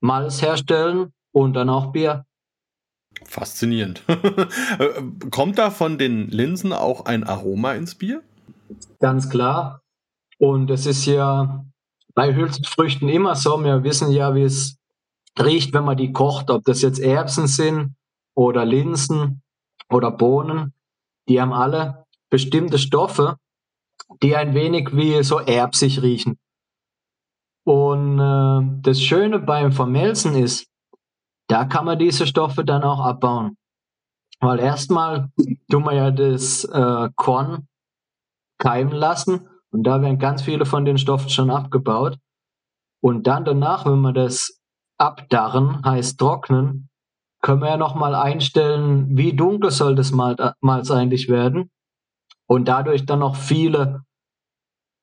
Malz 0.00 0.42
herstellen 0.42 1.12
und 1.32 1.54
dann 1.54 1.70
auch 1.70 1.92
Bier. 1.92 2.24
Faszinierend. 3.24 4.02
Kommt 5.30 5.58
da 5.58 5.70
von 5.70 5.98
den 5.98 6.28
Linsen 6.28 6.72
auch 6.72 7.06
ein 7.06 7.24
Aroma 7.24 7.72
ins 7.72 7.94
Bier? 7.94 8.22
Ganz 9.00 9.30
klar. 9.30 9.80
Und 10.38 10.70
es 10.70 10.86
ist 10.86 11.06
ja 11.06 11.64
bei 12.14 12.34
Hülsenfrüchten 12.34 13.08
immer 13.08 13.34
so, 13.34 13.62
wir 13.64 13.82
wissen 13.82 14.12
ja, 14.12 14.34
wie 14.34 14.42
es 14.42 14.76
riecht, 15.38 15.72
wenn 15.72 15.84
man 15.84 15.96
die 15.96 16.12
kocht, 16.12 16.50
ob 16.50 16.64
das 16.64 16.82
jetzt 16.82 17.00
Erbsen 17.00 17.46
sind 17.46 17.94
oder 18.38 18.64
Linsen 18.64 19.42
oder 19.90 20.12
Bohnen. 20.12 20.72
Die 21.28 21.40
haben 21.40 21.52
alle 21.52 22.04
bestimmte 22.30 22.78
Stoffe, 22.78 23.36
die 24.22 24.36
ein 24.36 24.54
wenig 24.54 24.94
wie 24.94 25.24
so 25.24 25.40
erbsig 25.40 26.00
riechen. 26.02 26.38
Und 27.64 28.20
äh, 28.20 28.80
das 28.82 29.02
Schöne 29.02 29.40
beim 29.40 29.72
Vermelzen 29.72 30.36
ist, 30.36 30.70
da 31.48 31.64
kann 31.64 31.84
man 31.84 31.98
diese 31.98 32.28
Stoffe 32.28 32.64
dann 32.64 32.84
auch 32.84 33.00
abbauen. 33.00 33.56
Weil 34.38 34.60
erstmal 34.60 35.32
tun 35.68 35.82
wir 35.84 35.94
ja 35.94 36.10
das 36.12 36.62
äh, 36.62 37.08
Korn 37.16 37.66
keimen 38.58 38.94
lassen 38.94 39.48
und 39.72 39.82
da 39.82 40.00
werden 40.00 40.20
ganz 40.20 40.42
viele 40.42 40.64
von 40.64 40.84
den 40.84 40.96
Stoffen 40.96 41.28
schon 41.28 41.50
abgebaut. 41.50 42.16
Und 43.02 43.26
dann 43.26 43.44
danach, 43.44 43.84
wenn 43.84 43.98
man 43.98 44.14
das 44.14 44.60
abdarren, 44.96 45.84
heißt 45.84 46.20
trocknen, 46.20 46.87
können 47.40 47.62
wir 47.62 47.68
ja 47.68 47.76
nochmal 47.76 48.14
einstellen, 48.14 49.16
wie 49.16 49.34
dunkel 49.34 49.70
soll 49.70 49.94
das 49.94 50.12
Malz 50.12 50.90
eigentlich 50.90 51.28
werden 51.28 51.70
und 52.46 52.68
dadurch 52.68 53.06
dann 53.06 53.20
noch 53.20 53.36
viele 53.36 54.02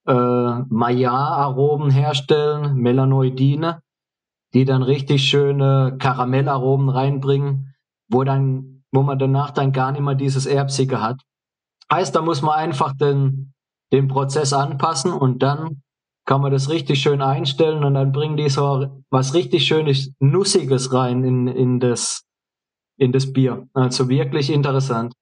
äh, 0.08 0.14
Maillard-Aromen 0.14 1.90
herstellen, 1.90 2.76
Melanoidine, 2.76 3.82
die 4.54 4.66
dann 4.66 4.84
richtig 4.84 5.24
schöne 5.24 5.98
Karamellaromen 6.00 6.90
reinbringen, 6.90 7.76
wo 8.10 8.24
dann, 8.24 8.84
wo 8.92 9.02
man 9.04 9.20
danach 9.20 9.52
dann 9.52 9.72
gar 9.72 9.92
nicht 9.92 10.02
mehr 10.02 10.16
dieses 10.16 10.46
Erbsige 10.46 11.02
hat. 11.02 11.22
Heißt, 11.92 12.16
da 12.16 12.22
muss 12.22 12.42
man 12.42 12.56
einfach 12.56 12.94
den, 12.96 13.54
den 13.92 14.08
Prozess 14.08 14.54
anpassen 14.54 15.12
und 15.12 15.44
dann 15.44 15.82
kann 16.26 16.42
man 16.42 16.52
das 16.52 16.70
richtig 16.70 17.02
schön 17.02 17.22
einstellen 17.22 17.84
und 17.84 17.94
dann 17.94 18.12
bringen 18.12 18.38
die 18.38 18.50
so 18.50 19.04
was 19.12 19.34
richtig 19.34 19.66
schönes 19.66 20.12
Nussiges 20.20 20.92
rein 20.92 21.24
in, 21.24 21.48
in 21.48 21.80
das, 21.80 22.25
in 22.98 23.12
das 23.12 23.32
Bier. 23.32 23.68
Also 23.74 24.10
wirklich 24.10 24.50
interessant. 24.50 25.14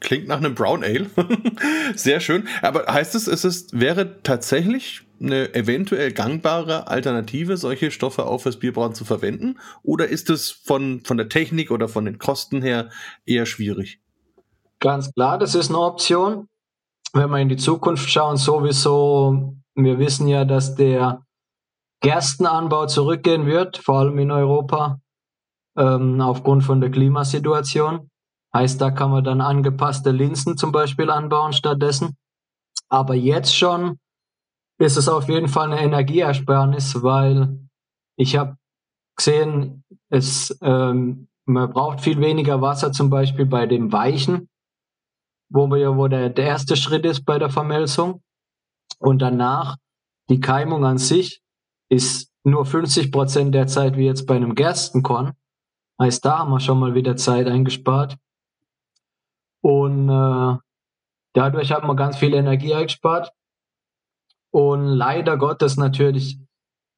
Klingt 0.00 0.28
nach 0.28 0.36
einem 0.36 0.54
Brown 0.54 0.84
Ale. 0.84 1.10
Sehr 1.94 2.20
schön. 2.20 2.46
Aber 2.62 2.86
heißt 2.86 3.14
es, 3.14 3.26
es 3.26 3.44
ist, 3.44 3.78
wäre 3.78 4.22
tatsächlich 4.22 5.02
eine 5.20 5.54
eventuell 5.54 6.12
gangbare 6.12 6.88
Alternative, 6.88 7.56
solche 7.56 7.90
Stoffe 7.90 8.26
auch 8.26 8.42
fürs 8.42 8.58
Bierbrauen 8.58 8.94
zu 8.94 9.04
verwenden? 9.04 9.58
Oder 9.82 10.08
ist 10.08 10.28
es 10.28 10.50
von, 10.50 11.00
von 11.04 11.16
der 11.16 11.28
Technik 11.28 11.70
oder 11.70 11.88
von 11.88 12.04
den 12.04 12.18
Kosten 12.18 12.62
her 12.62 12.90
eher 13.24 13.46
schwierig? 13.46 14.00
Ganz 14.80 15.12
klar, 15.14 15.38
das 15.38 15.54
ist 15.54 15.70
eine 15.70 15.80
Option. 15.80 16.48
Wenn 17.14 17.30
wir 17.30 17.38
in 17.38 17.48
die 17.48 17.56
Zukunft 17.56 18.10
schauen, 18.10 18.36
sowieso, 18.36 19.54
wir 19.74 19.98
wissen 19.98 20.28
ja, 20.28 20.44
dass 20.44 20.74
der 20.74 21.22
Gerstenanbau 22.02 22.86
zurückgehen 22.86 23.46
wird, 23.46 23.78
vor 23.78 24.00
allem 24.00 24.18
in 24.18 24.30
Europa, 24.30 25.00
ähm, 25.76 26.20
aufgrund 26.20 26.64
von 26.64 26.80
der 26.80 26.90
Klimasituation. 26.90 28.10
Heißt, 28.54 28.80
da 28.80 28.90
kann 28.90 29.10
man 29.10 29.24
dann 29.24 29.40
angepasste 29.40 30.10
Linsen 30.10 30.56
zum 30.56 30.72
Beispiel 30.72 31.10
anbauen 31.10 31.52
stattdessen. 31.52 32.16
Aber 32.88 33.14
jetzt 33.14 33.54
schon 33.54 33.98
ist 34.78 34.96
es 34.96 35.08
auf 35.08 35.28
jeden 35.28 35.48
Fall 35.48 35.72
eine 35.72 35.80
Energieersparnis, 35.80 37.02
weil 37.02 37.58
ich 38.16 38.36
habe 38.36 38.56
gesehen, 39.16 39.84
es, 40.08 40.56
ähm, 40.62 41.28
man 41.46 41.72
braucht 41.72 42.00
viel 42.00 42.20
weniger 42.20 42.60
Wasser 42.60 42.92
zum 42.92 43.10
Beispiel 43.10 43.46
bei 43.46 43.66
dem 43.66 43.92
Weichen, 43.92 44.48
wo 45.50 45.66
wir 45.68 45.96
wo 45.96 46.08
der, 46.08 46.30
der 46.30 46.46
erste 46.46 46.76
Schritt 46.76 47.04
ist 47.04 47.24
bei 47.24 47.38
der 47.38 47.50
Vermelzung. 47.50 48.22
Und 48.98 49.20
danach 49.20 49.76
die 50.28 50.40
Keimung 50.40 50.84
an 50.84 50.98
sich 50.98 51.40
ist 51.88 52.30
nur 52.44 52.64
50 52.64 53.12
Prozent 53.12 53.54
der 53.54 53.66
Zeit 53.66 53.96
wie 53.96 54.06
jetzt 54.06 54.26
bei 54.26 54.36
einem 54.36 54.54
Gerstenkorn. 54.54 55.32
Heißt, 56.00 56.24
da 56.24 56.38
haben 56.38 56.50
wir 56.50 56.60
schon 56.60 56.78
mal 56.78 56.94
wieder 56.94 57.16
Zeit 57.16 57.46
eingespart. 57.46 58.16
Und 59.62 60.08
äh, 60.08 60.58
dadurch 61.32 61.72
hat 61.72 61.84
man 61.84 61.96
ganz 61.96 62.16
viel 62.18 62.34
Energie 62.34 62.74
eingespart. 62.74 63.32
Und 64.50 64.86
leider 64.86 65.36
Gottes 65.36 65.76
natürlich, 65.76 66.38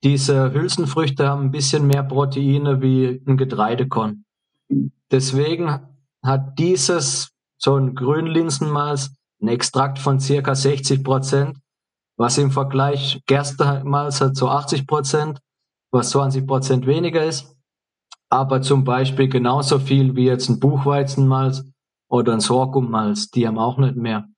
diese 0.05 0.53
Hülsenfrüchte 0.53 1.29
haben 1.29 1.47
ein 1.47 1.51
bisschen 1.51 1.87
mehr 1.87 2.03
Proteine 2.03 2.81
wie 2.83 3.23
ein 3.27 3.37
Getreidekorn. 3.37 4.25
Deswegen 5.11 5.81
hat 6.23 6.59
dieses, 6.59 7.31
so 7.57 7.77
ein 7.77 7.95
Grünlinsenmalz, 7.95 9.15
ein 9.41 9.49
Extrakt 9.49 9.99
von 9.99 10.21
circa 10.21 10.55
60 10.55 11.03
Prozent, 11.03 11.59
was 12.17 12.39
im 12.39 12.51
Vergleich 12.51 13.23
Gerstemalz 13.27 14.21
hat 14.21 14.37
so 14.37 14.49
80 14.49 14.87
Prozent, 14.87 15.41
was 15.91 16.11
20 16.11 16.47
Prozent 16.47 16.87
weniger 16.87 17.25
ist. 17.25 17.57
Aber 18.31 18.61
zum 18.62 18.85
Beispiel 18.85 19.29
genauso 19.29 19.79
viel 19.79 20.14
wie 20.17 20.27
jetzt 20.27 20.49
ein 20.49 20.61
Buchweizenmalz 20.61 21.64
oder 22.11 22.33
ein 22.33 22.41
Sorghummalz, 22.41 23.31
die 23.31 23.47
haben 23.47 23.59
auch 23.59 23.79
nicht 23.79 23.97
mehr. 23.97 24.29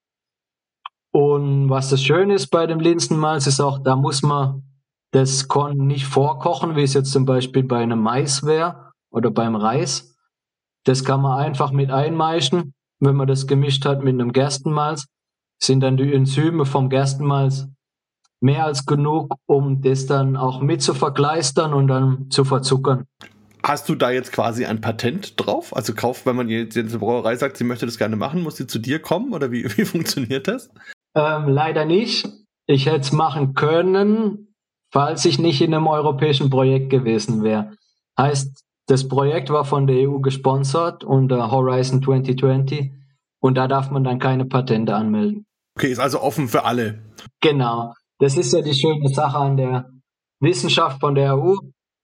Und 1.13 1.69
was 1.69 1.89
das 1.89 2.01
Schöne 2.01 2.35
ist 2.35 2.47
bei 2.47 2.67
dem 2.67 2.79
Linsenmalz, 2.79 3.47
ist 3.47 3.59
auch, 3.59 3.79
da 3.79 3.95
muss 3.95 4.21
man 4.21 4.63
das 5.11 5.49
Korn 5.49 5.77
nicht 5.87 6.05
vorkochen, 6.05 6.75
wie 6.75 6.83
es 6.83 6.93
jetzt 6.93 7.11
zum 7.11 7.25
Beispiel 7.25 7.63
bei 7.63 7.79
einem 7.79 8.01
Mais 8.01 8.43
wäre 8.43 8.91
oder 9.11 9.29
beim 9.29 9.55
Reis. 9.55 10.15
Das 10.85 11.03
kann 11.03 11.21
man 11.21 11.37
einfach 11.37 11.71
mit 11.71 11.91
einmeischen. 11.91 12.73
Wenn 12.99 13.15
man 13.15 13.27
das 13.27 13.45
gemischt 13.45 13.85
hat 13.85 14.03
mit 14.03 14.13
einem 14.13 14.31
Gerstenmalz, 14.31 15.07
sind 15.61 15.81
dann 15.81 15.97
die 15.97 16.13
Enzyme 16.13 16.65
vom 16.65 16.89
Gerstenmalz 16.89 17.67
mehr 18.39 18.65
als 18.65 18.85
genug, 18.85 19.35
um 19.45 19.81
das 19.81 20.05
dann 20.05 20.37
auch 20.37 20.61
mit 20.61 20.81
zu 20.81 20.93
verkleistern 20.93 21.73
und 21.73 21.87
dann 21.87 22.29
zu 22.31 22.45
verzuckern. 22.45 23.05
Hast 23.63 23.89
du 23.89 23.95
da 23.95 24.09
jetzt 24.11 24.31
quasi 24.31 24.65
ein 24.65 24.81
Patent 24.81 25.33
drauf? 25.39 25.75
Also 25.75 25.93
kauft, 25.93 26.25
wenn 26.25 26.35
man 26.35 26.49
jetzt 26.49 26.75
in 26.77 26.89
der 26.89 26.97
Brauerei 26.97 27.35
sagt, 27.35 27.57
sie 27.57 27.63
möchte 27.63 27.85
das 27.85 27.97
gerne 27.97 28.15
machen, 28.15 28.41
muss 28.41 28.57
sie 28.57 28.67
zu 28.67 28.79
dir 28.79 28.99
kommen 28.99 29.33
oder 29.33 29.51
wie, 29.51 29.65
wie 29.77 29.85
funktioniert 29.85 30.47
das? 30.47 30.69
Ähm, 31.15 31.49
leider 31.49 31.85
nicht. 31.85 32.27
Ich 32.67 32.85
hätte 32.85 33.01
es 33.01 33.11
machen 33.11 33.53
können, 33.53 34.55
falls 34.91 35.25
ich 35.25 35.39
nicht 35.39 35.61
in 35.61 35.73
einem 35.73 35.87
europäischen 35.87 36.49
Projekt 36.49 36.89
gewesen 36.89 37.43
wäre. 37.43 37.75
Heißt, 38.17 38.63
das 38.87 39.07
Projekt 39.07 39.49
war 39.49 39.65
von 39.65 39.87
der 39.87 40.09
EU 40.09 40.19
gesponsert 40.19 41.03
unter 41.03 41.51
Horizon 41.51 42.01
2020 42.01 42.91
und 43.39 43.55
da 43.55 43.67
darf 43.67 43.91
man 43.91 44.03
dann 44.03 44.19
keine 44.19 44.45
Patente 44.45 44.95
anmelden. 44.95 45.45
Okay, 45.77 45.91
ist 45.91 45.99
also 45.99 46.21
offen 46.21 46.47
für 46.47 46.65
alle. 46.65 47.01
Genau. 47.41 47.93
Das 48.19 48.37
ist 48.37 48.53
ja 48.53 48.61
die 48.61 48.73
schöne 48.73 49.09
Sache 49.09 49.37
an 49.37 49.57
der 49.57 49.89
Wissenschaft 50.39 50.99
von 50.99 51.15
der 51.15 51.37
EU 51.37 51.55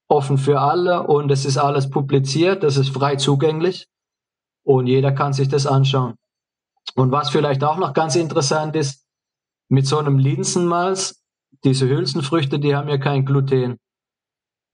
offen 0.08 0.38
für 0.38 0.60
alle 0.62 1.04
und 1.04 1.32
es 1.32 1.46
ist 1.46 1.58
alles 1.58 1.90
publiziert, 1.90 2.64
das 2.64 2.78
ist 2.78 2.90
frei 2.90 3.18
zugänglich 3.18 3.88
und 4.64 4.88
jeder 4.88 5.12
kann 5.12 5.34
sich 5.34 5.50
das 5.50 5.66
anschauen. 5.66 6.16
Und 6.96 7.12
was 7.12 7.30
vielleicht 7.30 7.64
auch 7.64 7.78
noch 7.78 7.94
ganz 7.94 8.16
interessant 8.16 8.76
ist, 8.76 9.06
mit 9.70 9.86
so 9.86 9.98
einem 9.98 10.18
Linsenmalz, 10.18 11.22
diese 11.64 11.88
Hülsenfrüchte, 11.90 12.60
die 12.60 12.76
haben 12.76 12.90
ja 12.90 12.98
kein 12.98 13.26
Gluten. 13.26 13.78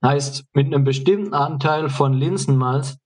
Heißt, 0.04 0.44
mit 0.52 0.66
einem 0.66 0.84
bestimmten 0.84 1.34
Anteil 1.34 1.88
von 1.88 2.12
Linsenmalz 2.12 2.98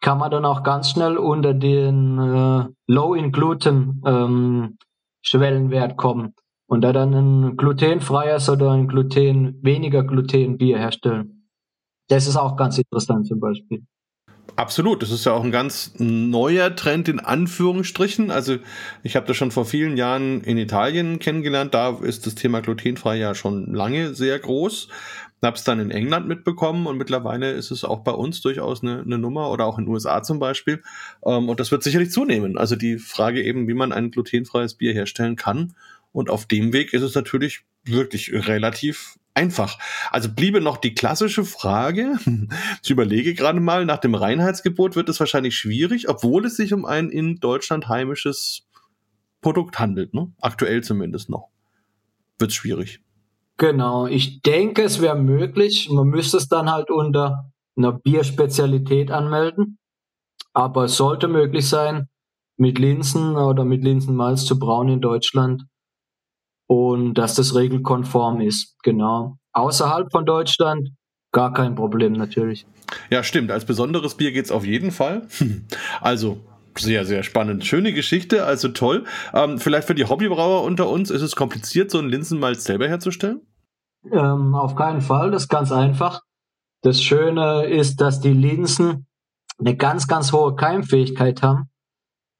kann 0.00 0.18
man 0.18 0.30
dann 0.30 0.44
auch 0.44 0.62
ganz 0.62 0.90
schnell 0.90 1.16
unter 1.16 1.54
den 1.54 2.18
äh, 2.18 2.66
Low 2.86 3.14
in 3.14 3.32
Gluten 3.32 4.02
ähm, 4.04 4.78
kommen 5.96 6.34
und 6.66 6.82
da 6.82 6.92
dann 6.92 7.14
ein 7.14 7.56
glutenfreies 7.56 8.50
oder 8.50 8.72
ein 8.72 8.86
Gluten 8.86 9.58
weniger 9.62 10.04
Gluten 10.04 10.58
Bier 10.58 10.78
herstellen. 10.78 11.33
Das 12.08 12.26
ist 12.26 12.36
auch 12.36 12.56
ganz 12.56 12.78
interessant 12.78 13.26
zum 13.26 13.40
Beispiel. 13.40 13.82
Absolut, 14.56 15.02
das 15.02 15.10
ist 15.10 15.24
ja 15.24 15.32
auch 15.32 15.42
ein 15.42 15.50
ganz 15.50 15.94
neuer 15.98 16.76
Trend 16.76 17.08
in 17.08 17.18
Anführungsstrichen. 17.18 18.30
Also 18.30 18.58
ich 19.02 19.16
habe 19.16 19.26
das 19.26 19.36
schon 19.36 19.50
vor 19.50 19.64
vielen 19.64 19.96
Jahren 19.96 20.42
in 20.42 20.58
Italien 20.58 21.18
kennengelernt. 21.18 21.74
Da 21.74 21.98
ist 22.00 22.26
das 22.26 22.36
Thema 22.36 22.60
glutenfrei 22.60 23.16
ja 23.16 23.34
schon 23.34 23.74
lange 23.74 24.14
sehr 24.14 24.38
groß. 24.38 24.88
Habe 25.42 25.56
es 25.56 25.64
dann 25.64 25.80
in 25.80 25.90
England 25.90 26.28
mitbekommen 26.28 26.86
und 26.86 26.96
mittlerweile 26.96 27.50
ist 27.50 27.70
es 27.70 27.84
auch 27.84 28.00
bei 28.00 28.12
uns 28.12 28.40
durchaus 28.40 28.82
eine, 28.82 29.00
eine 29.00 29.18
Nummer 29.18 29.50
oder 29.50 29.66
auch 29.66 29.76
in 29.76 29.84
den 29.84 29.92
USA 29.92 30.22
zum 30.22 30.38
Beispiel. 30.38 30.82
Ähm, 31.26 31.48
und 31.48 31.58
das 31.58 31.72
wird 31.72 31.82
sicherlich 31.82 32.12
zunehmen. 32.12 32.56
Also 32.56 32.76
die 32.76 32.98
Frage 32.98 33.42
eben, 33.42 33.66
wie 33.66 33.74
man 33.74 33.92
ein 33.92 34.10
glutenfreies 34.10 34.74
Bier 34.74 34.92
herstellen 34.94 35.36
kann. 35.36 35.74
Und 36.14 36.30
auf 36.30 36.46
dem 36.46 36.72
Weg 36.72 36.92
ist 36.92 37.02
es 37.02 37.16
natürlich 37.16 37.64
wirklich 37.82 38.32
relativ 38.32 39.18
einfach. 39.34 39.80
Also 40.12 40.32
bliebe 40.32 40.60
noch 40.60 40.76
die 40.76 40.94
klassische 40.94 41.44
Frage, 41.44 42.18
ich 42.84 42.90
überlege 42.90 43.34
gerade 43.34 43.58
mal, 43.58 43.84
nach 43.84 43.98
dem 43.98 44.14
Reinheitsgebot 44.14 44.94
wird 44.94 45.08
es 45.08 45.18
wahrscheinlich 45.18 45.56
schwierig, 45.56 46.08
obwohl 46.08 46.46
es 46.46 46.56
sich 46.56 46.72
um 46.72 46.84
ein 46.84 47.10
in 47.10 47.40
Deutschland 47.40 47.88
heimisches 47.88 48.64
Produkt 49.40 49.80
handelt, 49.80 50.14
ne? 50.14 50.32
aktuell 50.40 50.84
zumindest 50.84 51.30
noch. 51.30 51.48
Wird 52.38 52.52
es 52.52 52.56
schwierig. 52.56 53.00
Genau, 53.56 54.06
ich 54.06 54.40
denke, 54.42 54.82
es 54.82 55.00
wäre 55.02 55.18
möglich. 55.18 55.88
Man 55.90 56.06
müsste 56.06 56.36
es 56.36 56.46
dann 56.46 56.70
halt 56.70 56.90
unter 56.90 57.50
einer 57.76 57.90
Bierspezialität 57.90 59.10
anmelden. 59.10 59.78
Aber 60.52 60.84
es 60.84 60.96
sollte 60.96 61.26
möglich 61.26 61.68
sein, 61.68 62.06
mit 62.56 62.78
Linsen 62.78 63.34
oder 63.34 63.64
mit 63.64 63.82
Linsenmalz 63.82 64.44
zu 64.44 64.60
brauen 64.60 64.88
in 64.88 65.00
Deutschland 65.00 65.64
und 66.66 67.14
dass 67.14 67.34
das 67.34 67.54
regelkonform 67.54 68.40
ist. 68.40 68.76
Genau. 68.82 69.36
Außerhalb 69.52 70.10
von 70.10 70.26
Deutschland 70.26 70.90
gar 71.32 71.52
kein 71.52 71.74
Problem 71.74 72.12
natürlich. 72.12 72.66
Ja, 73.10 73.22
stimmt. 73.22 73.50
Als 73.50 73.64
besonderes 73.64 74.14
Bier 74.14 74.32
geht's 74.32 74.50
auf 74.50 74.64
jeden 74.64 74.90
Fall. 74.90 75.26
Also 76.00 76.38
sehr, 76.76 77.04
sehr 77.04 77.22
spannend. 77.22 77.64
Schöne 77.64 77.92
Geschichte, 77.92 78.44
also 78.44 78.68
toll. 78.68 79.04
Ähm, 79.32 79.58
vielleicht 79.58 79.86
für 79.86 79.94
die 79.94 80.04
Hobbybrauer 80.04 80.64
unter 80.64 80.88
uns 80.88 81.10
ist 81.10 81.22
es 81.22 81.36
kompliziert, 81.36 81.90
so 81.90 81.98
einen 81.98 82.08
Linsenmalz 82.08 82.64
selber 82.64 82.88
herzustellen? 82.88 83.42
Ähm, 84.10 84.54
auf 84.54 84.74
keinen 84.74 85.00
Fall, 85.00 85.30
das 85.30 85.44
ist 85.44 85.48
ganz 85.48 85.70
einfach. 85.70 86.20
Das 86.82 87.02
Schöne 87.02 87.66
ist, 87.66 88.00
dass 88.00 88.20
die 88.20 88.32
Linsen 88.32 89.06
eine 89.58 89.76
ganz, 89.76 90.08
ganz 90.08 90.32
hohe 90.32 90.56
Keimfähigkeit 90.56 91.42
haben. 91.42 91.70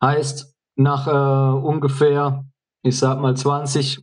Heißt, 0.03 0.53
nach 0.77 1.07
äh, 1.07 1.67
ungefähr, 1.67 2.45
ich 2.83 2.99
sag 2.99 3.21
mal 3.21 3.37
20, 3.37 4.01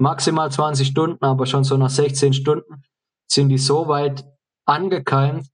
maximal 0.00 0.50
20 0.50 0.88
Stunden, 0.88 1.24
aber 1.24 1.46
schon 1.46 1.64
so 1.64 1.76
nach 1.76 1.90
16 1.90 2.32
Stunden 2.32 2.82
sind 3.30 3.50
die 3.50 3.58
so 3.58 3.86
weit 3.86 4.24
angekeimt, 4.66 5.46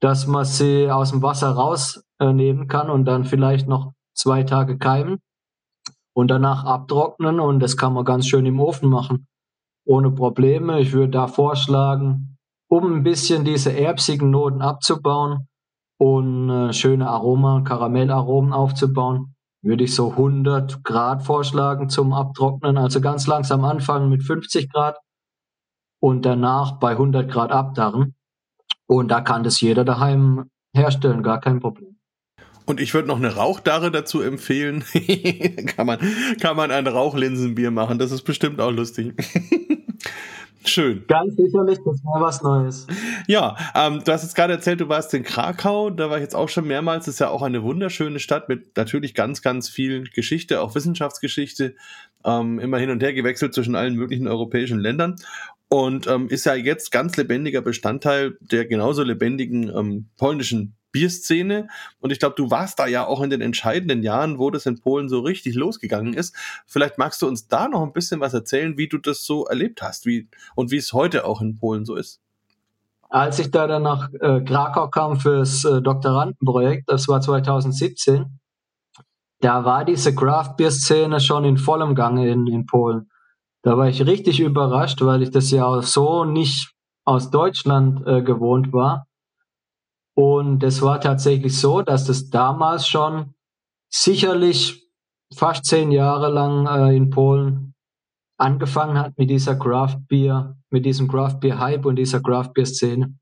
dass 0.00 0.26
man 0.26 0.44
sie 0.44 0.90
aus 0.90 1.10
dem 1.10 1.22
Wasser 1.22 1.50
rausnehmen 1.50 2.66
kann 2.66 2.90
und 2.90 3.04
dann 3.04 3.24
vielleicht 3.24 3.68
noch 3.68 3.92
zwei 4.14 4.42
Tage 4.42 4.78
keimen 4.78 5.20
und 6.14 6.28
danach 6.28 6.64
abtrocknen 6.64 7.40
und 7.40 7.60
das 7.60 7.76
kann 7.76 7.92
man 7.92 8.04
ganz 8.04 8.26
schön 8.26 8.46
im 8.46 8.60
Ofen 8.60 8.88
machen. 8.88 9.26
Ohne 9.86 10.10
Probleme. 10.10 10.80
Ich 10.80 10.92
würde 10.92 11.10
da 11.10 11.26
vorschlagen, 11.26 12.38
um 12.70 12.90
ein 12.90 13.02
bisschen 13.02 13.44
diese 13.44 13.76
erbsigen 13.76 14.30
Noten 14.30 14.62
abzubauen 14.62 15.48
und 15.98 16.48
äh, 16.48 16.72
schöne 16.72 17.08
Aroma, 17.08 17.60
Karamellaromen 17.62 18.52
aufzubauen, 18.52 19.33
würde 19.64 19.84
ich 19.84 19.94
so 19.94 20.10
100 20.10 20.84
Grad 20.84 21.22
vorschlagen 21.22 21.88
zum 21.88 22.12
Abtrocknen. 22.12 22.76
Also 22.76 23.00
ganz 23.00 23.26
langsam 23.26 23.64
anfangen 23.64 24.10
mit 24.10 24.22
50 24.22 24.70
Grad 24.70 24.98
und 26.00 26.24
danach 26.26 26.78
bei 26.78 26.92
100 26.92 27.30
Grad 27.30 27.50
abdarren. 27.50 28.14
Und 28.86 29.08
da 29.08 29.22
kann 29.22 29.42
das 29.42 29.60
jeder 29.60 29.84
daheim 29.84 30.50
herstellen, 30.74 31.22
gar 31.22 31.40
kein 31.40 31.60
Problem. 31.60 31.96
Und 32.66 32.80
ich 32.80 32.94
würde 32.94 33.08
noch 33.08 33.16
eine 33.16 33.34
Rauchdarre 33.34 33.90
dazu 33.90 34.20
empfehlen. 34.20 34.84
kann, 35.66 35.86
man, 35.86 35.98
kann 36.40 36.56
man 36.56 36.70
ein 36.70 36.86
Rauchlinsenbier 36.86 37.70
machen. 37.70 37.98
Das 37.98 38.12
ist 38.12 38.22
bestimmt 38.22 38.60
auch 38.60 38.70
lustig. 38.70 39.14
Schön. 40.66 41.04
Ganz 41.06 41.36
sicherlich, 41.36 41.78
das 41.84 42.04
war 42.04 42.20
was 42.20 42.42
Neues. 42.42 42.86
Ja, 43.26 43.56
ähm, 43.74 44.02
du 44.04 44.12
hast 44.12 44.22
jetzt 44.22 44.34
gerade 44.34 44.54
erzählt, 44.54 44.80
du 44.80 44.88
warst 44.88 45.12
in 45.14 45.22
Krakau, 45.22 45.90
da 45.90 46.08
war 46.10 46.16
ich 46.16 46.22
jetzt 46.22 46.34
auch 46.34 46.48
schon 46.48 46.66
mehrmals. 46.66 47.04
Das 47.04 47.14
ist 47.14 47.18
ja 47.18 47.28
auch 47.28 47.42
eine 47.42 47.62
wunderschöne 47.62 48.18
Stadt 48.18 48.48
mit 48.48 48.76
natürlich 48.76 49.14
ganz, 49.14 49.42
ganz 49.42 49.68
viel 49.68 50.04
Geschichte, 50.04 50.60
auch 50.60 50.74
Wissenschaftsgeschichte, 50.74 51.74
ähm, 52.24 52.58
immer 52.58 52.78
hin 52.78 52.90
und 52.90 53.02
her 53.02 53.12
gewechselt 53.12 53.54
zwischen 53.54 53.74
allen 53.74 53.94
möglichen 53.94 54.26
europäischen 54.26 54.78
Ländern 54.78 55.16
und 55.68 56.06
ähm, 56.06 56.28
ist 56.28 56.46
ja 56.46 56.54
jetzt 56.54 56.90
ganz 56.90 57.16
lebendiger 57.16 57.60
Bestandteil 57.60 58.36
der 58.40 58.64
genauso 58.66 59.02
lebendigen 59.02 59.68
ähm, 59.68 60.08
polnischen 60.16 60.76
Bierszene. 60.94 61.66
Und 61.98 62.12
ich 62.12 62.20
glaube, 62.20 62.36
du 62.36 62.50
warst 62.50 62.78
da 62.78 62.86
ja 62.86 63.04
auch 63.04 63.20
in 63.20 63.28
den 63.28 63.40
entscheidenden 63.40 64.02
Jahren, 64.04 64.38
wo 64.38 64.50
das 64.50 64.64
in 64.64 64.80
Polen 64.80 65.08
so 65.08 65.20
richtig 65.20 65.56
losgegangen 65.56 66.14
ist. 66.14 66.36
Vielleicht 66.66 66.98
magst 66.98 67.20
du 67.20 67.26
uns 67.26 67.48
da 67.48 67.68
noch 67.68 67.82
ein 67.82 67.92
bisschen 67.92 68.20
was 68.20 68.32
erzählen, 68.32 68.78
wie 68.78 68.88
du 68.88 68.98
das 68.98 69.26
so 69.26 69.44
erlebt 69.44 69.82
hast 69.82 70.06
wie, 70.06 70.28
und 70.54 70.70
wie 70.70 70.76
es 70.76 70.92
heute 70.92 71.26
auch 71.26 71.40
in 71.40 71.58
Polen 71.58 71.84
so 71.84 71.96
ist. 71.96 72.20
Als 73.10 73.38
ich 73.40 73.50
da 73.50 73.66
dann 73.66 73.82
nach 73.82 74.08
äh, 74.20 74.40
Krakau 74.42 74.88
kam 74.88 75.18
fürs 75.18 75.64
äh, 75.64 75.82
Doktorandenprojekt, 75.82 76.88
das 76.88 77.08
war 77.08 77.20
2017, 77.20 78.38
da 79.40 79.64
war 79.64 79.84
diese 79.84 80.14
Craft 80.14 80.54
Beer 80.56 80.70
Szene 80.70 81.20
schon 81.20 81.44
in 81.44 81.58
vollem 81.58 81.94
Gange 81.94 82.30
in, 82.30 82.46
in 82.46 82.66
Polen. 82.66 83.10
Da 83.62 83.76
war 83.76 83.88
ich 83.88 84.06
richtig 84.06 84.40
überrascht, 84.40 85.02
weil 85.02 85.22
ich 85.22 85.30
das 85.30 85.50
ja 85.50 85.82
so 85.82 86.24
nicht 86.24 86.72
aus 87.04 87.30
Deutschland 87.30 88.06
äh, 88.06 88.22
gewohnt 88.22 88.72
war. 88.72 89.06
Und 90.16 90.62
es 90.62 90.80
war 90.80 91.00
tatsächlich 91.00 91.58
so, 91.58 91.82
dass 91.82 92.04
das 92.04 92.30
damals 92.30 92.86
schon 92.86 93.34
sicherlich 93.90 94.88
fast 95.34 95.64
zehn 95.64 95.90
Jahre 95.90 96.30
lang 96.30 96.66
äh, 96.66 96.96
in 96.96 97.10
Polen 97.10 97.74
angefangen 98.38 98.98
hat 98.98 99.16
mit 99.18 99.30
dieser 99.30 99.56
Craft 99.56 99.98
Beer, 100.08 100.56
mit 100.70 100.84
diesem 100.84 101.08
Craft 101.08 101.38
Beer 101.40 101.58
Hype 101.58 101.86
und 101.86 101.96
dieser 101.96 102.20
Craft 102.20 102.52
Beer 102.54 102.66
Szene. 102.66 103.18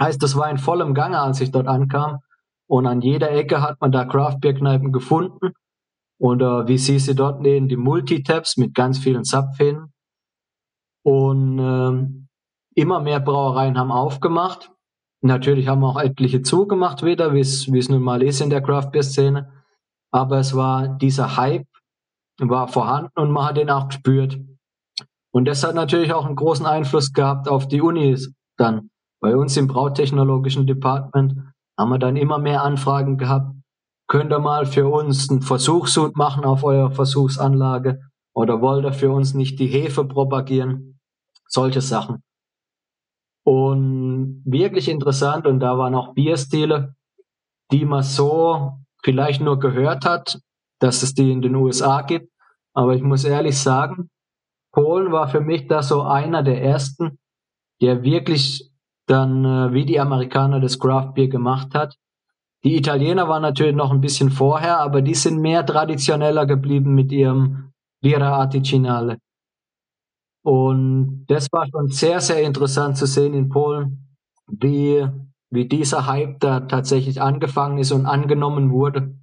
Heißt, 0.00 0.22
das 0.22 0.36
war 0.36 0.50
in 0.50 0.58
vollem 0.58 0.94
Gange, 0.94 1.20
als 1.20 1.40
ich 1.40 1.50
dort 1.52 1.68
ankam. 1.68 2.18
Und 2.68 2.86
an 2.86 3.00
jeder 3.02 3.30
Ecke 3.30 3.60
hat 3.60 3.80
man 3.80 3.92
da 3.92 4.04
Craft 4.04 4.38
Beer 4.40 4.54
Kneipen 4.54 4.92
gefunden. 4.92 5.52
Und 6.18 6.40
äh, 6.40 6.68
wie 6.68 6.78
sie 6.78 6.98
sie 6.98 7.14
dort 7.14 7.40
nehmen, 7.40 7.68
die 7.68 7.76
Multitaps 7.76 8.56
mit 8.56 8.74
ganz 8.74 8.98
vielen 8.98 9.24
Zapfhähnen. 9.24 9.92
Und 11.04 11.58
äh, 11.58 12.80
immer 12.80 13.00
mehr 13.00 13.20
Brauereien 13.20 13.78
haben 13.78 13.92
aufgemacht. 13.92 14.71
Natürlich 15.22 15.68
haben 15.68 15.84
auch 15.84 16.00
etliche 16.00 16.42
zugemacht 16.42 17.04
wieder, 17.04 17.32
wie 17.32 17.40
es 17.40 17.88
nun 17.88 18.02
mal 18.02 18.22
ist 18.22 18.40
in 18.40 18.50
der 18.50 18.60
Craft 18.60 18.90
Beer 18.90 19.02
Szene. 19.02 19.52
Aber 20.10 20.38
es 20.38 20.54
war 20.54 20.88
dieser 20.88 21.36
Hype 21.36 21.66
war 22.40 22.68
vorhanden 22.68 23.12
und 23.14 23.30
man 23.30 23.46
hat 23.46 23.56
den 23.56 23.70
auch 23.70 23.88
gespürt. 23.88 24.38
Und 25.32 25.46
das 25.46 25.64
hat 25.64 25.74
natürlich 25.74 26.12
auch 26.12 26.26
einen 26.26 26.36
großen 26.36 26.66
Einfluss 26.66 27.12
gehabt 27.12 27.48
auf 27.48 27.68
die 27.68 27.80
Unis 27.80 28.32
dann. 28.56 28.90
Bei 29.20 29.36
uns 29.36 29.56
im 29.56 29.68
Brautechnologischen 29.68 30.66
Department 30.66 31.34
haben 31.78 31.90
wir 31.90 31.98
dann 31.98 32.16
immer 32.16 32.38
mehr 32.38 32.62
Anfragen 32.62 33.16
gehabt. 33.16 33.54
Könnt 34.08 34.32
ihr 34.32 34.40
mal 34.40 34.66
für 34.66 34.88
uns 34.88 35.30
einen 35.30 35.42
Versuchssud 35.42 36.16
machen 36.16 36.44
auf 36.44 36.64
eurer 36.64 36.90
Versuchsanlage? 36.90 38.00
Oder 38.34 38.60
wollt 38.60 38.84
ihr 38.84 38.92
für 38.92 39.10
uns 39.10 39.34
nicht 39.34 39.58
die 39.58 39.68
Hefe 39.68 40.04
propagieren? 40.04 40.98
Solche 41.46 41.80
Sachen. 41.80 42.22
Und 43.44 44.42
wirklich 44.44 44.88
interessant, 44.88 45.46
und 45.46 45.60
da 45.60 45.76
waren 45.76 45.94
auch 45.94 46.14
Bierstile, 46.14 46.94
die 47.72 47.84
man 47.84 48.02
so 48.02 48.78
vielleicht 49.02 49.40
nur 49.40 49.58
gehört 49.58 50.04
hat, 50.04 50.38
dass 50.78 51.02
es 51.02 51.14
die 51.14 51.32
in 51.32 51.42
den 51.42 51.54
USA 51.54 52.02
gibt. 52.02 52.30
Aber 52.74 52.94
ich 52.94 53.02
muss 53.02 53.24
ehrlich 53.24 53.58
sagen, 53.58 54.10
Polen 54.72 55.12
war 55.12 55.28
für 55.28 55.40
mich 55.40 55.66
da 55.66 55.82
so 55.82 56.02
einer 56.02 56.42
der 56.42 56.62
ersten, 56.62 57.18
der 57.80 58.02
wirklich 58.02 58.70
dann 59.06 59.44
äh, 59.44 59.72
wie 59.72 59.84
die 59.84 60.00
Amerikaner 60.00 60.60
das 60.60 60.78
Craft 60.78 61.12
Beer 61.14 61.28
gemacht 61.28 61.74
hat. 61.74 61.96
Die 62.64 62.76
Italiener 62.76 63.28
waren 63.28 63.42
natürlich 63.42 63.74
noch 63.74 63.90
ein 63.90 64.00
bisschen 64.00 64.30
vorher, 64.30 64.78
aber 64.78 65.02
die 65.02 65.14
sind 65.14 65.40
mehr 65.40 65.66
traditioneller 65.66 66.46
geblieben 66.46 66.94
mit 66.94 67.10
ihrem 67.10 67.72
Lira 68.02 68.36
Articinale. 68.36 69.18
Und 70.42 71.24
das 71.28 71.48
war 71.52 71.66
schon 71.68 71.88
sehr, 71.88 72.20
sehr 72.20 72.42
interessant 72.42 72.96
zu 72.96 73.06
sehen 73.06 73.34
in 73.34 73.48
Polen, 73.48 74.16
wie, 74.48 75.06
wie 75.50 75.68
dieser 75.68 76.06
Hype 76.06 76.40
da 76.40 76.60
tatsächlich 76.60 77.22
angefangen 77.22 77.78
ist 77.78 77.92
und 77.92 78.06
angenommen 78.06 78.70
wurde. 78.70 79.14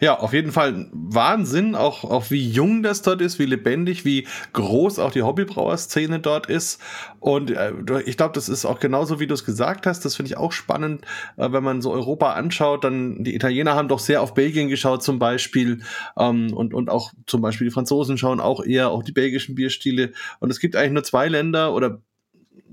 Ja, 0.00 0.18
auf 0.18 0.32
jeden 0.32 0.52
Fall 0.52 0.88
Wahnsinn, 0.92 1.74
auch, 1.74 2.04
auch 2.04 2.30
wie 2.30 2.46
jung 2.46 2.82
das 2.82 3.02
dort 3.02 3.20
ist, 3.20 3.38
wie 3.38 3.46
lebendig, 3.46 4.04
wie 4.04 4.26
groß 4.52 4.98
auch 4.98 5.10
die 5.12 5.22
Hobbybrauerszene 5.22 6.20
dort 6.20 6.46
ist. 6.46 6.80
Und 7.20 7.50
äh, 7.50 7.72
ich 8.04 8.16
glaube, 8.16 8.34
das 8.34 8.48
ist 8.48 8.64
auch 8.64 8.80
genauso, 8.80 9.20
wie 9.20 9.26
du 9.26 9.34
es 9.34 9.44
gesagt 9.44 9.86
hast. 9.86 10.04
Das 10.04 10.16
finde 10.16 10.30
ich 10.30 10.36
auch 10.36 10.52
spannend, 10.52 11.02
äh, 11.36 11.50
wenn 11.52 11.64
man 11.64 11.80
so 11.80 11.92
Europa 11.92 12.32
anschaut. 12.32 12.84
Dann 12.84 13.24
die 13.24 13.34
Italiener 13.34 13.74
haben 13.74 13.88
doch 13.88 13.98
sehr 13.98 14.20
auf 14.20 14.34
Belgien 14.34 14.68
geschaut 14.68 15.02
zum 15.02 15.18
Beispiel 15.18 15.82
ähm, 16.18 16.52
und, 16.52 16.74
und 16.74 16.90
auch 16.90 17.12
zum 17.26 17.40
Beispiel 17.40 17.68
die 17.68 17.72
Franzosen 17.72 18.18
schauen 18.18 18.40
auch 18.40 18.64
eher 18.64 18.90
auch 18.90 19.02
die 19.02 19.12
belgischen 19.12 19.54
Bierstile. 19.54 20.12
Und 20.40 20.50
es 20.50 20.60
gibt 20.60 20.76
eigentlich 20.76 20.92
nur 20.92 21.04
zwei 21.04 21.28
Länder 21.28 21.72
oder 21.72 22.02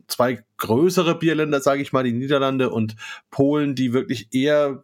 zwei 0.07 0.43
größere 0.57 1.17
Bierländer, 1.17 1.61
sage 1.61 1.81
ich 1.81 1.93
mal, 1.93 2.03
die 2.03 2.11
Niederlande 2.11 2.69
und 2.69 2.95
Polen, 3.29 3.75
die 3.75 3.93
wirklich 3.93 4.27
eher 4.31 4.83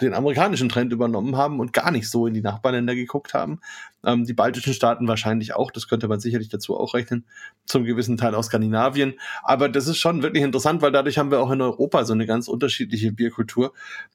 den 0.00 0.14
amerikanischen 0.14 0.68
Trend 0.68 0.92
übernommen 0.92 1.36
haben 1.36 1.60
und 1.60 1.72
gar 1.72 1.90
nicht 1.90 2.08
so 2.08 2.26
in 2.26 2.34
die 2.34 2.40
Nachbarländer 2.40 2.94
geguckt 2.94 3.34
haben. 3.34 3.60
Ähm, 4.04 4.24
die 4.24 4.32
baltischen 4.32 4.72
Staaten 4.72 5.08
wahrscheinlich 5.08 5.54
auch, 5.54 5.70
das 5.72 5.88
könnte 5.88 6.06
man 6.06 6.20
sicherlich 6.20 6.48
dazu 6.48 6.78
auch 6.78 6.94
rechnen, 6.94 7.24
zum 7.64 7.84
gewissen 7.84 8.16
Teil 8.16 8.34
aus 8.34 8.46
Skandinavien. 8.46 9.14
Aber 9.42 9.68
das 9.68 9.88
ist 9.88 9.98
schon 9.98 10.22
wirklich 10.22 10.44
interessant, 10.44 10.82
weil 10.82 10.92
dadurch 10.92 11.18
haben 11.18 11.30
wir 11.32 11.40
auch 11.40 11.50
in 11.50 11.60
Europa 11.60 12.04
so 12.04 12.12
eine 12.12 12.26
ganz 12.26 12.46
unterschiedliche 12.46 13.10
Bierkultur. 13.10 13.72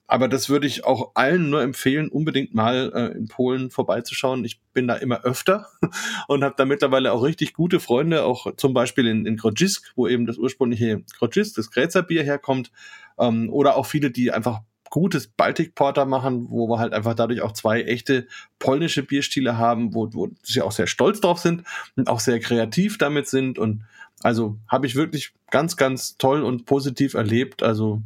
Aber 0.07 0.29
das 0.29 0.49
würde 0.49 0.67
ich 0.67 0.85
auch 0.85 1.11
allen 1.15 1.49
nur 1.49 1.61
empfehlen, 1.61 2.07
unbedingt 2.07 2.53
mal 2.53 2.91
äh, 2.93 3.17
in 3.17 3.27
Polen 3.27 3.69
vorbeizuschauen. 3.69 4.45
Ich 4.45 4.61
bin 4.73 4.87
da 4.87 4.95
immer 4.95 5.23
öfter 5.23 5.67
und 6.27 6.43
habe 6.43 6.55
da 6.57 6.63
mittlerweile 6.65 7.11
auch 7.11 7.23
richtig 7.23 7.53
gute 7.53 7.81
Freunde, 7.81 8.23
auch 8.23 8.55
zum 8.55 8.73
Beispiel 8.73 9.07
in, 9.07 9.25
in 9.25 9.35
Grodzisk, 9.35 9.91
wo 9.95 10.07
eben 10.07 10.25
das 10.25 10.37
ursprüngliche 10.37 11.03
Grodzisk, 11.17 11.55
das 11.55 11.71
Gräzer 11.71 12.03
Bier 12.03 12.23
herkommt. 12.23 12.71
Ähm, 13.19 13.49
oder 13.51 13.75
auch 13.75 13.85
viele, 13.85 14.11
die 14.11 14.31
einfach 14.31 14.61
gutes 14.93 15.27
Baltic 15.27 15.73
Porter 15.73 16.05
machen, 16.05 16.45
wo 16.51 16.69
wir 16.69 16.77
halt 16.77 16.93
einfach 16.93 17.15
dadurch 17.15 17.41
auch 17.41 17.53
zwei 17.53 17.81
echte 17.81 18.27
polnische 18.59 19.01
Bierstile 19.01 19.57
haben, 19.57 19.95
wo, 19.95 20.07
wo 20.13 20.29
sie 20.43 20.61
auch 20.61 20.71
sehr 20.71 20.85
stolz 20.85 21.19
drauf 21.19 21.39
sind 21.39 21.63
und 21.95 22.07
auch 22.07 22.19
sehr 22.19 22.39
kreativ 22.39 22.99
damit 22.99 23.27
sind. 23.27 23.57
Und 23.57 23.85
also 24.21 24.55
habe 24.67 24.85
ich 24.85 24.93
wirklich 24.95 25.33
ganz, 25.49 25.77
ganz 25.77 26.15
toll 26.17 26.43
und 26.43 26.67
positiv 26.67 27.15
erlebt. 27.15 27.63
Also 27.63 28.03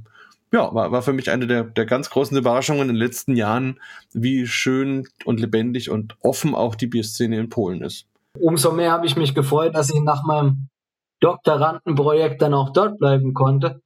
ja, 0.53 0.73
war, 0.73 0.89
war 0.93 1.01
für 1.01 1.11
mich 1.11 1.29
eine 1.29 1.45
der, 1.45 1.65
der 1.65 1.85
ganz 1.85 2.09
großen 2.09 2.37
Überraschungen 2.37 2.83
in 2.83 2.87
den 2.87 2.95
letzten 2.95 3.35
Jahren, 3.35 3.81
wie 4.13 4.47
schön 4.47 5.09
und 5.25 5.41
lebendig 5.41 5.89
und 5.89 6.15
offen 6.21 6.55
auch 6.55 6.73
die 6.73 6.87
Bierszene 6.87 7.37
in 7.37 7.49
Polen 7.49 7.81
ist. 7.81 8.07
Umso 8.39 8.71
mehr 8.71 8.93
habe 8.93 9.05
ich 9.05 9.17
mich 9.17 9.35
gefreut, 9.35 9.75
dass 9.75 9.89
ich 9.89 10.01
nach 10.03 10.23
meinem 10.23 10.69
Doktorandenprojekt 11.19 12.41
dann 12.41 12.53
auch 12.53 12.71
dort 12.71 12.97
bleiben 12.97 13.33
konnte 13.33 13.81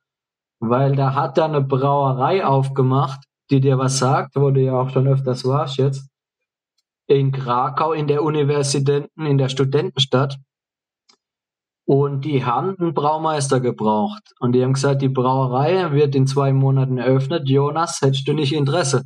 weil 0.62 0.96
da 0.96 1.16
hat 1.16 1.40
er 1.40 1.46
eine 1.46 1.62
Brauerei 1.62 2.46
aufgemacht, 2.46 3.26
die 3.50 3.60
dir 3.60 3.80
was 3.80 3.98
sagt, 3.98 4.36
wo 4.36 4.52
du 4.52 4.62
ja 4.62 4.80
auch 4.80 4.90
schon 4.92 5.08
öfters 5.08 5.44
warst 5.44 5.78
jetzt, 5.78 6.08
in 7.08 7.32
Krakau 7.32 7.94
in 7.94 8.08
der 8.08 8.24
Universitäten, 8.24 9.26
in 9.26 9.38
der 9.40 9.50
Studentenstadt. 9.50 10.38
Und 11.86 12.26
die 12.26 12.46
haben 12.46 12.76
einen 12.80 12.94
Braumeister 12.94 13.60
gebraucht. 13.60 14.22
Und 14.40 14.54
die 14.54 14.64
haben 14.64 14.74
gesagt, 14.74 15.02
die 15.02 15.10
Brauerei 15.10 15.92
wird 15.92 16.16
in 16.16 16.28
zwei 16.28 16.54
Monaten 16.54 17.00
eröffnet. 17.00 17.50
Jonas, 17.50 18.00
hättest 18.02 18.28
du 18.28 18.34
nicht 18.34 18.54
Interesse? 18.54 19.04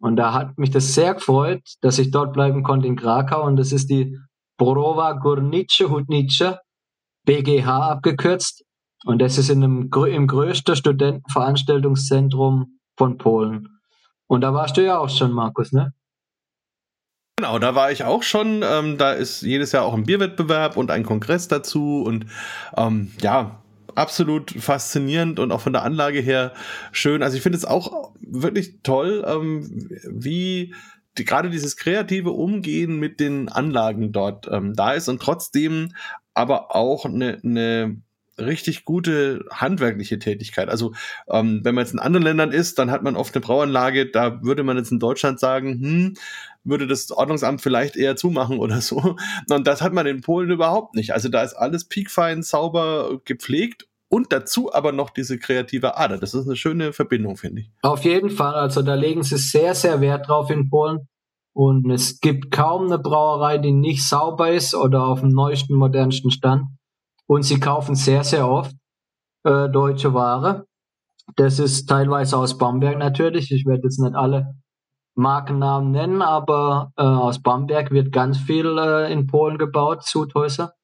Und 0.00 0.16
da 0.16 0.34
hat 0.34 0.58
mich 0.58 0.70
das 0.70 0.92
sehr 0.92 1.14
gefreut, 1.14 1.62
dass 1.80 1.98
ich 1.98 2.10
dort 2.10 2.32
bleiben 2.32 2.64
konnte 2.64 2.88
in 2.88 2.96
Krakau. 2.96 3.46
Und 3.46 3.56
das 3.56 3.70
ist 3.70 3.88
die 3.88 4.18
Browa 4.58 5.12
Górnicze 5.12 5.88
Hutnicze, 5.88 6.58
BGH 7.24 7.90
abgekürzt. 7.92 8.64
Und 9.04 9.20
das 9.20 9.38
ist 9.38 9.50
in 9.50 9.62
einem, 9.62 9.90
im 9.92 10.26
größten 10.26 10.76
Studentenveranstaltungszentrum 10.76 12.78
von 12.96 13.18
Polen. 13.18 13.68
Und 14.26 14.40
da 14.40 14.54
warst 14.54 14.76
du 14.76 14.84
ja 14.84 14.98
auch 14.98 15.10
schon, 15.10 15.32
Markus, 15.32 15.72
ne? 15.72 15.92
Genau, 17.36 17.58
da 17.58 17.74
war 17.74 17.90
ich 17.90 18.04
auch 18.04 18.22
schon. 18.22 18.62
Ähm, 18.64 18.96
da 18.96 19.12
ist 19.12 19.42
jedes 19.42 19.72
Jahr 19.72 19.84
auch 19.84 19.94
ein 19.94 20.04
Bierwettbewerb 20.04 20.76
und 20.76 20.90
ein 20.90 21.02
Kongress 21.02 21.48
dazu. 21.48 22.02
Und 22.02 22.26
ähm, 22.76 23.10
ja, 23.20 23.60
absolut 23.94 24.50
faszinierend 24.50 25.38
und 25.38 25.52
auch 25.52 25.60
von 25.60 25.72
der 25.72 25.82
Anlage 25.82 26.20
her 26.20 26.52
schön. 26.92 27.22
Also 27.22 27.36
ich 27.36 27.42
finde 27.42 27.58
es 27.58 27.64
auch 27.64 28.12
wirklich 28.20 28.82
toll, 28.82 29.24
ähm, 29.26 29.88
wie 30.08 30.74
die, 31.18 31.24
gerade 31.24 31.50
dieses 31.50 31.76
kreative 31.76 32.30
Umgehen 32.30 32.98
mit 32.98 33.20
den 33.20 33.48
Anlagen 33.48 34.12
dort 34.12 34.48
ähm, 34.50 34.74
da 34.74 34.92
ist 34.92 35.08
und 35.08 35.20
trotzdem 35.20 35.94
aber 36.34 36.74
auch 36.74 37.04
eine, 37.04 37.40
eine 37.44 38.00
richtig 38.38 38.84
gute 38.84 39.44
handwerkliche 39.50 40.18
Tätigkeit. 40.18 40.68
Also 40.68 40.92
ähm, 41.28 41.60
wenn 41.62 41.74
man 41.74 41.84
jetzt 41.84 41.94
in 41.94 42.00
anderen 42.00 42.24
Ländern 42.24 42.52
ist, 42.52 42.78
dann 42.78 42.90
hat 42.90 43.02
man 43.02 43.16
oft 43.16 43.34
eine 43.34 43.44
Brauanlage, 43.44 44.10
da 44.10 44.42
würde 44.42 44.62
man 44.62 44.76
jetzt 44.76 44.92
in 44.92 44.98
Deutschland 44.98 45.40
sagen, 45.40 45.80
hm, 45.80 46.14
würde 46.64 46.86
das 46.86 47.10
Ordnungsamt 47.10 47.60
vielleicht 47.60 47.96
eher 47.96 48.16
zumachen 48.16 48.58
oder 48.58 48.80
so. 48.80 49.16
Und 49.50 49.66
das 49.66 49.82
hat 49.82 49.92
man 49.92 50.06
in 50.06 50.20
Polen 50.20 50.50
überhaupt 50.50 50.94
nicht. 50.94 51.12
Also 51.12 51.28
da 51.28 51.42
ist 51.42 51.54
alles 51.54 51.84
piekfein, 51.84 52.42
sauber, 52.42 53.20
gepflegt 53.24 53.86
und 54.08 54.32
dazu 54.32 54.72
aber 54.72 54.92
noch 54.92 55.10
diese 55.10 55.38
kreative 55.38 55.96
Ader. 55.96 56.18
Das 56.18 56.34
ist 56.34 56.46
eine 56.46 56.56
schöne 56.56 56.92
Verbindung, 56.92 57.36
finde 57.36 57.62
ich. 57.62 57.70
Auf 57.82 58.04
jeden 58.04 58.30
Fall. 58.30 58.54
Also 58.54 58.82
da 58.82 58.94
legen 58.94 59.22
sie 59.22 59.38
sehr, 59.38 59.74
sehr 59.74 60.00
Wert 60.00 60.28
drauf 60.28 60.50
in 60.50 60.70
Polen. 60.70 61.08
Und 61.52 61.88
es 61.90 62.20
gibt 62.20 62.50
kaum 62.50 62.86
eine 62.86 62.98
Brauerei, 62.98 63.58
die 63.58 63.72
nicht 63.72 64.06
sauber 64.06 64.50
ist 64.50 64.74
oder 64.74 65.04
auf 65.04 65.20
dem 65.20 65.30
neuesten, 65.30 65.74
modernsten 65.74 66.30
Stand. 66.30 66.66
Und 67.26 67.42
sie 67.42 67.58
kaufen 67.58 67.94
sehr, 67.94 68.24
sehr 68.24 68.48
oft 68.48 68.74
äh, 69.44 69.68
deutsche 69.68 70.14
Ware. 70.14 70.66
Das 71.36 71.58
ist 71.58 71.88
teilweise 71.88 72.36
aus 72.36 72.58
Bamberg 72.58 72.98
natürlich. 72.98 73.50
Ich 73.50 73.64
werde 73.66 73.84
jetzt 73.84 73.98
nicht 73.98 74.14
alle 74.14 74.54
Markennamen 75.16 75.90
nennen, 75.90 76.22
aber 76.22 76.92
äh, 76.96 77.02
aus 77.02 77.40
Bamberg 77.40 77.90
wird 77.90 78.12
ganz 78.12 78.38
viel 78.38 78.76
äh, 78.78 79.12
in 79.12 79.26
Polen 79.26 79.58
gebaut, 79.58 80.02
Zuthäuser. 80.04 80.74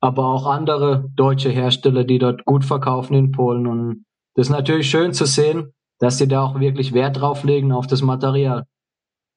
Aber 0.00 0.26
auch 0.26 0.46
andere 0.46 1.08
deutsche 1.14 1.48
Hersteller, 1.48 2.04
die 2.04 2.18
dort 2.18 2.44
gut 2.44 2.64
verkaufen 2.64 3.14
in 3.14 3.32
Polen. 3.32 3.66
Und 3.66 4.04
das 4.34 4.48
ist 4.48 4.52
natürlich 4.52 4.90
schön 4.90 5.14
zu 5.14 5.24
sehen, 5.24 5.72
dass 5.98 6.18
sie 6.18 6.28
da 6.28 6.42
auch 6.42 6.60
wirklich 6.60 6.92
Wert 6.92 7.20
drauf 7.20 7.44
legen 7.44 7.72
auf 7.72 7.86
das 7.86 8.02
Material. 8.02 8.64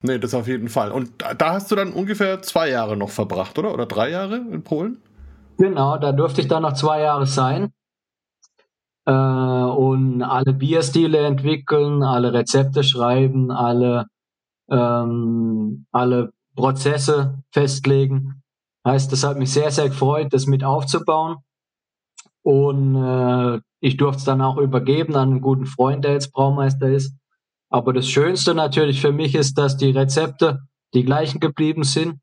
Nee, 0.04 0.20
das 0.20 0.34
auf 0.34 0.48
jeden 0.48 0.68
Fall. 0.68 0.92
Und 0.92 1.22
da, 1.22 1.34
da 1.34 1.54
hast 1.54 1.72
du 1.72 1.76
dann 1.76 1.94
ungefähr 1.94 2.42
zwei 2.42 2.70
Jahre 2.70 2.98
noch 2.98 3.10
verbracht, 3.10 3.58
oder? 3.58 3.74
Oder 3.74 3.86
drei 3.86 4.10
Jahre 4.10 4.38
in 4.38 4.64
Polen? 4.64 5.02
Genau, 5.58 5.98
da 5.98 6.12
durfte 6.12 6.42
ich 6.42 6.48
dann 6.48 6.62
noch 6.62 6.74
zwei 6.74 7.02
Jahre 7.02 7.26
sein 7.26 7.74
äh, 9.06 9.12
und 9.12 10.22
alle 10.22 10.54
Bierstile 10.54 11.26
entwickeln, 11.26 12.04
alle 12.04 12.34
Rezepte 12.34 12.84
schreiben, 12.84 13.52
alle, 13.52 14.06
ähm, 14.70 15.88
alle 15.92 16.32
Prozesse 16.56 17.42
festlegen. 17.52 18.44
Heißt, 18.86 19.12
das 19.12 19.24
hat 19.24 19.38
mich 19.38 19.52
sehr, 19.52 19.72
sehr 19.72 19.90
gefreut, 19.90 20.28
das 20.32 20.46
mit 20.46 20.64
aufzubauen. 20.64 21.38
Und 22.44 22.96
äh, 22.96 23.60
ich 23.80 23.98
durfte 23.98 24.20
es 24.20 24.26
dann 24.26 24.42
auch 24.42 24.58
übergeben 24.58 25.16
an 25.16 25.32
einen 25.32 25.42
guten 25.42 25.66
Freund, 25.66 26.04
der 26.04 26.14
jetzt 26.14 26.32
Braumeister 26.32 26.90
ist. 26.90 27.16
Aber 27.70 27.94
das 27.94 28.08
Schönste 28.08 28.54
natürlich 28.54 29.02
für 29.02 29.12
mich 29.12 29.36
ist, 29.36 29.58
dass 29.58 29.76
die 29.76 29.92
Rezepte 29.92 30.62
die 30.94 31.04
gleichen 31.04 31.40
geblieben 31.40 31.84
sind 31.84 32.20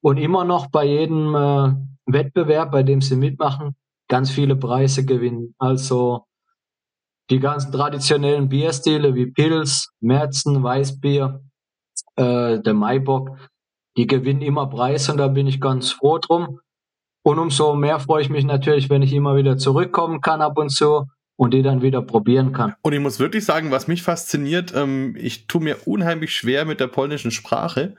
und 0.00 0.16
immer 0.16 0.44
noch 0.44 0.70
bei 0.70 0.86
jedem 0.86 1.34
äh, 1.34 1.74
Wettbewerb, 2.12 2.72
bei 2.72 2.82
dem 2.82 3.00
sie 3.00 3.16
mitmachen, 3.16 3.76
ganz 4.08 4.30
viele 4.30 4.56
Preise 4.56 5.04
gewinnen. 5.04 5.54
Also 5.58 6.24
die 7.30 7.40
ganzen 7.40 7.72
traditionellen 7.72 8.48
Bierstile 8.48 9.14
wie 9.14 9.30
Pils, 9.30 9.90
Merzen, 10.00 10.62
Weißbier, 10.62 11.42
äh, 12.16 12.60
der 12.60 12.74
Maibock, 12.74 13.36
die 13.96 14.06
gewinnen 14.06 14.42
immer 14.42 14.68
Preise 14.68 15.12
und 15.12 15.18
da 15.18 15.28
bin 15.28 15.46
ich 15.46 15.60
ganz 15.60 15.92
froh 15.92 16.18
drum. 16.18 16.60
Und 17.22 17.38
umso 17.38 17.74
mehr 17.74 18.00
freue 18.00 18.22
ich 18.22 18.30
mich 18.30 18.44
natürlich, 18.44 18.88
wenn 18.88 19.02
ich 19.02 19.12
immer 19.12 19.36
wieder 19.36 19.58
zurückkommen 19.58 20.20
kann 20.20 20.40
ab 20.40 20.56
und 20.56 20.70
zu 20.70 21.04
und 21.38 21.54
die 21.54 21.62
dann 21.62 21.82
wieder 21.82 22.02
probieren 22.02 22.52
kann. 22.52 22.74
Und 22.82 22.92
ich 22.92 23.00
muss 23.00 23.20
wirklich 23.20 23.44
sagen, 23.44 23.70
was 23.70 23.86
mich 23.86 24.02
fasziniert, 24.02 24.74
ähm, 24.74 25.14
ich 25.16 25.46
tue 25.46 25.62
mir 25.62 25.86
unheimlich 25.86 26.34
schwer 26.34 26.64
mit 26.64 26.80
der 26.80 26.88
polnischen 26.88 27.30
Sprache. 27.30 27.94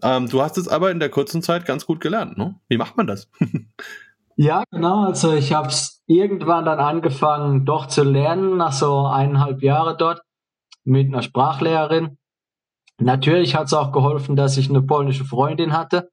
Ähm, 0.00 0.28
du 0.28 0.40
hast 0.40 0.56
es 0.58 0.68
aber 0.68 0.92
in 0.92 1.00
der 1.00 1.08
kurzen 1.08 1.42
Zeit 1.42 1.66
ganz 1.66 1.86
gut 1.86 2.00
gelernt, 2.00 2.38
ne? 2.38 2.54
Wie 2.68 2.78
macht 2.78 2.96
man 2.96 3.08
das? 3.08 3.28
ja, 4.36 4.62
genau. 4.70 5.06
Also 5.06 5.34
ich 5.34 5.52
habe 5.52 5.68
es 5.68 6.04
irgendwann 6.06 6.64
dann 6.64 6.78
angefangen, 6.78 7.64
doch 7.64 7.86
zu 7.86 8.04
lernen, 8.04 8.56
nach 8.58 8.72
so 8.72 9.06
eineinhalb 9.06 9.60
Jahre 9.62 9.96
dort 9.96 10.22
mit 10.84 11.08
einer 11.08 11.22
Sprachlehrerin. 11.22 12.16
Natürlich 13.00 13.56
hat 13.56 13.66
es 13.66 13.74
auch 13.74 13.90
geholfen, 13.90 14.36
dass 14.36 14.56
ich 14.56 14.70
eine 14.70 14.82
polnische 14.82 15.24
Freundin 15.24 15.72
hatte. 15.76 16.10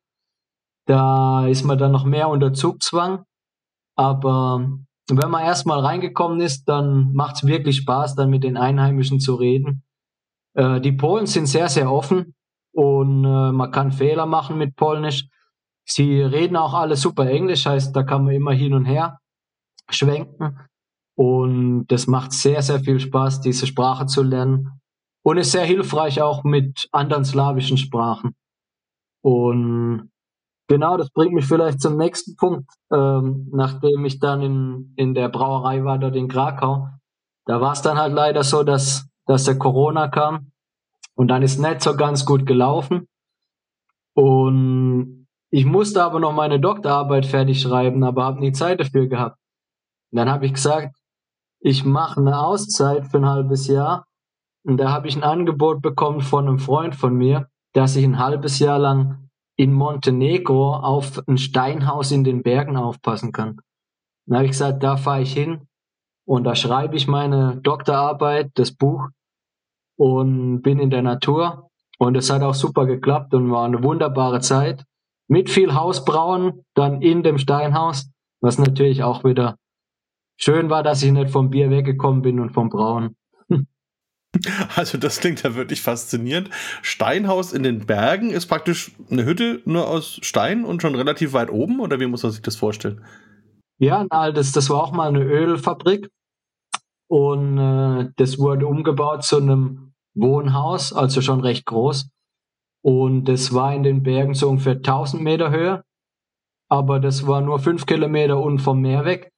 Da 0.87 1.45
ist 1.45 1.63
man 1.63 1.77
dann 1.77 1.91
noch 1.91 2.05
mehr 2.05 2.27
unter 2.27 2.53
Zugzwang. 2.53 3.23
Aber 3.95 4.79
wenn 5.19 5.31
man 5.31 5.43
erstmal 5.43 5.79
reingekommen 5.79 6.41
ist, 6.41 6.65
dann 6.65 7.13
macht 7.13 7.35
es 7.35 7.45
wirklich 7.45 7.77
Spaß, 7.77 8.15
dann 8.15 8.29
mit 8.29 8.43
den 8.43 8.57
Einheimischen 8.57 9.19
zu 9.19 9.35
reden. 9.35 9.83
Äh, 10.53 10.81
die 10.81 10.91
Polen 10.91 11.25
sind 11.25 11.47
sehr, 11.47 11.69
sehr 11.69 11.91
offen 11.91 12.35
und 12.73 13.25
äh, 13.25 13.51
man 13.51 13.71
kann 13.71 13.91
Fehler 13.91 14.25
machen 14.25 14.57
mit 14.57 14.75
Polnisch. 14.75 15.27
Sie 15.85 16.21
reden 16.21 16.55
auch 16.55 16.73
alle 16.73 16.95
super 16.95 17.29
Englisch, 17.29 17.65
heißt, 17.65 17.95
da 17.95 18.03
kann 18.03 18.25
man 18.25 18.33
immer 18.33 18.53
hin 18.53 18.73
und 18.73 18.85
her 18.85 19.19
schwenken. 19.89 20.57
Und 21.15 21.87
das 21.87 22.07
macht 22.07 22.31
sehr, 22.31 22.61
sehr 22.61 22.79
viel 22.79 22.99
Spaß, 22.99 23.41
diese 23.41 23.67
Sprache 23.67 24.05
zu 24.05 24.23
lernen. 24.23 24.81
Und 25.23 25.37
ist 25.37 25.51
sehr 25.51 25.65
hilfreich 25.65 26.21
auch 26.21 26.43
mit 26.43 26.87
anderen 26.91 27.25
slawischen 27.25 27.77
Sprachen. 27.77 28.35
Und 29.23 30.09
genau, 30.71 30.95
das 30.95 31.09
bringt 31.09 31.33
mich 31.33 31.45
vielleicht 31.45 31.81
zum 31.81 31.97
nächsten 31.97 32.37
Punkt. 32.37 32.71
Ähm, 32.93 33.49
nachdem 33.51 34.05
ich 34.05 34.19
dann 34.19 34.41
in, 34.41 34.93
in 34.95 35.13
der 35.13 35.27
Brauerei 35.27 35.83
war, 35.83 35.97
dort 35.97 36.15
in 36.15 36.29
Krakau, 36.29 36.87
da 37.45 37.59
war 37.59 37.73
es 37.73 37.81
dann 37.81 37.97
halt 37.97 38.13
leider 38.13 38.43
so, 38.43 38.63
dass, 38.63 39.05
dass 39.25 39.43
der 39.43 39.57
Corona 39.57 40.07
kam 40.07 40.51
und 41.15 41.27
dann 41.27 41.43
ist 41.43 41.59
nicht 41.59 41.81
so 41.81 41.97
ganz 41.97 42.25
gut 42.25 42.45
gelaufen. 42.45 43.09
Und 44.13 45.27
ich 45.49 45.65
musste 45.65 46.03
aber 46.03 46.21
noch 46.21 46.31
meine 46.31 46.61
Doktorarbeit 46.61 47.25
fertig 47.25 47.61
schreiben, 47.61 48.03
aber 48.05 48.23
habe 48.23 48.39
nie 48.39 48.53
Zeit 48.53 48.79
dafür 48.79 49.07
gehabt. 49.07 49.37
Und 50.11 50.19
dann 50.19 50.29
habe 50.29 50.45
ich 50.45 50.53
gesagt, 50.53 50.95
ich 51.59 51.83
mache 51.83 52.21
eine 52.21 52.39
Auszeit 52.39 53.07
für 53.07 53.17
ein 53.17 53.25
halbes 53.25 53.67
Jahr. 53.67 54.05
Und 54.63 54.77
da 54.77 54.89
habe 54.89 55.09
ich 55.09 55.17
ein 55.17 55.23
Angebot 55.23 55.81
bekommen 55.81 56.21
von 56.21 56.47
einem 56.47 56.59
Freund 56.59 56.95
von 56.95 57.13
mir, 57.13 57.47
dass 57.73 57.97
ich 57.97 58.05
ein 58.05 58.19
halbes 58.19 58.59
Jahr 58.59 58.79
lang 58.79 59.20
in 59.61 59.73
Montenegro 59.73 60.73
auf 60.73 61.21
ein 61.27 61.37
Steinhaus 61.37 62.09
in 62.09 62.23
den 62.23 62.41
Bergen 62.41 62.77
aufpassen 62.77 63.31
kann. 63.31 63.59
Dann 64.25 64.37
habe 64.37 64.45
ich 64.45 64.53
gesagt, 64.53 64.81
da 64.81 64.97
fahre 64.97 65.21
ich 65.21 65.33
hin 65.33 65.67
und 66.25 66.45
da 66.45 66.55
schreibe 66.55 66.97
ich 66.97 67.07
meine 67.07 67.57
Doktorarbeit, 67.61 68.49
das 68.55 68.71
Buch 68.71 69.09
und 69.99 70.63
bin 70.63 70.79
in 70.79 70.89
der 70.89 71.03
Natur. 71.03 71.69
Und 71.99 72.17
es 72.17 72.31
hat 72.31 72.41
auch 72.41 72.55
super 72.55 72.87
geklappt 72.87 73.35
und 73.35 73.51
war 73.51 73.65
eine 73.65 73.83
wunderbare 73.83 74.39
Zeit. 74.39 74.83
Mit 75.27 75.51
viel 75.51 75.75
Hausbrauen, 75.75 76.65
dann 76.73 77.03
in 77.03 77.21
dem 77.21 77.37
Steinhaus, 77.37 78.09
was 78.41 78.57
natürlich 78.57 79.03
auch 79.03 79.23
wieder 79.23 79.57
schön 80.37 80.71
war, 80.71 80.81
dass 80.81 81.03
ich 81.03 81.11
nicht 81.11 81.29
vom 81.29 81.51
Bier 81.51 81.69
weggekommen 81.69 82.23
bin 82.23 82.39
und 82.39 82.49
vom 82.49 82.69
Brauen. 82.69 83.15
Also 84.75 84.97
das 84.97 85.19
klingt 85.19 85.43
ja 85.43 85.55
wirklich 85.55 85.81
faszinierend. 85.81 86.49
Steinhaus 86.81 87.53
in 87.53 87.63
den 87.63 87.85
Bergen 87.85 88.31
ist 88.31 88.47
praktisch 88.47 88.91
eine 89.09 89.25
Hütte 89.25 89.61
nur 89.65 89.87
aus 89.87 90.19
Stein 90.21 90.65
und 90.65 90.81
schon 90.81 90.95
relativ 90.95 91.33
weit 91.33 91.51
oben 91.51 91.79
oder 91.79 91.99
wie 91.99 92.07
muss 92.07 92.23
man 92.23 92.31
sich 92.31 92.41
das 92.41 92.55
vorstellen? 92.55 93.03
Ja, 93.77 94.05
das, 94.31 94.51
das 94.51 94.69
war 94.69 94.83
auch 94.83 94.91
mal 94.91 95.09
eine 95.09 95.23
Ölfabrik 95.23 96.09
und 97.09 97.57
äh, 97.57 98.09
das 98.15 98.39
wurde 98.39 98.67
umgebaut 98.67 99.23
zu 99.23 99.37
einem 99.37 99.93
Wohnhaus, 100.15 100.93
also 100.93 101.21
schon 101.21 101.41
recht 101.41 101.65
groß. 101.65 102.09
Und 102.83 103.25
das 103.25 103.53
war 103.53 103.73
in 103.73 103.83
den 103.83 104.03
Bergen 104.03 104.33
so 104.33 104.49
ungefähr 104.49 104.75
1000 104.75 105.21
Meter 105.21 105.51
Höhe. 105.51 105.83
Aber 106.69 106.99
das 106.99 107.27
war 107.27 107.41
nur 107.41 107.59
fünf 107.59 107.85
Kilometer 107.85 108.39
unten 108.39 108.59
vom 108.59 108.81
Meer 108.81 109.05
weg. 109.05 109.31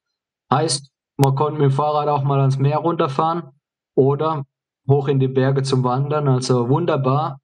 Heißt, 0.52 0.90
man 1.16 1.34
konnte 1.34 1.60
mit 1.60 1.70
dem 1.70 1.74
Fahrrad 1.74 2.08
auch 2.08 2.22
mal 2.22 2.40
ans 2.40 2.58
Meer 2.58 2.78
runterfahren 2.78 3.50
oder 3.96 4.44
hoch 4.88 5.08
in 5.08 5.18
die 5.18 5.28
Berge 5.28 5.62
zum 5.62 5.84
Wandern. 5.84 6.28
Also 6.28 6.68
wunderbar. 6.68 7.40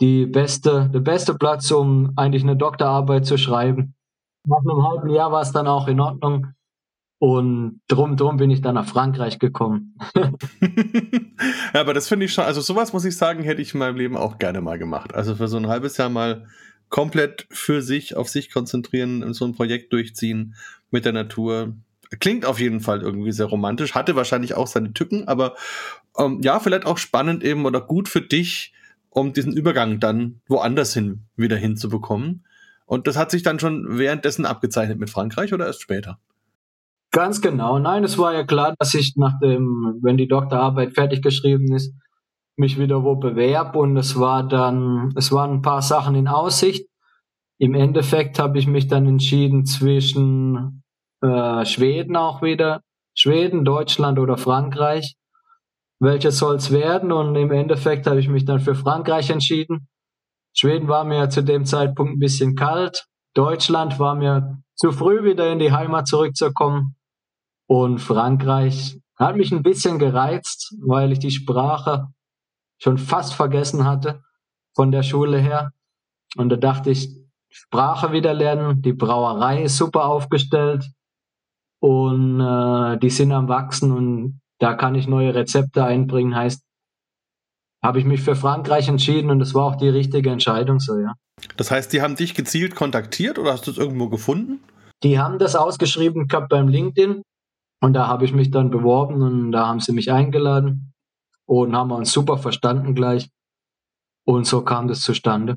Die 0.00 0.26
beste, 0.26 0.90
der 0.92 1.00
beste 1.00 1.34
Platz, 1.34 1.70
um 1.70 2.12
eigentlich 2.16 2.42
eine 2.42 2.56
Doktorarbeit 2.56 3.26
zu 3.26 3.38
schreiben. 3.38 3.94
Nach 4.46 4.58
einem 4.58 4.86
halben 4.86 5.10
Jahr 5.10 5.32
war 5.32 5.42
es 5.42 5.52
dann 5.52 5.66
auch 5.66 5.88
in 5.88 6.00
Ordnung. 6.00 6.48
Und 7.18 7.80
drum, 7.88 8.16
drum 8.16 8.36
bin 8.36 8.50
ich 8.50 8.60
dann 8.60 8.74
nach 8.74 8.86
Frankreich 8.86 9.38
gekommen. 9.38 9.96
ja, 10.14 11.80
aber 11.80 11.94
das 11.94 12.08
finde 12.08 12.26
ich 12.26 12.34
schon, 12.34 12.44
also 12.44 12.60
sowas 12.60 12.92
muss 12.92 13.04
ich 13.04 13.16
sagen, 13.16 13.42
hätte 13.42 13.62
ich 13.62 13.72
in 13.72 13.78
meinem 13.78 13.96
Leben 13.96 14.16
auch 14.16 14.38
gerne 14.38 14.60
mal 14.60 14.78
gemacht. 14.78 15.14
Also 15.14 15.34
für 15.36 15.48
so 15.48 15.56
ein 15.56 15.68
halbes 15.68 15.96
Jahr 15.96 16.10
mal 16.10 16.46
komplett 16.90 17.46
für 17.50 17.82
sich, 17.82 18.16
auf 18.16 18.28
sich 18.28 18.52
konzentrieren, 18.52 19.32
so 19.32 19.44
ein 19.44 19.54
Projekt 19.54 19.92
durchziehen 19.92 20.54
mit 20.90 21.04
der 21.04 21.12
Natur. 21.12 21.74
Klingt 22.20 22.44
auf 22.44 22.60
jeden 22.60 22.80
Fall 22.80 23.00
irgendwie 23.00 23.32
sehr 23.32 23.46
romantisch, 23.46 23.94
hatte 23.94 24.16
wahrscheinlich 24.16 24.54
auch 24.54 24.66
seine 24.66 24.92
Tücken, 24.92 25.26
aber 25.26 25.56
ähm, 26.18 26.40
ja, 26.42 26.60
vielleicht 26.60 26.86
auch 26.86 26.98
spannend 26.98 27.42
eben 27.42 27.66
oder 27.66 27.80
gut 27.80 28.08
für 28.08 28.20
dich, 28.20 28.72
um 29.10 29.32
diesen 29.32 29.52
Übergang 29.52 30.00
dann 30.00 30.40
woanders 30.48 30.94
hin 30.94 31.26
wieder 31.36 31.56
hinzubekommen. 31.56 32.44
Und 32.86 33.06
das 33.06 33.16
hat 33.16 33.30
sich 33.30 33.42
dann 33.42 33.58
schon 33.58 33.98
währenddessen 33.98 34.46
abgezeichnet 34.46 34.98
mit 34.98 35.10
Frankreich 35.10 35.54
oder 35.54 35.66
erst 35.66 35.82
später? 35.82 36.18
Ganz 37.10 37.40
genau. 37.40 37.78
Nein, 37.78 38.02
es 38.04 38.18
war 38.18 38.34
ja 38.34 38.44
klar, 38.44 38.74
dass 38.78 38.92
ich 38.94 39.14
nach 39.16 39.38
dem, 39.40 40.00
wenn 40.02 40.16
die 40.16 40.26
Doktorarbeit 40.26 40.94
fertig 40.94 41.22
geschrieben 41.22 41.72
ist, 41.72 41.94
mich 42.56 42.78
wieder 42.78 43.02
wo 43.04 43.16
bewerb 43.16 43.76
und 43.76 43.96
es 43.96 44.18
war 44.18 44.46
dann, 44.46 45.12
es 45.16 45.32
waren 45.32 45.52
ein 45.52 45.62
paar 45.62 45.82
Sachen 45.82 46.14
in 46.14 46.28
Aussicht. 46.28 46.88
Im 47.58 47.74
Endeffekt 47.74 48.38
habe 48.38 48.58
ich 48.58 48.66
mich 48.66 48.88
dann 48.88 49.06
entschieden 49.06 49.64
zwischen 49.64 50.82
äh, 51.20 51.64
Schweden 51.64 52.16
auch 52.16 52.42
wieder, 52.42 52.80
Schweden, 53.14 53.64
Deutschland 53.64 54.18
oder 54.18 54.36
Frankreich. 54.36 55.14
Welches 56.04 56.38
soll 56.38 56.56
es 56.56 56.70
werden? 56.70 57.12
Und 57.12 57.34
im 57.34 57.50
Endeffekt 57.50 58.06
habe 58.06 58.20
ich 58.20 58.28
mich 58.28 58.44
dann 58.44 58.60
für 58.60 58.74
Frankreich 58.74 59.30
entschieden. 59.30 59.88
Schweden 60.54 60.86
war 60.86 61.04
mir 61.04 61.30
zu 61.30 61.42
dem 61.42 61.64
Zeitpunkt 61.64 62.12
ein 62.12 62.18
bisschen 62.18 62.56
kalt. 62.56 63.06
Deutschland 63.32 63.98
war 63.98 64.14
mir 64.14 64.62
zu 64.74 64.92
früh 64.92 65.24
wieder 65.24 65.50
in 65.50 65.58
die 65.58 65.72
Heimat 65.72 66.06
zurückzukommen. 66.06 66.96
Und 67.66 68.00
Frankreich 68.00 69.00
hat 69.16 69.36
mich 69.36 69.50
ein 69.50 69.62
bisschen 69.62 69.98
gereizt, 69.98 70.76
weil 70.84 71.10
ich 71.10 71.20
die 71.20 71.30
Sprache 71.30 72.08
schon 72.78 72.98
fast 72.98 73.32
vergessen 73.32 73.86
hatte 73.86 74.20
von 74.74 74.92
der 74.92 75.02
Schule 75.02 75.38
her. 75.38 75.70
Und 76.36 76.50
da 76.50 76.56
dachte 76.56 76.90
ich, 76.90 77.16
Sprache 77.48 78.12
wieder 78.12 78.34
lernen, 78.34 78.82
die 78.82 78.92
Brauerei 78.92 79.62
ist 79.62 79.78
super 79.78 80.04
aufgestellt 80.04 80.84
und 81.80 82.40
äh, 82.40 82.98
die 82.98 83.10
sind 83.10 83.32
am 83.32 83.48
Wachsen 83.48 83.90
und 83.90 84.40
da 84.64 84.72
kann 84.72 84.94
ich 84.94 85.06
neue 85.06 85.34
Rezepte 85.34 85.84
einbringen. 85.84 86.34
Heißt, 86.34 86.62
habe 87.82 87.98
ich 87.98 88.06
mich 88.06 88.22
für 88.22 88.34
Frankreich 88.34 88.88
entschieden 88.88 89.30
und 89.30 89.38
das 89.38 89.52
war 89.52 89.66
auch 89.66 89.76
die 89.76 89.90
richtige 89.90 90.30
Entscheidung 90.30 90.80
so, 90.80 90.98
ja. 90.98 91.12
Das 91.58 91.70
heißt, 91.70 91.92
die 91.92 92.00
haben 92.00 92.16
dich 92.16 92.34
gezielt 92.34 92.74
kontaktiert 92.74 93.38
oder 93.38 93.52
hast 93.52 93.66
du 93.66 93.72
es 93.72 93.76
irgendwo 93.76 94.08
gefunden? 94.08 94.60
Die 95.02 95.18
haben 95.18 95.38
das 95.38 95.54
ausgeschrieben 95.54 96.28
gehabt 96.28 96.48
beim 96.48 96.68
LinkedIn 96.68 97.20
und 97.82 97.92
da 97.92 98.06
habe 98.06 98.24
ich 98.24 98.32
mich 98.32 98.50
dann 98.50 98.70
beworben 98.70 99.20
und 99.20 99.52
da 99.52 99.66
haben 99.66 99.80
sie 99.80 99.92
mich 99.92 100.10
eingeladen 100.10 100.94
und 101.44 101.76
haben 101.76 101.90
uns 101.90 102.10
super 102.10 102.38
verstanden 102.38 102.94
gleich. 102.94 103.28
Und 104.24 104.46
so 104.46 104.62
kam 104.62 104.88
das 104.88 105.02
zustande. 105.02 105.56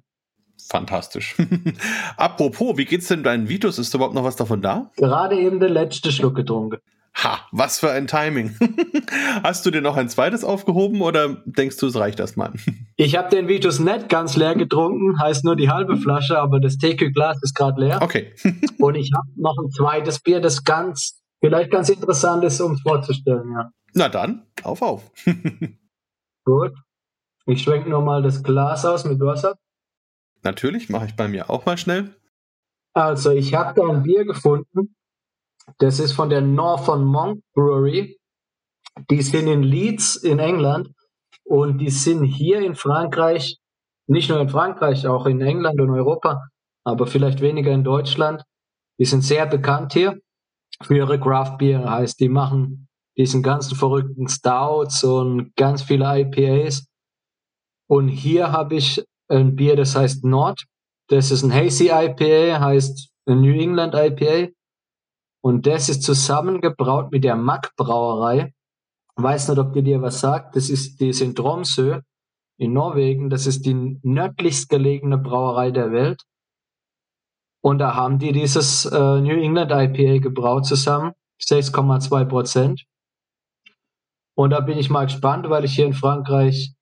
Fantastisch. 0.70 1.38
Apropos, 2.18 2.76
wie 2.76 2.84
geht's 2.84 3.08
denn 3.08 3.24
deinen 3.24 3.48
Vitus? 3.48 3.80
Ist 3.80 3.94
überhaupt 3.94 4.16
noch 4.16 4.26
was 4.26 4.36
davon 4.36 4.62
da? 4.62 4.92
Gerade 4.98 5.40
eben 5.40 5.62
der 5.62 5.70
letzte 5.70 6.12
Schluck 6.12 6.36
getrunken. 6.36 6.80
Ha, 7.24 7.40
was 7.52 7.80
für 7.80 7.92
ein 7.92 8.06
Timing. 8.06 8.56
Hast 9.44 9.66
du 9.66 9.72
dir 9.72 9.82
noch 9.82 9.98
ein 9.98 10.08
zweites 10.08 10.44
aufgehoben 10.44 11.02
oder 11.02 11.42
denkst 11.46 11.78
du, 11.78 11.88
es 11.88 11.96
reicht 11.96 12.20
erstmal? 12.20 12.54
Ich 13.00 13.16
habe 13.16 13.30
den 13.30 13.48
Vitus 13.48 13.78
nicht 13.78 14.10
ganz 14.10 14.36
leer 14.38 14.56
getrunken, 14.56 15.22
heißt 15.22 15.46
nur 15.46 15.56
die 15.56 15.70
halbe 15.70 15.98
Flasche, 15.98 16.40
aber 16.40 16.60
das 16.60 16.80
TQ-Glas 16.80 17.38
ist 17.44 17.54
gerade 17.54 17.80
leer. 17.80 18.02
Okay. 18.02 18.34
Und 18.80 18.96
ich 18.96 19.12
habe 19.16 19.28
noch 19.36 19.56
ein 19.64 19.70
zweites 19.70 20.20
Bier, 20.20 20.40
das 20.40 20.64
ganz, 20.64 21.22
vielleicht 21.40 21.70
ganz 21.70 21.90
interessant 21.90 22.44
ist, 22.44 22.60
um 22.60 22.72
es 22.74 22.82
vorzustellen, 22.82 23.52
ja. 23.52 23.70
Na 23.94 24.10
dann, 24.10 24.48
auf, 24.64 24.82
auf. 24.82 25.12
Gut. 26.44 26.74
Ich 27.46 27.62
schwenke 27.62 27.88
nochmal 27.88 28.24
das 28.24 28.42
Glas 28.42 28.84
aus 28.84 29.06
mit 29.06 29.20
Wasser. 29.20 29.60
Natürlich, 30.42 30.90
mache 30.90 31.06
ich 31.06 31.16
bei 31.16 31.28
mir 31.28 31.52
auch 31.52 31.68
mal 31.68 31.78
schnell. 31.78 32.16
Also, 32.94 33.30
ich 33.30 33.54
habe 33.54 33.80
da 33.80 33.88
ein 33.88 34.02
Bier 34.02 34.26
gefunden. 34.26 34.96
Das 35.78 36.00
ist 36.00 36.14
von 36.14 36.30
der 36.30 36.42
Northern 36.42 37.04
Monk 37.04 37.42
Brewery. 37.54 38.18
Die 39.10 39.22
sind 39.22 39.48
in 39.48 39.64
Leeds 39.64 40.16
in 40.16 40.40
England 40.40 40.90
und 41.44 41.78
die 41.78 41.90
sind 41.90 42.24
hier 42.24 42.62
in 42.62 42.76
Frankreich, 42.76 43.58
nicht 44.08 44.30
nur 44.30 44.40
in 44.40 44.50
Frankreich, 44.50 45.06
auch 45.08 45.26
in 45.26 45.42
England 45.42 45.80
und 45.80 45.92
Europa, 45.92 46.42
aber 46.84 47.06
vielleicht 47.06 47.42
weniger 47.42 47.72
in 47.72 47.84
Deutschland. 47.84 48.44
Die 49.00 49.06
sind 49.06 49.22
sehr 49.22 49.46
bekannt 49.46 49.94
hier 49.94 50.18
für 50.82 50.96
ihre 50.96 51.20
Craft 51.20 51.58
Beer. 51.58 51.90
Heißt, 51.90 52.20
die 52.20 52.30
machen 52.30 52.88
diesen 53.18 53.44
ganzen 53.44 53.76
verrückten 53.76 54.28
Stouts 54.28 55.04
und 55.04 55.56
ganz 55.56 55.84
viele 55.84 56.06
IPAs. 56.22 56.88
Und 57.90 58.08
hier 58.08 58.52
habe 58.52 58.76
ich 58.76 59.04
ein 59.28 59.56
Bier, 59.56 59.76
das 59.76 59.96
heißt 59.96 60.24
Nord. 60.24 60.64
Das 61.10 61.32
ist 61.32 61.44
ein 61.44 61.54
Hazy 61.54 61.90
IPA, 61.90 62.60
heißt 62.60 63.10
New 63.26 63.54
England 63.54 63.94
IPA. 63.96 64.52
Und 65.48 65.66
das 65.66 65.88
ist 65.88 66.04
zusammengebraut 66.04 67.14
mit 67.14 67.24
der 67.24 67.38
Mack 67.38 67.74
Brauerei. 67.78 68.54
Weiß 69.16 69.48
nicht, 69.48 69.58
ob 69.58 69.72
die 69.72 69.82
dir 69.82 70.02
was 70.02 70.20
sagt. 70.20 70.58
Das 70.58 70.70
ist, 70.70 71.00
die 71.00 71.08
ist 71.08 71.22
in 72.58 72.74
Norwegen. 72.74 73.30
Das 73.30 73.48
ist 73.48 73.66
die 73.66 73.98
nördlichst 74.04 74.68
gelegene 74.68 75.18
Brauerei 75.18 75.72
der 75.72 75.94
Welt. 75.94 76.22
Und 77.64 77.80
da 77.80 77.96
haben 77.96 78.20
die 78.20 78.34
dieses 78.34 78.88
äh, 78.88 79.22
New 79.22 79.40
England 79.40 79.72
IPA 79.72 80.20
gebraut 80.20 80.66
zusammen. 80.66 81.14
6,2 81.42 82.26
Prozent. 82.26 82.84
Und 84.36 84.50
da 84.50 84.60
bin 84.60 84.78
ich 84.78 84.90
mal 84.90 85.06
gespannt, 85.06 85.50
weil 85.50 85.64
ich 85.64 85.76
hier 85.76 85.86
in 85.86 85.94
Frankreich 85.94 86.74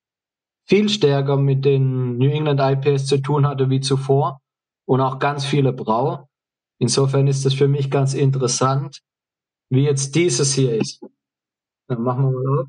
viel 0.68 0.90
stärker 0.90 1.38
mit 1.38 1.66
den 1.66 2.18
New 2.18 2.32
England 2.32 2.60
IPAs 2.60 3.06
zu 3.06 3.20
tun 3.22 3.46
hatte 3.46 3.70
wie 3.70 3.82
zuvor 3.82 4.42
und 4.88 5.02
auch 5.02 5.20
ganz 5.20 5.46
viele 5.46 5.72
brau. 5.72 6.28
Insofern 6.80 7.28
ist 7.28 7.46
das 7.46 7.54
für 7.54 7.68
mich 7.68 7.90
ganz 7.90 8.14
interessant, 8.14 9.00
wie 9.70 9.84
jetzt 9.84 10.16
dieses 10.16 10.54
hier 10.54 10.76
ist. 10.76 11.02
Dann 11.88 12.02
machen 12.02 12.26
wir 12.26 12.32
mal 12.32 12.62
auf. 12.62 12.68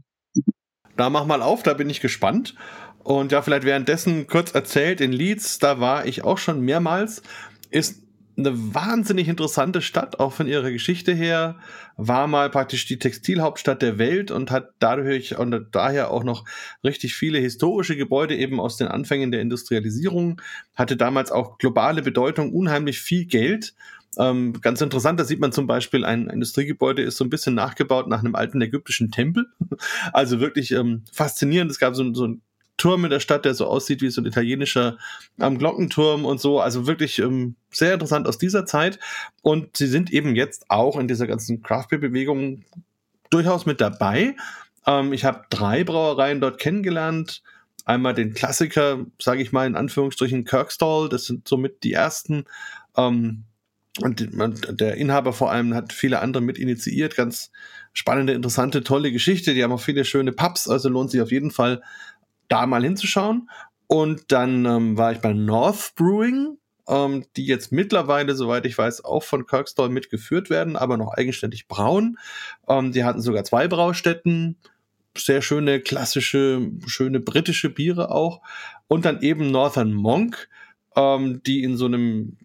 Da 0.96 1.10
mach 1.10 1.26
mal 1.26 1.42
auf, 1.42 1.62
da 1.62 1.74
bin 1.74 1.90
ich 1.90 2.00
gespannt. 2.00 2.54
Und 3.02 3.32
ja, 3.32 3.42
vielleicht 3.42 3.64
währenddessen 3.64 4.26
kurz 4.26 4.52
erzählt, 4.52 5.00
in 5.00 5.12
Leeds, 5.12 5.58
da 5.58 5.78
war 5.78 6.06
ich 6.06 6.24
auch 6.24 6.38
schon 6.38 6.60
mehrmals, 6.60 7.22
ist 7.70 8.02
eine 8.38 8.74
wahnsinnig 8.74 9.28
interessante 9.28 9.80
Stadt, 9.80 10.20
auch 10.20 10.32
von 10.32 10.46
ihrer 10.46 10.70
Geschichte 10.70 11.14
her, 11.14 11.56
war 11.96 12.26
mal 12.26 12.50
praktisch 12.50 12.84
die 12.84 12.98
Textilhauptstadt 12.98 13.80
der 13.80 13.98
Welt 13.98 14.30
und 14.30 14.50
hat 14.50 14.74
dadurch 14.78 15.38
und 15.38 15.68
daher 15.72 16.10
auch 16.10 16.22
noch 16.22 16.44
richtig 16.84 17.14
viele 17.14 17.38
historische 17.38 17.96
Gebäude 17.96 18.36
eben 18.36 18.60
aus 18.60 18.76
den 18.76 18.88
Anfängen 18.88 19.30
der 19.30 19.40
Industrialisierung, 19.40 20.42
hatte 20.74 20.96
damals 20.96 21.32
auch 21.32 21.56
globale 21.58 22.02
Bedeutung, 22.02 22.52
unheimlich 22.52 23.00
viel 23.00 23.24
Geld. 23.24 23.74
Ähm, 24.18 24.54
ganz 24.60 24.80
interessant, 24.80 25.20
da 25.20 25.24
sieht 25.24 25.40
man 25.40 25.52
zum 25.52 25.66
Beispiel, 25.66 26.04
ein 26.04 26.28
Industriegebäude 26.28 27.02
ist 27.02 27.16
so 27.16 27.24
ein 27.24 27.30
bisschen 27.30 27.54
nachgebaut 27.54 28.08
nach 28.08 28.20
einem 28.20 28.34
alten 28.34 28.60
ägyptischen 28.60 29.10
Tempel. 29.10 29.46
Also 30.12 30.40
wirklich 30.40 30.72
ähm, 30.72 31.04
faszinierend. 31.12 31.70
Es 31.70 31.78
gab 31.78 31.94
so, 31.94 32.14
so 32.14 32.26
ein 32.26 32.40
Turm 32.76 33.04
in 33.04 33.10
der 33.10 33.20
Stadt, 33.20 33.44
der 33.44 33.54
so 33.54 33.66
aussieht 33.66 34.02
wie 34.02 34.10
so 34.10 34.20
ein 34.20 34.26
italienischer 34.26 34.98
ähm, 35.40 35.58
Glockenturm 35.58 36.24
und 36.24 36.40
so. 36.40 36.60
Also 36.60 36.86
wirklich 36.86 37.18
ähm, 37.18 37.56
sehr 37.70 37.94
interessant 37.94 38.26
aus 38.26 38.38
dieser 38.38 38.66
Zeit. 38.66 38.98
Und 39.42 39.76
sie 39.76 39.86
sind 39.86 40.12
eben 40.12 40.36
jetzt 40.36 40.70
auch 40.70 40.98
in 40.98 41.08
dieser 41.08 41.26
ganzen 41.26 41.62
Craft 41.62 41.88
Beer 41.90 41.98
Bewegung 41.98 42.64
durchaus 43.30 43.66
mit 43.66 43.80
dabei. 43.80 44.36
Ähm, 44.86 45.12
ich 45.12 45.24
habe 45.24 45.44
drei 45.50 45.84
Brauereien 45.84 46.40
dort 46.40 46.58
kennengelernt. 46.58 47.42
Einmal 47.84 48.14
den 48.14 48.34
Klassiker, 48.34 49.06
sage 49.20 49.42
ich 49.42 49.52
mal 49.52 49.66
in 49.66 49.76
Anführungsstrichen 49.76 50.44
Kirkstall. 50.44 51.08
Das 51.08 51.24
sind 51.24 51.48
somit 51.48 51.82
die 51.82 51.92
ersten. 51.92 52.44
Ähm, 52.96 53.44
und 54.00 54.80
der 54.80 54.96
Inhaber 54.96 55.32
vor 55.32 55.50
allem 55.50 55.74
hat 55.74 55.92
viele 55.92 56.20
andere 56.20 56.42
mit 56.42 56.58
initiiert. 56.58 57.16
Ganz 57.16 57.50
spannende, 57.92 58.34
interessante, 58.34 58.82
tolle 58.82 59.12
Geschichte. 59.12 59.54
Die 59.54 59.62
haben 59.62 59.72
auch 59.72 59.80
viele 59.80 60.04
schöne 60.04 60.32
Pubs, 60.32 60.68
also 60.68 60.88
lohnt 60.88 61.10
sich 61.10 61.20
auf 61.20 61.30
jeden 61.30 61.50
Fall 61.50 61.82
da 62.48 62.66
mal 62.66 62.82
hinzuschauen. 62.82 63.48
Und 63.86 64.32
dann 64.32 64.64
ähm, 64.64 64.98
war 64.98 65.12
ich 65.12 65.18
bei 65.18 65.32
North 65.32 65.94
Brewing, 65.96 66.58
ähm, 66.88 67.24
die 67.36 67.46
jetzt 67.46 67.72
mittlerweile, 67.72 68.34
soweit 68.34 68.66
ich 68.66 68.76
weiß, 68.76 69.04
auch 69.04 69.22
von 69.22 69.46
Kirkstall 69.46 69.88
mitgeführt 69.88 70.50
werden, 70.50 70.76
aber 70.76 70.96
noch 70.96 71.14
eigenständig 71.14 71.68
brauen. 71.68 72.18
Ähm, 72.68 72.92
die 72.92 73.04
hatten 73.04 73.22
sogar 73.22 73.44
zwei 73.44 73.68
Braustätten, 73.68 74.56
sehr 75.16 75.40
schöne, 75.40 75.80
klassische, 75.80 76.70
schöne 76.86 77.20
britische 77.20 77.70
Biere 77.70 78.10
auch. 78.10 78.42
Und 78.88 79.04
dann 79.04 79.22
eben 79.22 79.50
Northern 79.50 79.92
Monk, 79.92 80.48
ähm, 80.96 81.42
die 81.44 81.62
in 81.62 81.76
so 81.76 81.86
einem 81.86 82.36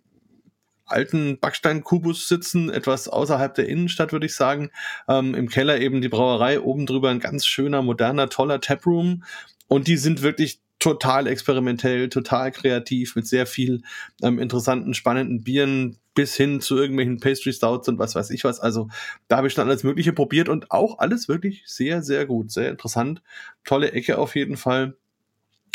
alten 0.91 1.39
Backsteinkubus 1.39 2.27
sitzen, 2.27 2.69
etwas 2.69 3.07
außerhalb 3.07 3.53
der 3.55 3.67
Innenstadt, 3.67 4.11
würde 4.11 4.25
ich 4.25 4.35
sagen. 4.35 4.69
Ähm, 5.07 5.35
Im 5.35 5.49
Keller 5.49 5.79
eben 5.79 6.01
die 6.01 6.09
Brauerei, 6.09 6.59
oben 6.59 6.85
drüber 6.85 7.09
ein 7.09 7.19
ganz 7.19 7.45
schöner, 7.45 7.81
moderner, 7.81 8.29
toller 8.29 8.61
Taproom. 8.61 9.23
Und 9.67 9.87
die 9.87 9.97
sind 9.97 10.21
wirklich 10.21 10.61
total 10.79 11.27
experimentell, 11.27 12.09
total 12.09 12.51
kreativ, 12.51 13.15
mit 13.15 13.27
sehr 13.27 13.45
viel 13.45 13.83
ähm, 14.23 14.39
interessanten, 14.39 14.93
spannenden 14.93 15.43
Bieren 15.43 15.97
bis 16.13 16.35
hin 16.35 16.59
zu 16.59 16.77
irgendwelchen 16.77 17.19
Pastry 17.19 17.53
Stouts 17.53 17.87
und 17.87 17.99
was 17.99 18.15
weiß 18.15 18.31
ich 18.31 18.43
was. 18.43 18.59
Also 18.59 18.89
da 19.27 19.37
habe 19.37 19.47
ich 19.47 19.53
schon 19.53 19.67
alles 19.67 19.83
Mögliche 19.83 20.11
probiert 20.11 20.49
und 20.49 20.71
auch 20.71 20.99
alles 20.99 21.29
wirklich 21.29 21.63
sehr, 21.65 22.01
sehr 22.01 22.25
gut, 22.25 22.51
sehr 22.51 22.69
interessant. 22.69 23.21
Tolle 23.63 23.91
Ecke 23.91 24.17
auf 24.17 24.35
jeden 24.35 24.57
Fall. 24.57 24.97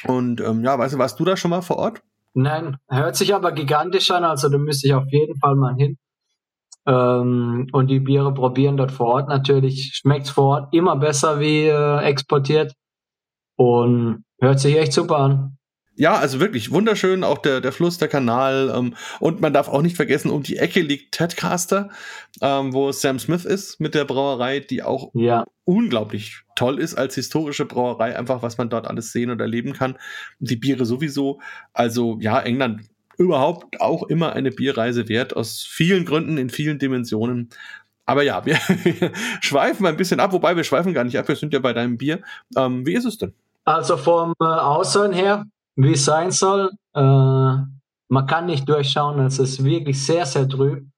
Und 0.04 0.40
ähm, 0.40 0.62
ja, 0.62 0.78
weißt 0.78 0.94
du, 0.94 0.98
warst 0.98 1.18
du 1.18 1.24
da 1.24 1.36
schon 1.36 1.50
mal 1.50 1.62
vor 1.62 1.76
Ort? 1.76 2.02
Nein, 2.38 2.76
hört 2.90 3.16
sich 3.16 3.34
aber 3.34 3.50
gigantisch 3.52 4.10
an, 4.10 4.22
also 4.22 4.50
da 4.50 4.58
müsste 4.58 4.86
ich 4.88 4.92
auf 4.92 5.06
jeden 5.10 5.38
Fall 5.38 5.56
mal 5.56 5.74
hin. 5.74 5.96
Ähm, 6.86 7.66
und 7.72 7.88
die 7.88 8.00
Biere 8.00 8.34
probieren 8.34 8.76
dort 8.76 8.92
vor 8.92 9.06
Ort 9.06 9.28
natürlich. 9.28 9.92
Schmeckt's 9.94 10.30
vor 10.30 10.44
Ort 10.44 10.74
immer 10.74 10.96
besser 10.96 11.40
wie 11.40 11.64
äh, 11.64 11.98
exportiert. 12.04 12.74
Und 13.56 14.24
hört 14.38 14.60
sich 14.60 14.76
echt 14.76 14.92
super 14.92 15.18
an. 15.18 15.55
Ja, 15.98 16.16
also 16.16 16.40
wirklich 16.40 16.70
wunderschön, 16.70 17.24
auch 17.24 17.38
der, 17.38 17.62
der 17.62 17.72
Fluss, 17.72 17.96
der 17.96 18.08
Kanal. 18.08 18.72
Ähm, 18.74 18.94
und 19.18 19.40
man 19.40 19.54
darf 19.54 19.68
auch 19.68 19.80
nicht 19.80 19.96
vergessen, 19.96 20.30
um 20.30 20.42
die 20.42 20.58
Ecke 20.58 20.80
liegt 20.80 21.14
Tadcaster, 21.14 21.88
ähm, 22.42 22.74
wo 22.74 22.92
Sam 22.92 23.18
Smith 23.18 23.46
ist 23.46 23.80
mit 23.80 23.94
der 23.94 24.04
Brauerei, 24.04 24.60
die 24.60 24.82
auch 24.82 25.10
ja. 25.14 25.44
unglaublich 25.64 26.42
toll 26.54 26.78
ist 26.78 26.94
als 26.94 27.14
historische 27.14 27.64
Brauerei, 27.64 28.16
einfach 28.16 28.42
was 28.42 28.58
man 28.58 28.68
dort 28.68 28.86
alles 28.86 29.10
sehen 29.10 29.30
und 29.30 29.40
erleben 29.40 29.72
kann. 29.72 29.96
Die 30.38 30.56
Biere 30.56 30.84
sowieso. 30.84 31.40
Also 31.72 32.18
ja, 32.20 32.40
England 32.40 32.82
überhaupt 33.16 33.80
auch 33.80 34.02
immer 34.04 34.34
eine 34.34 34.50
Bierreise 34.50 35.08
wert, 35.08 35.34
aus 35.34 35.66
vielen 35.66 36.04
Gründen, 36.04 36.36
in 36.36 36.50
vielen 36.50 36.78
Dimensionen. 36.78 37.48
Aber 38.04 38.22
ja, 38.22 38.44
wir, 38.44 38.56
wir 38.84 39.12
schweifen 39.40 39.86
ein 39.86 39.96
bisschen 39.96 40.20
ab, 40.20 40.32
wobei 40.32 40.56
wir 40.56 40.64
schweifen 40.64 40.92
gar 40.92 41.04
nicht 41.04 41.18
ab, 41.18 41.26
wir 41.26 41.36
sind 41.36 41.54
ja 41.54 41.58
bei 41.58 41.72
deinem 41.72 41.96
Bier. 41.96 42.20
Ähm, 42.54 42.84
wie 42.84 42.94
ist 42.94 43.06
es 43.06 43.16
denn? 43.16 43.32
Also 43.64 43.96
vom 43.96 44.34
äh, 44.40 44.44
Aussehen 44.44 45.12
her 45.12 45.46
wie 45.76 45.92
es 45.92 46.04
sein 46.04 46.30
soll. 46.30 46.70
Äh, 46.94 47.00
man 48.08 48.26
kann 48.26 48.46
nicht 48.46 48.68
durchschauen, 48.68 49.20
es 49.20 49.38
ist 49.38 49.62
wirklich 49.64 50.04
sehr, 50.04 50.26
sehr 50.26 50.48
trüb. 50.48 50.88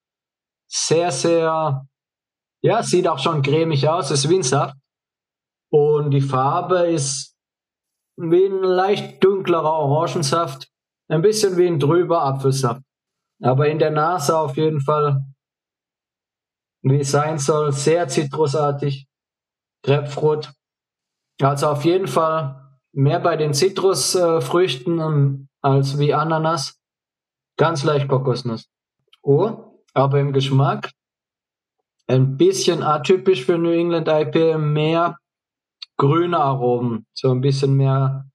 Sehr, 0.71 1.11
sehr, 1.11 1.87
ja, 2.63 2.83
sieht 2.83 3.09
auch 3.09 3.19
schon 3.19 3.43
cremig 3.43 3.89
aus, 3.89 4.11
ist 4.11 4.29
Windsaft. 4.29 4.77
Und 5.71 6.11
die 6.11 6.21
Farbe 6.21 6.91
ist 6.91 7.35
wie 8.17 8.47
ein 8.47 8.63
leicht 8.63 9.23
dunklerer 9.23 9.73
Orangensaft, 9.73 10.69
ein 11.09 11.23
bisschen 11.23 11.57
wie 11.57 11.67
ein 11.67 11.81
trüber 11.81 12.23
Apfelsaft. 12.23 12.83
Aber 13.43 13.69
in 13.69 13.79
der 13.79 13.91
Nase 13.91 14.37
auf 14.37 14.57
jeden 14.57 14.81
Fall, 14.81 15.25
wie 16.83 17.01
es 17.01 17.11
sein 17.11 17.39
soll, 17.39 17.73
sehr 17.73 18.09
zitrusartig, 18.09 19.07
Grapefruit. 19.85 20.53
Also 21.41 21.69
auf 21.69 21.85
jeden 21.85 22.09
Fall 22.09 22.68
mehr 22.93 23.21
bei 23.21 23.37
den 23.37 23.55
Zitrusfrüchten 23.55 25.01
ähm, 25.01 25.49
als 25.61 25.99
wie 25.99 26.15
Ananas. 26.15 26.79
Ganz 27.57 27.85
leicht 27.85 28.09
Kokosnuss. 28.09 28.69
Oh, 29.23 29.83
aber 29.95 30.21
im 30.21 30.33
Geschmack 30.33 30.91
ein 32.09 32.37
bisschen 32.37 32.83
atypisch 32.83 33.45
für 33.45 33.59
New 33.59 33.71
England 33.71 34.09
IPA, 34.09 34.59
mehr 34.59 35.19
grüne 35.99 36.39
Aromen, 36.39 37.07
so 37.13 37.31
ein 37.31 37.41
bisschen 37.41 37.75
mehr, 37.75 38.27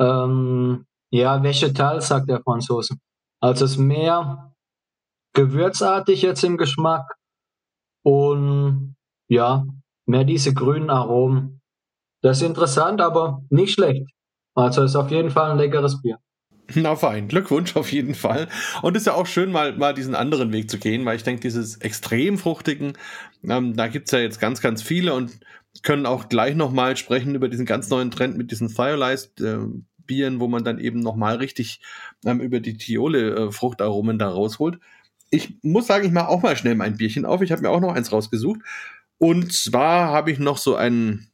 ähm, 0.00 0.86
ja, 1.10 1.42
Vegetal, 1.42 2.00
sagt 2.00 2.28
der 2.28 2.42
Franzose. 2.42 2.96
Also 3.40 3.64
es 3.64 3.72
ist 3.72 3.78
mehr 3.78 4.52
gewürzartig 5.34 6.22
jetzt 6.22 6.42
im 6.42 6.56
Geschmack 6.56 7.16
und 8.04 8.96
ja, 9.28 9.64
mehr 10.06 10.24
diese 10.24 10.52
grünen 10.52 10.90
Aromen. 10.90 11.61
Das 12.22 12.38
ist 12.38 12.46
interessant, 12.46 13.00
aber 13.00 13.42
nicht 13.50 13.74
schlecht. 13.74 14.06
Also 14.54 14.82
ist 14.82 14.96
auf 14.96 15.10
jeden 15.10 15.30
Fall 15.30 15.50
ein 15.50 15.58
leckeres 15.58 16.00
Bier. 16.00 16.18
Na 16.74 16.96
fein, 16.96 17.28
Glückwunsch 17.28 17.76
auf 17.76 17.92
jeden 17.92 18.14
Fall. 18.14 18.48
Und 18.82 18.96
ist 18.96 19.06
ja 19.06 19.14
auch 19.14 19.26
schön, 19.26 19.50
mal, 19.50 19.76
mal 19.76 19.92
diesen 19.92 20.14
anderen 20.14 20.52
Weg 20.52 20.70
zu 20.70 20.78
gehen, 20.78 21.04
weil 21.04 21.16
ich 21.16 21.24
denke, 21.24 21.42
dieses 21.42 21.76
extrem 21.76 22.38
fruchtigen, 22.38 22.94
ähm, 23.44 23.76
da 23.76 23.88
gibt's 23.88 24.12
ja 24.12 24.20
jetzt 24.20 24.40
ganz, 24.40 24.60
ganz 24.60 24.82
viele 24.82 25.14
und 25.14 25.40
können 25.82 26.06
auch 26.06 26.28
gleich 26.28 26.54
nochmal 26.54 26.96
sprechen 26.96 27.34
über 27.34 27.48
diesen 27.48 27.66
ganz 27.66 27.88
neuen 27.88 28.10
Trend 28.10 28.36
mit 28.36 28.50
diesen 28.50 28.68
Firelized 28.68 29.40
äh, 29.40 29.58
Bieren, 30.06 30.40
wo 30.40 30.48
man 30.48 30.64
dann 30.64 30.78
eben 30.78 31.00
nochmal 31.00 31.36
richtig 31.36 31.80
ähm, 32.24 32.40
über 32.40 32.60
die 32.60 32.76
Thiole 32.76 33.34
äh, 33.34 33.52
Fruchtaromen 33.52 34.18
da 34.18 34.28
rausholt. 34.28 34.78
Ich 35.30 35.56
muss 35.62 35.86
sagen, 35.86 36.04
ich 36.04 36.12
mache 36.12 36.28
auch 36.28 36.42
mal 36.42 36.56
schnell 36.56 36.74
mein 36.74 36.96
Bierchen 36.96 37.24
auf. 37.24 37.40
Ich 37.40 37.52
habe 37.52 37.62
mir 37.62 37.70
auch 37.70 37.80
noch 37.80 37.94
eins 37.94 38.12
rausgesucht. 38.12 38.60
Und 39.18 39.52
zwar 39.52 40.08
habe 40.08 40.30
ich 40.30 40.38
noch 40.38 40.58
so 40.58 40.74
einen 40.74 41.31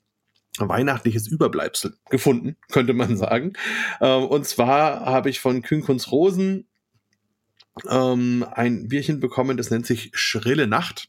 weihnachtliches 0.59 1.26
Überbleibsel 1.28 1.94
gefunden, 2.11 2.57
könnte 2.70 2.92
man 2.92 3.16
sagen. 3.16 3.53
Ähm, 4.01 4.24
und 4.24 4.46
zwar 4.46 5.07
habe 5.07 5.30
ich 5.30 5.40
von 5.40 5.62
Kühnkunst 5.62 6.11
Rosen 6.11 6.66
ähm, 7.88 8.44
ein 8.53 8.88
Bierchen 8.88 9.20
bekommen, 9.20 9.57
das 9.57 9.70
nennt 9.70 9.86
sich 9.86 10.11
Schrille 10.14 10.66
Nacht. 10.66 11.09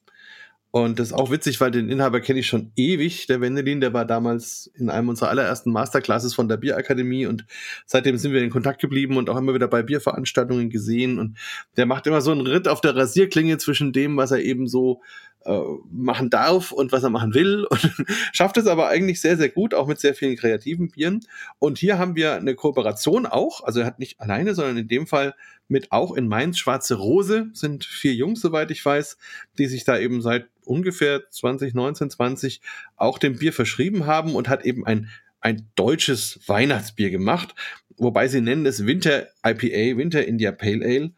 Und 0.72 1.00
das 1.00 1.08
ist 1.08 1.14
auch 1.14 1.32
witzig, 1.32 1.60
weil 1.62 1.72
den 1.72 1.90
Inhaber 1.90 2.22
kenne 2.22 2.42
ich 2.42 2.48
schon 2.48 2.72
ewig. 2.76 3.26
Der 3.26 3.42
Wendelin, 3.42 3.82
der 3.82 3.92
war 3.92 4.06
damals 4.06 4.72
in 4.76 4.92
einem 4.92 5.10
unserer 5.10 5.30
allerersten 5.30 5.72
Masterclasses 5.72 6.36
von 6.36 6.48
der 6.48 6.58
Bierakademie 6.58 7.26
und 7.26 7.46
seitdem 7.88 8.18
sind 8.18 8.34
wir 8.34 8.44
in 8.44 8.52
Kontakt 8.52 8.80
geblieben 8.80 9.18
und 9.18 9.32
auch 9.32 9.38
immer 9.38 9.56
wieder 9.56 9.68
bei 9.68 9.82
Bierveranstaltungen 9.82 10.70
gesehen. 10.70 11.18
Und 11.18 11.38
der 11.76 11.88
macht 11.88 12.06
immer 12.06 12.22
so 12.22 12.32
einen 12.32 12.46
Ritt 12.46 12.68
auf 12.68 12.82
der 12.82 12.96
Rasierklinge 12.96 13.58
zwischen 13.58 13.94
dem, 13.94 14.16
was 14.16 14.30
er 14.30 14.44
eben 14.44 14.68
so 14.68 15.02
äh, 15.46 15.60
machen 15.92 16.30
darf 16.30 16.72
und 16.72 16.92
was 16.92 17.04
er 17.04 17.10
machen 17.10 17.34
will 17.34 17.66
und 17.70 17.94
schafft 18.34 18.58
es 18.58 18.68
aber 18.68 18.88
eigentlich 18.90 19.22
sehr, 19.22 19.38
sehr 19.38 19.50
gut, 19.50 19.74
auch 19.74 19.88
mit 19.88 20.00
sehr 20.00 20.14
vielen 20.14 20.36
kreativen 20.36 20.90
Bieren. 20.90 21.22
Und 21.60 21.78
hier 21.78 21.98
haben 21.98 22.16
wir 22.16 22.36
eine 22.36 22.56
Kooperation 22.56 23.26
auch, 23.26 23.64
also 23.64 23.80
er 23.80 23.86
hat 23.86 24.00
nicht 24.00 24.20
alleine, 24.20 24.54
sondern 24.54 24.78
in 24.78 24.88
dem 24.88 25.08
Fall 25.08 25.36
mit 25.70 25.92
auch 25.92 26.16
in 26.16 26.28
Mainz 26.28 26.58
Schwarze 26.58 26.96
Rose, 26.96 27.50
sind 27.54 27.86
vier 27.86 28.14
Jungs, 28.14 28.42
soweit 28.42 28.72
ich 28.72 28.84
weiß, 28.84 29.18
die 29.58 29.68
sich 29.68 29.86
da 29.86 29.98
eben 29.98 30.22
seit 30.22 30.48
ungefähr 30.66 31.30
2019, 31.30 32.10
20 32.10 32.62
auch 32.98 33.18
dem 33.18 33.38
Bier 33.38 33.54
verschrieben 33.54 34.06
haben 34.06 34.36
und 34.36 34.50
hat 34.50 34.66
eben 34.66 34.86
ein, 34.86 35.10
ein 35.42 35.70
deutsches 35.76 36.40
Weihnachtsbier 36.48 37.12
gemacht, 37.12 37.56
wobei 37.98 38.28
sie 38.28 38.42
nennen 38.42 38.66
es 38.66 38.86
Winter 38.86 39.28
IPA, 39.46 39.98
Winter 39.98 40.26
India 40.26 40.52
Pale 40.52 40.86
Ale. 40.86 41.12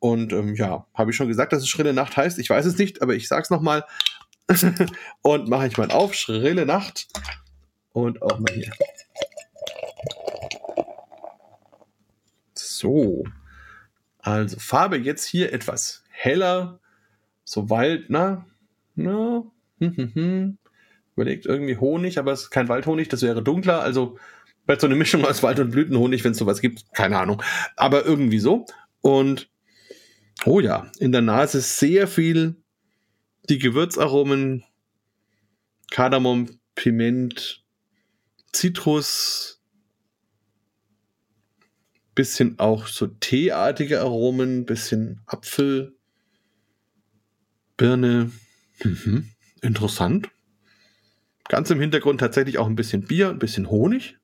Und 0.00 0.32
ähm, 0.32 0.54
ja, 0.54 0.86
habe 0.94 1.10
ich 1.10 1.16
schon 1.16 1.28
gesagt, 1.28 1.52
dass 1.52 1.62
es 1.62 1.68
Schrille 1.68 1.92
Nacht 1.92 2.16
heißt. 2.16 2.38
Ich 2.38 2.50
weiß 2.50 2.66
es 2.66 2.78
nicht, 2.78 3.02
aber 3.02 3.14
ich 3.14 3.28
sag's 3.28 3.50
nochmal. 3.50 3.84
und 5.22 5.48
mache 5.48 5.66
ich 5.66 5.76
mal 5.76 5.90
auf. 5.90 6.14
Schrille 6.14 6.66
Nacht. 6.66 7.08
Und 7.92 8.22
auch 8.22 8.38
mal 8.38 8.52
hier. 8.54 8.72
So. 12.54 13.24
Also 14.20 14.58
Farbe 14.58 14.98
jetzt 14.98 15.24
hier 15.24 15.52
etwas 15.52 16.04
heller. 16.10 16.78
So 17.44 17.70
Wald, 17.70 18.06
na? 18.08 18.46
Na? 18.94 19.42
Hm, 19.80 19.96
hm, 19.96 20.14
hm. 20.14 20.58
Überlegt 21.16 21.46
irgendwie 21.46 21.76
Honig, 21.76 22.18
aber 22.18 22.32
es 22.32 22.42
ist 22.42 22.50
kein 22.50 22.68
Waldhonig, 22.68 23.08
das 23.08 23.22
wäre 23.22 23.42
dunkler. 23.42 23.82
Also 23.82 24.18
vielleicht 24.64 24.82
so 24.82 24.86
eine 24.86 24.96
Mischung 24.96 25.24
aus 25.24 25.42
Wald- 25.42 25.58
und 25.58 25.70
Blütenhonig, 25.70 26.22
wenn 26.22 26.32
es 26.32 26.38
sowas 26.38 26.60
gibt. 26.60 26.92
Keine 26.92 27.18
Ahnung. 27.18 27.42
Aber 27.74 28.04
irgendwie 28.04 28.38
so. 28.38 28.66
Und 29.00 29.48
Oh 30.44 30.60
ja, 30.60 30.90
in 30.98 31.12
der 31.12 31.22
Nase 31.22 31.60
sehr 31.60 32.06
viel 32.06 32.56
die 33.48 33.58
Gewürzaromen, 33.58 34.64
Kardamom, 35.90 36.60
Piment, 36.74 37.64
Zitrus, 38.52 39.60
bisschen 42.14 42.58
auch 42.58 42.86
so 42.86 43.06
teeartige 43.06 44.00
Aromen, 44.00 44.66
bisschen 44.66 45.20
Apfel, 45.26 45.96
Birne. 47.76 48.32
Mhm. 48.82 49.30
Interessant. 49.62 50.28
Ganz 51.48 51.70
im 51.70 51.80
Hintergrund 51.80 52.20
tatsächlich 52.20 52.58
auch 52.58 52.66
ein 52.66 52.76
bisschen 52.76 53.02
Bier, 53.02 53.30
ein 53.30 53.38
bisschen 53.38 53.70
Honig. 53.70 54.18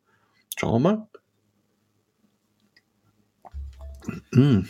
Schauen 0.56 0.82
wir 0.82 0.90
mal. 0.90 1.08
Mm. 4.32 4.68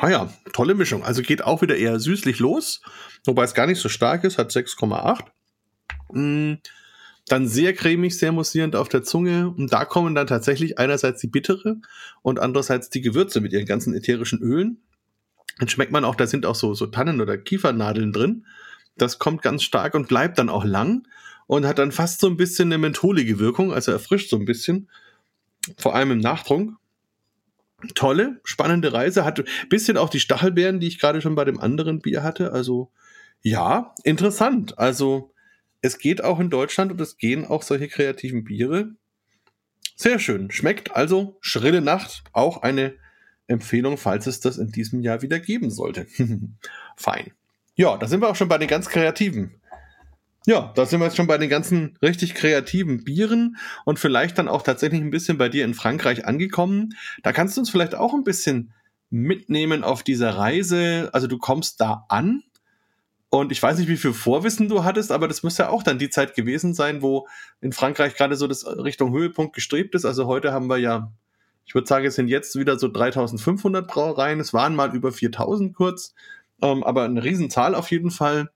Ah 0.00 0.10
ja, 0.10 0.32
tolle 0.52 0.74
Mischung. 0.74 1.02
Also 1.02 1.22
geht 1.22 1.42
auch 1.42 1.60
wieder 1.60 1.76
eher 1.76 1.98
süßlich 1.98 2.38
los, 2.38 2.82
wobei 3.24 3.42
es 3.42 3.54
gar 3.54 3.66
nicht 3.66 3.80
so 3.80 3.88
stark 3.88 4.22
ist, 4.22 4.38
hat 4.38 4.52
6,8. 4.52 5.24
Mm, 6.12 6.58
dann 7.26 7.48
sehr 7.48 7.74
cremig, 7.74 8.16
sehr 8.16 8.30
mussierend 8.30 8.76
auf 8.76 8.88
der 8.88 9.02
Zunge. 9.02 9.48
Und 9.50 9.72
da 9.72 9.84
kommen 9.84 10.14
dann 10.14 10.28
tatsächlich 10.28 10.78
einerseits 10.78 11.20
die 11.20 11.26
bittere 11.26 11.78
und 12.22 12.38
andererseits 12.38 12.90
die 12.90 13.00
Gewürze 13.00 13.40
mit 13.40 13.52
ihren 13.52 13.66
ganzen 13.66 13.92
ätherischen 13.92 14.40
Ölen. 14.40 14.78
Dann 15.58 15.68
schmeckt 15.68 15.90
man 15.90 16.04
auch, 16.04 16.14
da 16.14 16.28
sind 16.28 16.46
auch 16.46 16.54
so, 16.54 16.74
so 16.74 16.86
Tannen- 16.86 17.20
oder 17.20 17.36
Kiefernadeln 17.36 18.12
drin. 18.12 18.46
Das 18.96 19.18
kommt 19.18 19.42
ganz 19.42 19.64
stark 19.64 19.94
und 19.94 20.06
bleibt 20.06 20.38
dann 20.38 20.48
auch 20.48 20.64
lang 20.64 21.08
und 21.48 21.66
hat 21.66 21.78
dann 21.80 21.90
fast 21.90 22.20
so 22.20 22.28
ein 22.28 22.36
bisschen 22.36 22.68
eine 22.68 22.78
mentholige 22.78 23.40
Wirkung, 23.40 23.72
also 23.72 23.90
erfrischt 23.90 24.30
so 24.30 24.36
ein 24.36 24.44
bisschen. 24.44 24.88
Vor 25.76 25.96
allem 25.96 26.12
im 26.12 26.18
Nachtrunk 26.18 26.76
tolle, 27.94 28.40
spannende 28.44 28.92
Reise. 28.92 29.24
Hatte 29.24 29.44
bisschen 29.68 29.96
auch 29.96 30.10
die 30.10 30.20
Stachelbeeren, 30.20 30.80
die 30.80 30.88
ich 30.88 30.98
gerade 30.98 31.20
schon 31.20 31.34
bei 31.34 31.44
dem 31.44 31.60
anderen 31.60 32.00
Bier 32.00 32.22
hatte. 32.22 32.52
Also 32.52 32.90
ja, 33.42 33.94
interessant. 34.04 34.78
Also 34.78 35.32
es 35.80 35.98
geht 35.98 36.24
auch 36.24 36.40
in 36.40 36.50
Deutschland 36.50 36.90
und 36.90 37.00
es 37.00 37.16
gehen 37.16 37.44
auch 37.44 37.62
solche 37.62 37.88
kreativen 37.88 38.44
Biere. 38.44 38.90
Sehr 39.94 40.18
schön. 40.18 40.50
Schmeckt 40.50 40.94
also 40.94 41.38
Schrille 41.40 41.80
Nacht. 41.80 42.24
Auch 42.32 42.62
eine 42.62 42.94
Empfehlung, 43.46 43.96
falls 43.96 44.26
es 44.26 44.40
das 44.40 44.58
in 44.58 44.70
diesem 44.70 45.00
Jahr 45.00 45.22
wieder 45.22 45.40
geben 45.40 45.70
sollte. 45.70 46.06
Fein. 46.96 47.32
Ja, 47.74 47.96
da 47.96 48.08
sind 48.08 48.20
wir 48.20 48.28
auch 48.28 48.36
schon 48.36 48.48
bei 48.48 48.58
den 48.58 48.68
ganz 48.68 48.88
kreativen. 48.88 49.57
Ja, 50.48 50.72
da 50.74 50.86
sind 50.86 51.00
wir 51.00 51.04
jetzt 51.04 51.18
schon 51.18 51.26
bei 51.26 51.36
den 51.36 51.50
ganzen 51.50 51.98
richtig 52.00 52.34
kreativen 52.34 53.04
Bieren 53.04 53.58
und 53.84 53.98
vielleicht 53.98 54.38
dann 54.38 54.48
auch 54.48 54.62
tatsächlich 54.62 55.02
ein 55.02 55.10
bisschen 55.10 55.36
bei 55.36 55.50
dir 55.50 55.62
in 55.62 55.74
Frankreich 55.74 56.24
angekommen. 56.24 56.94
Da 57.22 57.34
kannst 57.34 57.54
du 57.54 57.60
uns 57.60 57.68
vielleicht 57.68 57.94
auch 57.94 58.14
ein 58.14 58.24
bisschen 58.24 58.72
mitnehmen 59.10 59.84
auf 59.84 60.02
dieser 60.02 60.38
Reise? 60.38 61.10
Also 61.12 61.26
du 61.26 61.36
kommst 61.36 61.82
da 61.82 62.06
an 62.08 62.44
und 63.28 63.52
ich 63.52 63.62
weiß 63.62 63.76
nicht, 63.76 63.88
wie 63.88 63.98
viel 63.98 64.14
Vorwissen 64.14 64.70
du 64.70 64.84
hattest, 64.84 65.12
aber 65.12 65.28
das 65.28 65.42
muss 65.42 65.58
ja 65.58 65.68
auch 65.68 65.82
dann 65.82 65.98
die 65.98 66.08
Zeit 66.08 66.34
gewesen 66.34 66.72
sein, 66.72 67.02
wo 67.02 67.28
in 67.60 67.72
Frankreich 67.72 68.14
gerade 68.14 68.34
so 68.34 68.46
das 68.46 68.66
Richtung 68.66 69.12
Höhepunkt 69.12 69.54
gestrebt 69.54 69.94
ist. 69.94 70.06
Also 70.06 70.24
heute 70.24 70.54
haben 70.54 70.70
wir 70.70 70.78
ja, 70.78 71.12
ich 71.66 71.74
würde 71.74 71.86
sagen, 71.86 72.06
es 72.06 72.14
sind 72.14 72.28
jetzt 72.28 72.58
wieder 72.58 72.78
so 72.78 72.88
3500 72.88 73.86
Brauereien. 73.86 74.40
Es 74.40 74.54
waren 74.54 74.74
mal 74.74 74.96
über 74.96 75.12
4000 75.12 75.76
kurz, 75.76 76.14
ähm, 76.62 76.84
aber 76.84 77.04
eine 77.04 77.22
Riesenzahl 77.22 77.74
auf 77.74 77.90
jeden 77.90 78.10
Fall. 78.10 78.48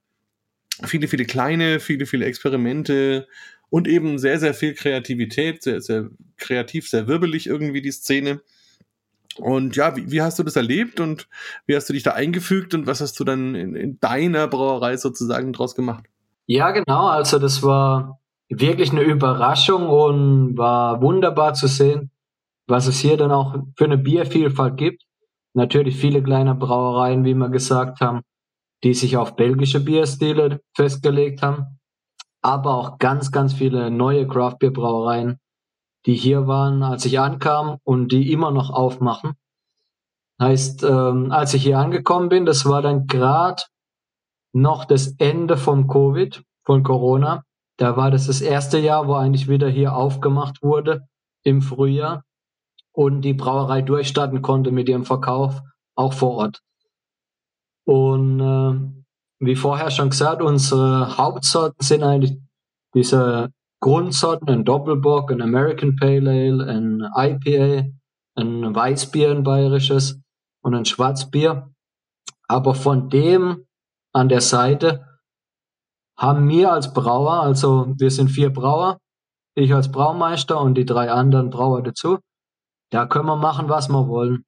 Viele, 0.85 1.09
viele 1.09 1.25
kleine, 1.25 1.81
viele, 1.81 2.07
viele 2.07 2.25
Experimente 2.25 3.29
und 3.71 3.89
eben 3.89 4.19
sehr, 4.19 4.39
sehr 4.39 4.55
viel 4.55 4.75
Kreativität, 4.75 5.63
sehr, 5.63 5.81
sehr 5.81 6.11
kreativ, 6.37 6.89
sehr 6.89 7.07
wirbelig 7.07 7.47
irgendwie 7.47 7.83
die 7.83 7.93
Szene. 7.93 8.41
Und 9.39 9.77
ja, 9.77 9.97
wie, 9.97 10.11
wie 10.11 10.23
hast 10.23 10.39
du 10.39 10.43
das 10.43 10.57
erlebt 10.57 11.01
und 11.01 11.29
wie 11.67 11.75
hast 11.75 11.89
du 11.89 11.93
dich 11.93 12.03
da 12.03 12.13
eingefügt 12.13 12.75
und 12.75 12.87
was 12.87 13.01
hast 13.01 13.19
du 13.19 13.25
dann 13.25 13.55
in, 13.55 13.75
in 13.75 14.01
deiner 14.01 14.47
Brauerei 14.47 14.97
sozusagen 14.97 15.53
draus 15.53 15.75
gemacht? 15.75 16.05
Ja, 16.47 16.71
genau. 16.71 17.07
Also 17.07 17.39
das 17.39 17.63
war 17.63 18.21
wirklich 18.49 18.93
eine 18.93 19.03
Überraschung 19.03 19.89
und 19.89 20.59
war 20.59 21.01
wunderbar 21.01 21.55
zu 21.55 21.67
sehen, 21.67 22.11
was 22.67 22.87
es 22.87 22.99
hier 22.99 23.17
dann 23.17 23.33
auch 23.33 23.57
für 23.77 23.87
eine 23.87 23.99
Biervielfalt 23.99 24.77
gibt. 24.77 25.05
Natürlich 25.55 25.97
viele 25.97 26.23
kleine 26.23 26.55
Brauereien, 26.55 27.25
wie 27.25 27.35
wir 27.35 27.49
gesagt 27.49 28.01
haben, 28.01 28.21
die 28.85 28.95
sich 28.95 29.17
auf 29.17 29.37
belgische 29.37 29.81
Bierstile 29.81 30.61
festgelegt 30.75 31.43
haben, 31.43 31.79
aber 32.43 32.75
auch 32.75 32.99
ganz, 32.99 33.31
ganz 33.31 33.55
viele 33.55 33.91
neue 33.91 34.27
Craft 34.27 34.59
Brauereien, 34.59 35.39
die 36.07 36.15
hier 36.15 36.47
waren, 36.47 36.83
als 36.83 37.05
ich 37.05 37.21
ankam 37.21 37.79
und 37.85 38.11
die 38.11 38.33
immer 38.33 38.51
noch 38.51 38.71
aufmachen. 38.71 39.35
Heißt, 40.41 40.83
ähm, 40.83 41.31
als 41.31 41.55
ich 41.55 41.63
hier 41.63 41.79
angekommen 41.79 42.29
bin, 42.29 42.45
das 42.45 42.65
war 42.65 42.83
dann 42.83 43.07
gerade 43.07 43.63
noch 44.53 44.85
das 44.85 45.15
Ende 45.19 45.57
vom 45.57 45.87
Covid, 45.87 46.43
von 46.65 46.83
Corona. 46.83 47.45
Da 47.79 47.97
war 47.97 48.11
das 48.11 48.27
das 48.27 48.41
erste 48.41 48.79
Jahr, 48.79 49.07
wo 49.07 49.15
eigentlich 49.15 49.49
wieder 49.49 49.69
hier 49.69 49.95
aufgemacht 49.95 50.63
wurde 50.63 51.07
im 51.45 51.63
Frühjahr 51.63 52.25
und 52.93 53.23
die 53.23 53.35
Brauerei 53.35 53.83
durchstarten 53.83 54.43
konnte 54.43 54.73
mit 54.73 54.89
ihrem 54.89 55.05
Verkauf, 55.05 55.61
auch 55.95 56.13
vor 56.13 56.33
Ort. 56.33 56.63
Und 57.85 58.41
äh, 58.41 59.05
wie 59.41 59.57
vorher 59.57 59.91
schon 59.91 60.11
gesagt, 60.11 60.43
unsere 60.43 61.17
Hauptsorten 61.17 61.85
sind 61.85 62.03
eigentlich 62.03 62.39
diese 62.95 63.51
Grundsorten, 63.81 64.49
ein 64.49 64.65
Doppelbock, 64.65 65.33
ein 65.33 65.43
American 65.43 65.97
Pale 65.97 66.31
Ale, 66.31 66.67
ein 66.67 67.01
IPA, 67.17 67.89
ein 68.37 68.75
Weißbier, 68.75 69.33
ein 69.33 69.43
bayerisches 69.43 70.21
und 70.63 70.75
ein 70.75 70.85
Schwarzbier. 70.85 71.71
Aber 72.47 72.75
von 72.75 73.09
dem 73.09 73.67
an 74.13 74.29
der 74.29 74.41
Seite 74.41 75.05
haben 76.17 76.49
wir 76.49 76.73
als 76.73 76.93
Brauer, 76.93 77.43
also 77.43 77.95
wir 77.99 78.11
sind 78.11 78.29
vier 78.29 78.53
Brauer, 78.53 78.99
ich 79.55 79.75
als 79.75 79.91
Braumeister 79.91 80.61
und 80.61 80.75
die 80.75 80.85
drei 80.85 81.11
anderen 81.11 81.51
Brauer 81.51 81.83
dazu, 81.83 82.19
da 82.91 83.07
können 83.07 83.27
wir 83.27 83.37
machen, 83.37 83.69
was 83.69 83.89
wir 83.89 84.07
wollen. 84.07 84.45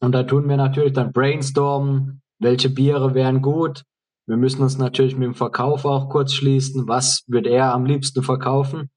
Und 0.00 0.12
da 0.12 0.22
tun 0.22 0.48
wir 0.48 0.56
natürlich 0.56 0.92
dann 0.92 1.12
brainstormen, 1.12 2.19
welche 2.40 2.70
Biere 2.70 3.14
wären 3.14 3.42
gut, 3.42 3.84
wir 4.30 4.36
müssen 4.36 4.62
uns 4.62 4.78
natürlich 4.78 5.16
mit 5.16 5.26
dem 5.26 5.34
Verkauf 5.34 5.84
auch 5.84 6.08
kurz 6.08 6.32
schließen. 6.34 6.86
Was 6.86 7.24
wird 7.26 7.48
er 7.48 7.74
am 7.74 7.84
liebsten 7.84 8.22
verkaufen? 8.22 8.88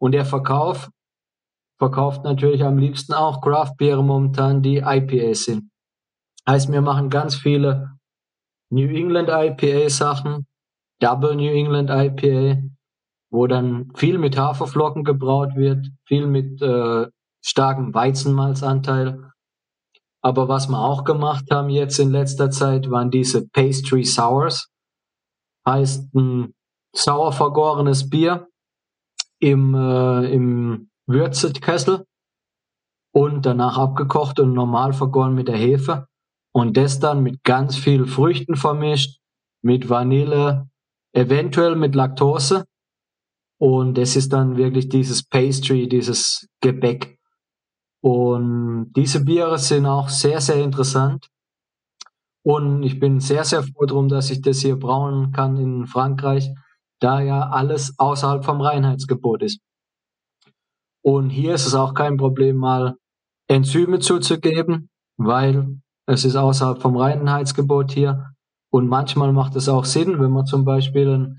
Und 0.00 0.12
der 0.12 0.24
Verkauf 0.24 0.90
verkauft 1.78 2.24
natürlich 2.24 2.64
am 2.64 2.78
liebsten 2.78 3.14
auch 3.14 3.40
Craft 3.40 3.74
Beer 3.78 4.02
momentan, 4.02 4.62
die 4.62 4.78
IPAs 4.78 5.44
sind. 5.44 5.70
Heißt, 6.48 6.72
wir 6.72 6.80
machen 6.80 7.08
ganz 7.08 7.36
viele 7.36 7.96
New 8.70 8.88
England 8.88 9.28
IPA 9.28 9.88
Sachen, 9.90 10.46
Double 11.00 11.36
New 11.36 11.52
England 11.52 11.90
IPA, 11.90 12.60
wo 13.30 13.46
dann 13.46 13.92
viel 13.94 14.18
mit 14.18 14.36
Haferflocken 14.36 15.04
gebraut 15.04 15.54
wird, 15.54 15.86
viel 16.04 16.26
mit 16.26 16.60
äh, 16.62 17.06
starkem 17.44 17.94
Weizenmalzanteil 17.94 19.30
aber 20.24 20.48
was 20.48 20.68
wir 20.68 20.78
auch 20.78 21.04
gemacht 21.04 21.44
haben 21.50 21.68
jetzt 21.68 21.98
in 21.98 22.10
letzter 22.10 22.50
Zeit, 22.50 22.90
waren 22.90 23.10
diese 23.10 23.46
Pastry 23.46 24.04
Sours. 24.04 24.70
Heißt 25.68 26.14
ein 26.14 26.54
sauer 26.96 27.32
vergorenes 27.32 28.08
Bier 28.08 28.48
im, 29.38 29.74
äh, 29.74 30.32
im 30.32 30.88
Würzekessel 31.06 32.06
und 33.14 33.44
danach 33.44 33.76
abgekocht 33.76 34.40
und 34.40 34.54
normal 34.54 34.94
vergoren 34.94 35.34
mit 35.34 35.48
der 35.48 35.58
Hefe. 35.58 36.06
Und 36.54 36.78
das 36.78 37.00
dann 37.00 37.22
mit 37.22 37.44
ganz 37.44 37.76
viel 37.76 38.06
Früchten 38.06 38.56
vermischt, 38.56 39.20
mit 39.62 39.90
Vanille, 39.90 40.70
eventuell 41.12 41.76
mit 41.76 41.94
Laktose. 41.94 42.64
Und 43.60 43.98
das 43.98 44.16
ist 44.16 44.32
dann 44.32 44.56
wirklich 44.56 44.88
dieses 44.88 45.22
Pastry, 45.22 45.86
dieses 45.86 46.48
Gebäck. 46.62 47.13
Und 48.04 48.92
diese 48.96 49.24
Biere 49.24 49.58
sind 49.58 49.86
auch 49.86 50.10
sehr, 50.10 50.42
sehr 50.42 50.62
interessant. 50.62 51.30
Und 52.44 52.82
ich 52.82 53.00
bin 53.00 53.18
sehr, 53.18 53.44
sehr 53.44 53.62
froh 53.62 53.86
darum, 53.86 54.10
dass 54.10 54.28
ich 54.28 54.42
das 54.42 54.58
hier 54.58 54.78
brauen 54.78 55.32
kann 55.32 55.56
in 55.56 55.86
Frankreich, 55.86 56.50
da 57.00 57.22
ja 57.22 57.48
alles 57.48 57.98
außerhalb 57.98 58.44
vom 58.44 58.60
Reinheitsgebot 58.60 59.42
ist. 59.42 59.60
Und 61.02 61.30
hier 61.30 61.54
ist 61.54 61.66
es 61.66 61.74
auch 61.74 61.94
kein 61.94 62.18
Problem, 62.18 62.56
mal 62.56 62.96
Enzyme 63.48 64.00
zuzugeben, 64.00 64.90
weil 65.16 65.80
es 66.04 66.26
ist 66.26 66.36
außerhalb 66.36 66.82
vom 66.82 66.98
Reinheitsgebot 66.98 67.90
hier. 67.90 68.34
Und 68.70 68.86
manchmal 68.86 69.32
macht 69.32 69.56
es 69.56 69.66
auch 69.70 69.86
Sinn, 69.86 70.20
wenn 70.20 70.30
man 70.30 70.44
zum 70.44 70.66
Beispiel 70.66 71.08
ein 71.08 71.38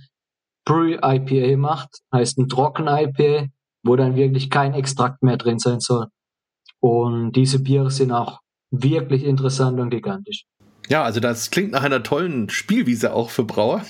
Pre-IPA 0.65 1.57
macht, 1.57 1.99
heißt 2.11 2.39
ein 2.39 2.49
Trocken-IPA, 2.49 3.49
wo 3.83 3.95
dann 3.95 4.15
wirklich 4.15 4.49
kein 4.49 4.73
Extrakt 4.73 5.21
mehr 5.21 5.37
drin 5.37 5.59
sein 5.59 5.79
soll. 5.79 6.07
Und 6.79 7.33
diese 7.33 7.59
Biere 7.59 7.91
sind 7.91 8.11
auch 8.11 8.39
wirklich 8.71 9.23
interessant 9.23 9.79
und 9.79 9.89
gigantisch. 9.89 10.45
Ja, 10.87 11.03
also 11.03 11.19
das 11.19 11.49
klingt 11.49 11.71
nach 11.71 11.83
einer 11.83 12.03
tollen 12.03 12.49
Spielwiese 12.49 13.13
auch 13.13 13.31
für 13.31 13.43
Brauer. 13.43 13.83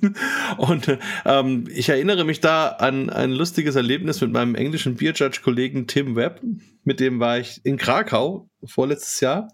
und 0.56 0.98
ähm, 1.24 1.68
ich 1.70 1.88
erinnere 1.88 2.24
mich 2.24 2.40
da 2.40 2.68
an 2.68 3.10
ein 3.10 3.30
lustiges 3.30 3.76
Erlebnis 3.76 4.20
mit 4.20 4.32
meinem 4.32 4.56
englischen 4.56 4.96
Bierjudge-Kollegen 4.96 5.86
Tim 5.86 6.16
Webb. 6.16 6.40
Mit 6.82 6.98
dem 6.98 7.20
war 7.20 7.38
ich 7.38 7.60
in 7.64 7.76
Krakau 7.76 8.48
vorletztes 8.64 9.20
Jahr 9.20 9.48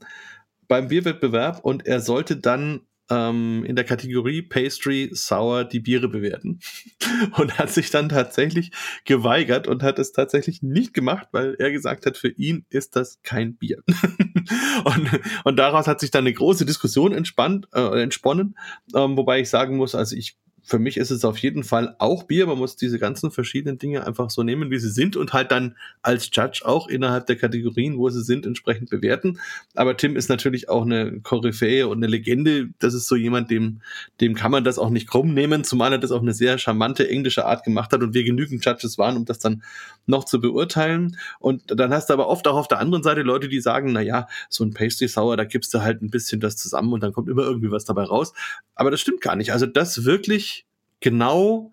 beim 0.67 0.89
Bierwettbewerb 0.89 1.61
und 1.63 1.87
er 1.87 2.01
sollte 2.01 2.37
dann 2.37 2.81
ähm, 3.11 3.65
in 3.65 3.77
der 3.77 3.85
Kategorie 3.85 4.43
Pastry 4.43 5.11
Sour 5.13 5.65
die 5.65 5.81
Biere 5.81 6.09
bewerten 6.09 6.61
und 7.39 7.59
hat 7.59 7.71
sich 7.71 7.91
dann 7.91 8.09
tatsächlich 8.09 8.71
geweigert 9.05 9.67
und 9.67 9.83
hat 9.83 9.99
es 9.99 10.13
tatsächlich 10.13 10.63
nicht 10.63 10.95
gemacht, 10.95 11.29
weil 11.33 11.55
er 11.59 11.71
gesagt 11.71 12.07
hat, 12.07 12.17
für 12.17 12.29
ihn 12.29 12.65
ist 12.71 12.97
das 12.97 13.21
kein 13.23 13.57
Bier. 13.57 13.83
und, 14.85 15.21
und 15.45 15.57
daraus 15.57 15.87
hat 15.87 16.01
sich 16.01 16.11
dann 16.11 16.25
eine 16.25 16.33
große 16.33 16.67
Diskussion 16.67 17.13
entspannt, 17.13 17.69
äh, 17.73 18.03
entsponnen, 18.03 18.57
ähm, 18.95 19.17
wobei 19.17 19.41
ich 19.41 19.49
sagen 19.49 19.77
muss, 19.77 19.95
also 19.95 20.17
ich 20.17 20.37
für 20.69 20.79
mich 20.79 20.99
ist 20.99 21.11
es 21.11 21.25
auf 21.25 21.39
jeden 21.39 21.65
Fall 21.65 21.97
auch 21.99 22.25
Bier. 22.25 22.47
Man 22.47 22.59
muss 22.59 22.77
diese 22.77 22.99
ganzen 22.99 23.31
verschiedenen 23.31 23.79
Dinge 23.79 24.07
einfach 24.07 24.29
so 24.29 24.43
nehmen, 24.43 24.71
wie 24.71 24.79
sie 24.79 24.91
sind 24.91 25.17
und 25.17 25.33
halt 25.33 25.51
dann 25.51 25.77
als 26.03 26.29
Judge 26.31 26.61
auch 26.63 26.89
innerhalb 26.89 27.25
der 27.27 27.37
Kategorien, 27.37 27.97
wo 27.97 28.11
sie 28.11 28.23
sind, 28.23 28.45
entsprechend 28.45 28.91
bewerten. 28.91 29.39
Aber 29.75 29.97
Tim 29.97 30.15
ist 30.15 30.29
natürlich 30.29 30.69
auch 30.69 30.83
eine 30.83 31.21
Koryphäe 31.23 31.89
und 31.89 31.97
eine 31.97 32.07
Legende. 32.07 32.69
Das 32.81 32.93
ist 32.93 33.09
so 33.09 33.17
jemand, 33.17 33.51
dem, 33.51 33.81
dem 34.21 34.35
kann 34.35 34.51
man 34.51 34.63
das 34.63 34.79
auch 34.79 34.91
nicht 34.91 35.09
krumm 35.09 35.33
nehmen, 35.33 35.65
zumal 35.65 35.93
er 35.93 35.99
das 35.99 36.11
auf 36.11 36.21
eine 36.21 36.35
sehr 36.35 36.59
charmante 36.59 37.09
englische 37.09 37.47
Art 37.47 37.65
gemacht 37.65 37.91
hat 37.93 38.03
und 38.03 38.13
wir 38.13 38.25
genügend 38.25 38.63
Judges 38.63 38.99
waren, 38.99 39.17
um 39.17 39.25
das 39.25 39.39
dann 39.39 39.63
noch 40.05 40.25
zu 40.25 40.39
beurteilen. 40.39 41.17
Und 41.39 41.63
dann 41.69 41.95
hast 41.95 42.11
du 42.11 42.13
aber 42.13 42.29
oft 42.29 42.47
auch 42.47 42.57
auf 42.57 42.69
der 42.69 42.79
anderen 42.79 43.03
Seite 43.03 43.23
Leute, 43.23 43.49
die 43.49 43.61
sagen, 43.61 43.93
na 43.93 44.03
ja, 44.03 44.29
so 44.51 44.65
ein 44.65 44.75
Pastry 44.75 45.09
Sour, 45.09 45.39
da 45.39 45.45
gibst 45.45 45.73
du 45.73 45.81
halt 45.81 46.03
ein 46.03 46.11
bisschen 46.11 46.41
das 46.41 46.57
zusammen 46.57 46.93
und 46.93 47.03
dann 47.03 47.15
kommt 47.15 47.31
immer 47.31 47.45
irgendwie 47.45 47.71
was 47.71 47.87
dabei 47.87 48.05
raus. 48.05 48.35
Aber 48.75 48.91
das 48.91 49.01
stimmt 49.01 49.23
gar 49.23 49.35
nicht. 49.35 49.55
Also 49.55 49.65
das 49.65 50.05
wirklich 50.05 50.58
genau 51.01 51.73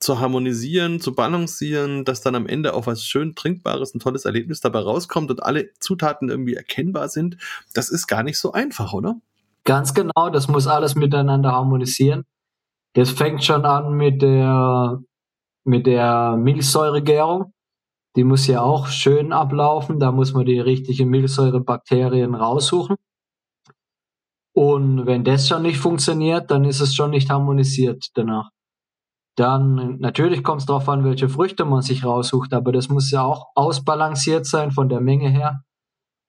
zu 0.00 0.18
harmonisieren, 0.18 0.98
zu 1.00 1.14
balancieren, 1.14 2.04
dass 2.04 2.22
dann 2.22 2.34
am 2.34 2.46
Ende 2.46 2.74
auch 2.74 2.86
was 2.86 3.04
schön 3.04 3.34
Trinkbares, 3.34 3.94
ein 3.94 4.00
tolles 4.00 4.24
Erlebnis 4.24 4.60
dabei 4.60 4.80
rauskommt 4.80 5.30
und 5.30 5.42
alle 5.42 5.72
Zutaten 5.78 6.30
irgendwie 6.30 6.54
erkennbar 6.54 7.08
sind, 7.08 7.36
das 7.74 7.90
ist 7.90 8.06
gar 8.06 8.22
nicht 8.22 8.38
so 8.38 8.52
einfach, 8.52 8.94
oder? 8.94 9.16
Ganz 9.64 9.92
genau, 9.92 10.30
das 10.32 10.48
muss 10.48 10.66
alles 10.66 10.94
miteinander 10.94 11.52
harmonisieren. 11.52 12.24
Das 12.94 13.10
fängt 13.10 13.44
schon 13.44 13.66
an 13.66 13.92
mit 13.92 14.22
der, 14.22 15.00
mit 15.64 15.86
der 15.86 16.36
Milchsäuregärung. 16.36 17.52
Die 18.16 18.24
muss 18.24 18.46
ja 18.46 18.62
auch 18.62 18.88
schön 18.88 19.32
ablaufen. 19.32 20.00
Da 20.00 20.10
muss 20.12 20.32
man 20.32 20.46
die 20.46 20.58
richtigen 20.58 21.08
Milchsäurebakterien 21.10 22.34
raussuchen. 22.34 22.96
Und 24.60 25.06
wenn 25.06 25.24
das 25.24 25.48
schon 25.48 25.62
nicht 25.62 25.78
funktioniert, 25.78 26.50
dann 26.50 26.64
ist 26.64 26.80
es 26.80 26.94
schon 26.94 27.12
nicht 27.12 27.30
harmonisiert 27.30 28.08
danach. 28.12 28.50
Dann 29.34 29.96
natürlich 30.00 30.44
kommt 30.44 30.60
es 30.60 30.66
darauf 30.66 30.86
an, 30.90 31.02
welche 31.02 31.30
Früchte 31.30 31.64
man 31.64 31.80
sich 31.80 32.04
raussucht, 32.04 32.52
aber 32.52 32.70
das 32.70 32.90
muss 32.90 33.10
ja 33.10 33.22
auch 33.22 33.46
ausbalanciert 33.54 34.44
sein 34.44 34.70
von 34.70 34.90
der 34.90 35.00
Menge 35.00 35.30
her. 35.30 35.62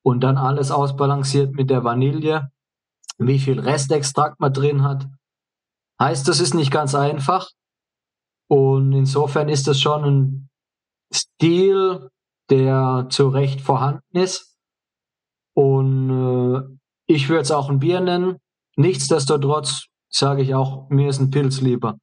und 0.04 0.22
dann 0.22 0.38
alles 0.38 0.72
ausbalanciert 0.72 1.56
mit 1.56 1.70
der 1.70 1.84
Vanille, 1.84 2.50
wie 3.18 3.38
viel 3.38 3.60
Restextrakt 3.60 4.40
man 4.40 4.54
drin 4.54 4.82
hat. 4.82 5.08
Heißt, 6.00 6.26
das 6.26 6.40
ist 6.40 6.54
nicht 6.54 6.72
ganz 6.72 6.96
einfach. 6.96 7.50
Und 8.50 8.94
insofern 8.94 9.50
ist 9.50 9.68
das 9.68 9.80
schon 9.80 10.06
ein 10.06 10.50
Stil, 11.14 12.10
der 12.50 13.08
zu 13.10 13.28
Recht 13.28 13.60
vorhanden 13.60 14.18
ist. 14.18 14.58
Und 15.54 16.11
ich 17.14 17.30
würde 17.30 17.42
es 17.42 17.52
auch 17.52 17.70
ein 17.70 17.80
Bier 17.80 18.02
nennen. 18.02 18.38
Nichtsdestotrotz 18.76 19.86
sage 20.10 20.42
ich 20.42 20.56
auch, 20.56 20.90
mir 20.90 21.10
ist 21.10 21.20
ein 21.20 21.32
Pilz 21.32 21.62
lieber. 21.62 21.98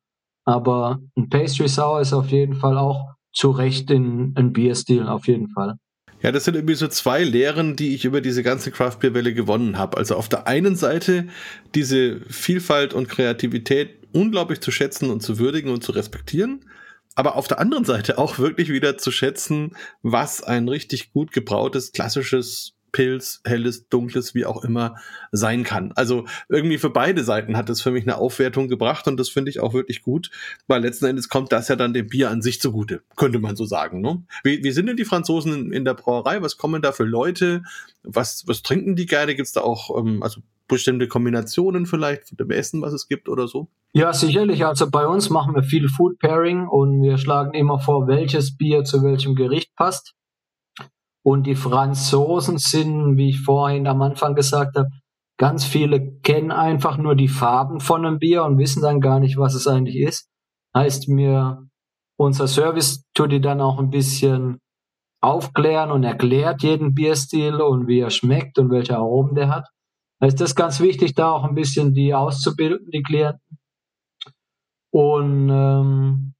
Aber 0.44 1.00
ein 1.16 1.28
Pastry 1.28 1.68
Sour 1.68 2.00
ist 2.00 2.12
auf 2.12 2.30
jeden 2.30 2.54
Fall 2.54 2.78
auch 2.78 3.14
zu 3.32 3.50
Recht 3.50 3.90
in 3.90 4.32
ein 4.36 4.52
Bierstil, 4.52 5.06
auf 5.06 5.26
jeden 5.26 5.48
Fall. 5.48 5.76
Ja, 6.20 6.32
das 6.32 6.44
sind 6.44 6.54
irgendwie 6.56 6.74
so 6.74 6.88
zwei 6.88 7.22
Lehren, 7.22 7.76
die 7.76 7.94
ich 7.94 8.04
über 8.04 8.20
diese 8.20 8.42
ganze 8.42 8.72
Craft 8.72 8.98
Beer 9.00 9.14
Welle 9.14 9.34
gewonnen 9.34 9.78
habe. 9.78 9.96
Also 9.96 10.16
auf 10.16 10.28
der 10.28 10.48
einen 10.48 10.74
Seite 10.74 11.28
diese 11.74 12.20
Vielfalt 12.28 12.92
und 12.92 13.08
Kreativität 13.08 14.08
unglaublich 14.12 14.60
zu 14.60 14.70
schätzen 14.70 15.10
und 15.10 15.22
zu 15.22 15.38
würdigen 15.38 15.70
und 15.70 15.84
zu 15.84 15.92
respektieren. 15.92 16.64
Aber 17.14 17.36
auf 17.36 17.46
der 17.46 17.60
anderen 17.60 17.84
Seite 17.84 18.18
auch 18.18 18.38
wirklich 18.38 18.68
wieder 18.70 18.96
zu 18.98 19.10
schätzen, 19.10 19.76
was 20.02 20.42
ein 20.42 20.68
richtig 20.68 21.12
gut 21.12 21.32
gebrautes, 21.32 21.92
klassisches 21.92 22.77
Pilz, 22.92 23.40
helles, 23.44 23.88
dunkles, 23.88 24.34
wie 24.34 24.46
auch 24.46 24.64
immer 24.64 24.96
sein 25.32 25.64
kann. 25.64 25.92
Also 25.92 26.24
irgendwie 26.48 26.78
für 26.78 26.90
beide 26.90 27.24
Seiten 27.24 27.56
hat 27.56 27.70
es 27.70 27.82
für 27.82 27.90
mich 27.90 28.04
eine 28.04 28.18
Aufwertung 28.18 28.68
gebracht 28.68 29.06
und 29.08 29.18
das 29.18 29.28
finde 29.28 29.50
ich 29.50 29.60
auch 29.60 29.74
wirklich 29.74 30.02
gut, 30.02 30.30
weil 30.66 30.82
letzten 30.82 31.06
Endes 31.06 31.28
kommt 31.28 31.52
das 31.52 31.68
ja 31.68 31.76
dann 31.76 31.92
dem 31.92 32.08
Bier 32.08 32.30
an 32.30 32.42
sich 32.42 32.60
zugute, 32.60 33.02
könnte 33.16 33.38
man 33.38 33.56
so 33.56 33.64
sagen. 33.64 34.00
Ne? 34.00 34.22
Wie, 34.44 34.62
wie 34.62 34.70
sind 34.70 34.86
denn 34.86 34.96
die 34.96 35.04
Franzosen 35.04 35.52
in, 35.52 35.72
in 35.72 35.84
der 35.84 35.94
Brauerei? 35.94 36.42
Was 36.42 36.56
kommen 36.56 36.82
da 36.82 36.92
für 36.92 37.04
Leute? 37.04 37.62
Was, 38.02 38.44
was 38.46 38.62
trinken 38.62 38.96
die 38.96 39.06
gerne? 39.06 39.34
Gibt 39.34 39.46
es 39.46 39.52
da 39.52 39.60
auch 39.60 39.98
ähm, 39.98 40.22
also 40.22 40.40
bestimmte 40.68 41.08
Kombinationen 41.08 41.86
vielleicht 41.86 42.28
von 42.28 42.36
dem 42.36 42.50
Essen, 42.50 42.82
was 42.82 42.92
es 42.92 43.08
gibt 43.08 43.28
oder 43.28 43.48
so? 43.48 43.68
Ja, 43.92 44.12
sicherlich. 44.12 44.64
Also 44.64 44.88
bei 44.90 45.06
uns 45.06 45.30
machen 45.30 45.54
wir 45.54 45.62
viel 45.62 45.88
Food 45.88 46.18
Pairing 46.18 46.68
und 46.68 47.02
wir 47.02 47.16
schlagen 47.18 47.54
immer 47.54 47.80
vor, 47.80 48.06
welches 48.06 48.56
Bier 48.56 48.84
zu 48.84 49.02
welchem 49.02 49.34
Gericht 49.34 49.74
passt. 49.74 50.14
Und 51.24 51.46
die 51.46 51.56
Franzosen 51.56 52.58
sind, 52.58 53.16
wie 53.16 53.30
ich 53.30 53.40
vorhin 53.40 53.86
am 53.86 54.02
Anfang 54.02 54.34
gesagt 54.34 54.76
habe, 54.76 54.88
ganz 55.38 55.64
viele 55.64 56.18
kennen 56.20 56.50
einfach 56.50 56.98
nur 56.98 57.14
die 57.14 57.28
Farben 57.28 57.80
von 57.80 58.04
einem 58.04 58.18
Bier 58.18 58.44
und 58.44 58.58
wissen 58.58 58.82
dann 58.82 59.00
gar 59.00 59.20
nicht, 59.20 59.36
was 59.36 59.54
es 59.54 59.66
eigentlich 59.66 59.96
ist. 59.96 60.28
Heißt 60.74 61.08
mir, 61.08 61.68
unser 62.18 62.48
Service 62.48 63.04
tut 63.14 63.32
die 63.32 63.40
dann 63.40 63.60
auch 63.60 63.78
ein 63.78 63.90
bisschen 63.90 64.58
aufklären 65.20 65.90
und 65.90 66.04
erklärt 66.04 66.62
jeden 66.62 66.94
Bierstil 66.94 67.54
und 67.60 67.86
wie 67.88 68.00
er 68.00 68.10
schmeckt 68.10 68.58
und 68.58 68.70
welche 68.70 68.96
Aromen 68.96 69.34
der 69.34 69.48
hat. 69.48 69.68
Heißt 70.22 70.40
das 70.40 70.50
ist 70.50 70.56
ganz 70.56 70.80
wichtig, 70.80 71.14
da 71.14 71.30
auch 71.30 71.44
ein 71.44 71.54
bisschen 71.54 71.94
die 71.94 72.14
auszubilden, 72.14 72.88
die 72.92 73.02
Klienten. 73.02 73.58
Und 74.90 75.48
ähm, 75.50 76.34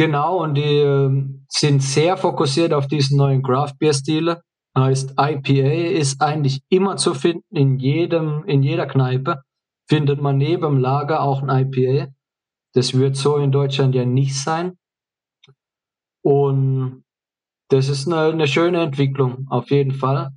Genau, 0.00 0.42
und 0.42 0.54
die 0.54 0.62
äh, 0.62 1.24
sind 1.48 1.82
sehr 1.82 2.16
fokussiert 2.16 2.72
auf 2.72 2.86
diesen 2.86 3.18
neuen 3.18 3.42
Craft 3.42 3.74
Beer 3.78 3.92
Stile. 3.92 4.40
Heißt, 4.74 5.10
IPA 5.20 5.90
ist 5.90 6.22
eigentlich 6.22 6.62
immer 6.70 6.96
zu 6.96 7.12
finden 7.12 7.54
in 7.54 7.78
jedem, 7.78 8.42
in 8.46 8.62
jeder 8.62 8.86
Kneipe. 8.86 9.42
Findet 9.90 10.22
man 10.22 10.38
neben 10.38 10.62
dem 10.62 10.78
Lager 10.78 11.20
auch 11.20 11.42
ein 11.42 11.50
IPA. 11.50 12.08
Das 12.72 12.94
wird 12.94 13.14
so 13.14 13.36
in 13.36 13.52
Deutschland 13.52 13.94
ja 13.94 14.06
nicht 14.06 14.34
sein. 14.34 14.78
Und 16.24 17.04
das 17.68 17.90
ist 17.90 18.06
eine, 18.06 18.32
eine 18.32 18.48
schöne 18.48 18.80
Entwicklung, 18.80 19.48
auf 19.50 19.70
jeden 19.70 19.92
Fall. 19.92 20.30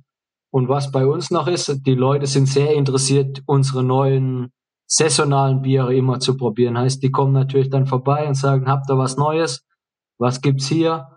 Und 0.52 0.68
was 0.68 0.92
bei 0.92 1.06
uns 1.06 1.30
noch 1.30 1.46
ist, 1.46 1.86
die 1.86 1.94
Leute 1.94 2.26
sind 2.26 2.48
sehr 2.48 2.74
interessiert, 2.74 3.42
unsere 3.46 3.82
neuen 3.82 4.52
saisonalen 4.86 5.62
Biere 5.62 5.94
immer 5.94 6.20
zu 6.20 6.36
probieren. 6.36 6.78
Heißt, 6.78 7.02
die 7.02 7.10
kommen 7.10 7.32
natürlich 7.32 7.70
dann 7.70 7.86
vorbei 7.86 8.26
und 8.26 8.34
sagen, 8.34 8.68
habt 8.68 8.88
ihr 8.90 8.98
was 8.98 9.16
Neues? 9.16 9.64
Was 10.18 10.40
gibt's 10.40 10.68
hier? 10.68 11.08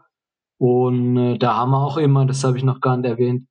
Und 0.60 1.18
äh, 1.18 1.38
da 1.38 1.56
haben 1.56 1.72
wir 1.72 1.84
auch 1.84 1.98
immer, 1.98 2.26
das 2.26 2.44
habe 2.44 2.58
ich 2.58 2.64
noch 2.64 2.82
gar 2.82 2.98
nicht 2.98 3.10
erwähnt, 3.10 3.48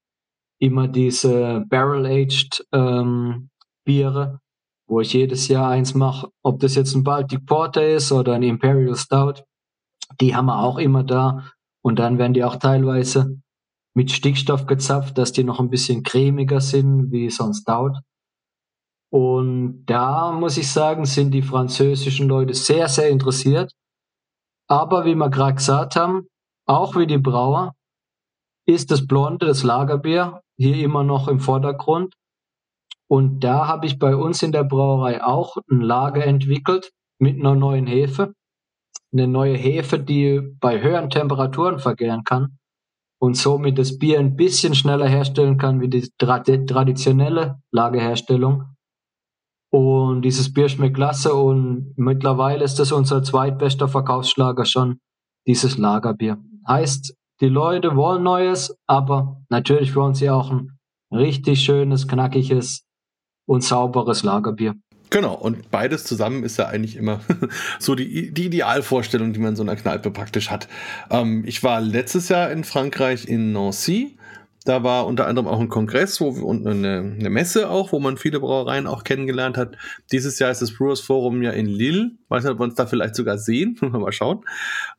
immer 0.58 0.88
diese 0.88 1.64
Barrel-Aged 1.68 2.66
ähm, 2.72 3.50
Biere, 3.84 4.40
wo 4.88 5.00
ich 5.00 5.12
jedes 5.12 5.48
Jahr 5.48 5.70
eins 5.70 5.94
mache, 5.94 6.28
ob 6.42 6.60
das 6.60 6.74
jetzt 6.74 6.94
ein 6.94 7.04
Baltic 7.04 7.46
Porter 7.46 7.86
ist 7.86 8.10
oder 8.10 8.34
ein 8.34 8.42
Imperial 8.42 8.96
Stout. 8.96 9.42
Die 10.20 10.34
haben 10.34 10.46
wir 10.46 10.58
auch 10.58 10.78
immer 10.78 11.04
da. 11.04 11.50
Und 11.82 11.98
dann 11.98 12.18
werden 12.18 12.34
die 12.34 12.42
auch 12.42 12.56
teilweise 12.56 13.40
mit 13.94 14.10
Stickstoff 14.10 14.66
gezapft, 14.66 15.16
dass 15.18 15.32
die 15.32 15.44
noch 15.44 15.60
ein 15.60 15.70
bisschen 15.70 16.02
cremiger 16.02 16.60
sind 16.60 17.12
wie 17.12 17.30
so 17.30 17.44
ein. 17.44 17.52
Und 19.10 19.84
da 19.86 20.32
muss 20.32 20.56
ich 20.56 20.70
sagen, 20.70 21.04
sind 21.04 21.30
die 21.32 21.42
französischen 21.42 22.28
Leute 22.28 22.54
sehr, 22.54 22.88
sehr 22.88 23.08
interessiert. 23.08 23.72
Aber 24.68 25.04
wie 25.04 25.14
wir 25.14 25.30
gerade 25.30 25.54
gesagt 25.54 25.96
haben, 25.96 26.26
auch 26.66 26.96
wie 26.96 27.06
die 27.06 27.18
Brauer, 27.18 27.72
ist 28.66 28.90
das 28.90 29.06
Blonde, 29.06 29.46
das 29.46 29.62
Lagerbier, 29.62 30.40
hier 30.58 30.84
immer 30.84 31.04
noch 31.04 31.28
im 31.28 31.38
Vordergrund. 31.38 32.14
Und 33.08 33.40
da 33.40 33.68
habe 33.68 33.86
ich 33.86 33.98
bei 33.98 34.16
uns 34.16 34.42
in 34.42 34.50
der 34.50 34.64
Brauerei 34.64 35.22
auch 35.22 35.56
ein 35.70 35.80
Lager 35.80 36.24
entwickelt 36.24 36.90
mit 37.20 37.38
einer 37.38 37.54
neuen 37.54 37.86
Hefe. 37.86 38.32
Eine 39.12 39.28
neue 39.28 39.56
Hefe, 39.56 40.00
die 40.00 40.40
bei 40.60 40.82
höheren 40.82 41.10
Temperaturen 41.10 41.78
vergären 41.78 42.24
kann 42.24 42.58
und 43.18 43.36
somit 43.36 43.78
das 43.78 43.98
Bier 43.98 44.18
ein 44.18 44.36
bisschen 44.36 44.74
schneller 44.74 45.08
herstellen 45.08 45.56
kann 45.56 45.80
wie 45.80 45.88
die 45.88 46.08
traditionelle 46.18 47.60
Lagerherstellung. 47.70 48.75
Und 49.76 50.22
dieses 50.22 50.54
Bier 50.54 50.70
schmeckt 50.70 50.96
klasse 50.96 51.34
und 51.34 51.92
mittlerweile 51.96 52.64
ist 52.64 52.78
das 52.78 52.92
unser 52.92 53.22
zweitbester 53.22 53.88
Verkaufsschlager 53.88 54.64
schon, 54.64 55.00
dieses 55.46 55.76
Lagerbier. 55.76 56.38
Heißt, 56.66 57.14
die 57.42 57.48
Leute 57.48 57.94
wollen 57.94 58.22
Neues, 58.22 58.74
aber 58.86 59.42
natürlich 59.50 59.94
wollen 59.94 60.14
sie 60.14 60.30
auch 60.30 60.50
ein 60.50 60.78
richtig 61.12 61.60
schönes, 61.60 62.08
knackiges 62.08 62.86
und 63.46 63.64
sauberes 63.64 64.22
Lagerbier. 64.22 64.76
Genau, 65.10 65.34
und 65.34 65.70
beides 65.70 66.04
zusammen 66.04 66.42
ist 66.42 66.56
ja 66.56 66.68
eigentlich 66.68 66.96
immer 66.96 67.20
so 67.78 67.94
die, 67.94 68.32
die 68.32 68.46
Idealvorstellung, 68.46 69.34
die 69.34 69.40
man 69.40 69.50
in 69.50 69.56
so 69.56 69.62
einer 69.62 69.76
Kneipe 69.76 70.10
praktisch 70.10 70.50
hat. 70.50 70.68
Ähm, 71.10 71.44
ich 71.46 71.62
war 71.62 71.82
letztes 71.82 72.30
Jahr 72.30 72.50
in 72.50 72.64
Frankreich 72.64 73.28
in 73.28 73.52
Nancy 73.52 74.15
da 74.66 74.82
war 74.82 75.06
unter 75.06 75.26
anderem 75.26 75.46
auch 75.46 75.60
ein 75.60 75.68
Kongress 75.68 76.20
wo, 76.20 76.28
und 76.28 76.66
eine, 76.66 77.14
eine, 77.18 77.30
Messe 77.30 77.70
auch, 77.70 77.92
wo 77.92 78.00
man 78.00 78.16
viele 78.16 78.40
Brauereien 78.40 78.86
auch 78.86 79.04
kennengelernt 79.04 79.56
hat. 79.56 79.76
Dieses 80.12 80.38
Jahr 80.38 80.50
ist 80.50 80.60
das 80.60 80.74
Brewers 80.74 81.00
Forum 81.00 81.42
ja 81.42 81.52
in 81.52 81.66
Lille. 81.66 82.10
Weiß 82.28 82.44
nicht, 82.44 82.52
ob 82.52 82.58
wir 82.58 82.64
uns 82.64 82.74
da 82.74 82.86
vielleicht 82.86 83.14
sogar 83.14 83.38
sehen. 83.38 83.78
mal 83.80 84.12
schauen. 84.12 84.44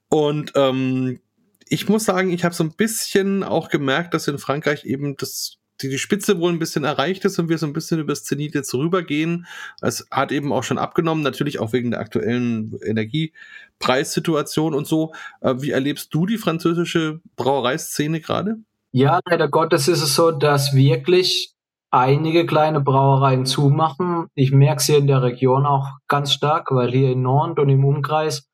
Und 0.10 0.54
ähm, 0.56 1.20
ich 1.68 1.90
muss 1.90 2.06
sagen, 2.06 2.32
ich 2.32 2.46
habe 2.46 2.56
so 2.56 2.64
ein 2.64 2.76
bisschen 2.76 3.44
auch 3.44 3.70
gemerkt, 3.70 4.14
dass 4.14 4.28
in 4.28 4.38
Frankreich 4.38 4.86
eben 4.86 5.18
das 5.18 5.58
die, 5.82 5.98
Spitze 5.98 6.40
wohl 6.40 6.52
ein 6.52 6.60
bisschen 6.60 6.86
erreicht 6.86 7.26
ist 7.26 7.38
und 7.38 7.50
wir 7.50 7.58
so 7.58 7.68
ein 7.68 7.74
bisschen 7.74 8.00
über 8.00 8.14
das 8.14 8.24
Zenit 8.24 8.56
jetzt 8.56 8.74
rübergehen. 8.74 9.46
Es 9.82 10.08
hat 10.10 10.32
eben 10.32 10.52
auch 10.52 10.64
schon 10.64 10.78
abgenommen, 10.78 11.24
natürlich 11.24 11.60
auch 11.60 11.74
wegen 11.74 11.92
der 11.92 12.00
aktuellen 12.00 12.80
Energiepreissituation 12.84 14.74
und 14.74 14.88
so. 14.88 15.14
Äh, 15.42 15.56
wie 15.60 15.72
erlebst 15.72 16.14
du 16.14 16.26
die 16.26 16.38
französische 16.38 17.22
Brauereiszene 17.36 18.22
gerade? 18.22 18.58
Ja, 18.94 19.20
leider 19.30 19.48
Gottes 19.50 19.88
ist 19.88 20.02
es 20.02 20.16
so, 20.16 20.32
dass 20.32 20.74
wirklich 20.74 21.54
einige 21.92 22.46
kleine 22.46 22.82
Brauereien 22.82 23.46
zumachen. 23.46 24.28
Ich 24.36 24.52
merke 24.52 24.78
es 24.78 24.86
hier 24.86 24.98
in 24.98 25.08
der 25.08 25.22
Region 25.22 25.66
auch 25.66 25.88
ganz 26.08 26.32
stark, 26.32 26.72
weil 26.72 26.92
hier 26.92 27.12
in 27.12 27.22
Nord 27.22 27.60
und 27.60 27.70
im 27.70 27.86
Umkreis 27.86 28.50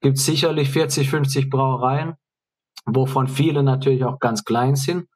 gibt 0.00 0.18
es 0.18 0.26
sicherlich 0.26 0.70
40, 0.70 1.08
50 1.08 1.50
Brauereien, 1.50 2.14
wovon 2.86 3.28
viele 3.28 3.62
natürlich 3.62 4.04
auch 4.04 4.18
ganz 4.18 4.44
klein 4.44 4.76
sind. 4.76 5.06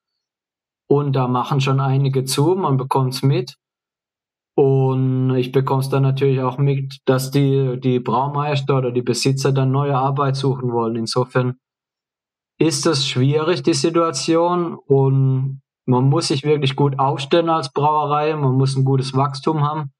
Und 0.88 1.12
da 1.14 1.28
machen 1.28 1.60
schon 1.60 1.80
einige 1.80 2.24
zu, 2.24 2.56
man 2.56 2.76
bekommt 2.76 3.14
es 3.14 3.22
mit. 3.22 3.56
Und 4.56 5.34
ich 5.36 5.52
bekomme 5.52 5.80
es 5.80 5.88
dann 5.88 6.02
natürlich 6.02 6.40
auch 6.40 6.58
mit, 6.58 6.98
dass 7.04 7.30
die, 7.30 7.78
die 7.80 8.00
Braumeister 8.00 8.78
oder 8.78 8.90
die 8.90 9.02
Besitzer 9.02 9.52
dann 9.52 9.70
neue 9.70 9.96
Arbeit 9.96 10.36
suchen 10.36 10.72
wollen. 10.72 10.96
Insofern 10.96 11.56
ist 12.60 12.84
das 12.84 13.06
schwierig, 13.06 13.62
die 13.62 13.74
Situation. 13.74 14.74
Und 14.74 15.62
man 15.86 16.04
muss 16.04 16.28
sich 16.28 16.44
wirklich 16.44 16.76
gut 16.76 16.98
aufstellen 16.98 17.48
als 17.48 17.72
Brauerei. 17.72 18.36
Man 18.36 18.52
muss 18.52 18.76
ein 18.76 18.84
gutes 18.84 19.14
Wachstum 19.14 19.62
haben. 19.62 19.92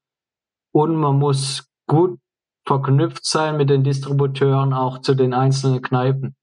Und 0.71 0.95
man 0.95 1.17
muss 1.17 1.67
gut 1.87 2.19
verknüpft 2.65 3.25
sein 3.25 3.57
mit 3.57 3.69
den 3.69 3.83
Distributeuren 3.83 4.73
auch 4.73 5.01
zu 5.01 5.15
den 5.15 5.33
einzelnen 5.33 5.81
Kneipen. 5.81 6.35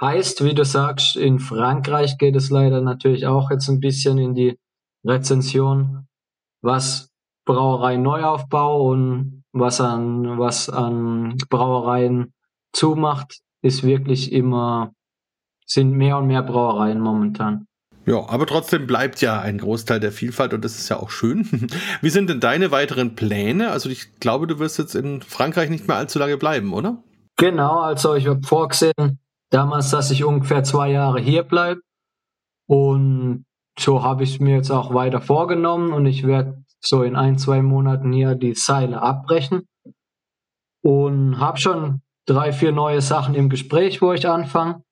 Heißt, 0.00 0.44
wie 0.44 0.54
du 0.54 0.64
sagst, 0.64 1.16
in 1.16 1.40
Frankreich 1.40 2.16
geht 2.18 2.36
es 2.36 2.50
leider 2.50 2.80
natürlich 2.80 3.26
auch 3.26 3.50
jetzt 3.50 3.68
ein 3.68 3.80
bisschen 3.80 4.18
in 4.18 4.34
die 4.34 4.56
Rezension, 5.04 6.06
was 6.62 7.10
Brauerei 7.44 7.96
Neuaufbau 7.96 8.88
und 8.88 9.42
was 9.52 9.80
an, 9.80 10.38
was 10.38 10.70
an 10.70 11.36
Brauereien 11.50 12.32
zumacht, 12.72 13.40
ist 13.62 13.82
wirklich 13.82 14.30
immer 14.32 14.92
sind 15.68 15.92
mehr 15.92 16.18
und 16.18 16.26
mehr 16.26 16.42
Brauereien 16.42 17.00
momentan. 17.00 17.66
Ja, 18.06 18.26
aber 18.26 18.46
trotzdem 18.46 18.86
bleibt 18.86 19.20
ja 19.20 19.38
ein 19.38 19.58
Großteil 19.58 20.00
der 20.00 20.12
Vielfalt 20.12 20.54
und 20.54 20.64
das 20.64 20.78
ist 20.78 20.88
ja 20.88 20.96
auch 20.96 21.10
schön. 21.10 21.46
Wie 22.00 22.08
sind 22.08 22.30
denn 22.30 22.40
deine 22.40 22.70
weiteren 22.70 23.14
Pläne? 23.14 23.70
Also 23.70 23.90
ich 23.90 24.18
glaube, 24.18 24.46
du 24.46 24.58
wirst 24.58 24.78
jetzt 24.78 24.94
in 24.94 25.20
Frankreich 25.20 25.68
nicht 25.68 25.86
mehr 25.86 25.98
allzu 25.98 26.18
lange 26.18 26.38
bleiben, 26.38 26.72
oder? 26.72 27.02
Genau, 27.36 27.80
also 27.80 28.14
ich 28.14 28.26
habe 28.26 28.40
vorgesehen, 28.42 29.20
damals, 29.50 29.90
dass 29.90 30.10
ich 30.10 30.24
ungefähr 30.24 30.64
zwei 30.64 30.90
Jahre 30.90 31.20
hier 31.20 31.42
bleibe. 31.42 31.82
Und 32.66 33.44
so 33.78 34.02
habe 34.02 34.24
ich 34.24 34.34
es 34.34 34.40
mir 34.40 34.56
jetzt 34.56 34.70
auch 34.70 34.94
weiter 34.94 35.20
vorgenommen 35.20 35.92
und 35.92 36.06
ich 36.06 36.26
werde 36.26 36.64
so 36.80 37.02
in 37.02 37.14
ein, 37.14 37.36
zwei 37.36 37.60
Monaten 37.60 38.12
hier 38.12 38.34
die 38.34 38.54
Seile 38.54 39.02
abbrechen. 39.02 39.66
Und 40.82 41.38
habe 41.38 41.58
schon 41.58 42.00
drei, 42.26 42.52
vier 42.52 42.72
neue 42.72 43.02
Sachen 43.02 43.34
im 43.34 43.50
Gespräch, 43.50 44.00
wo 44.00 44.12
ich 44.14 44.26
anfange. 44.26 44.82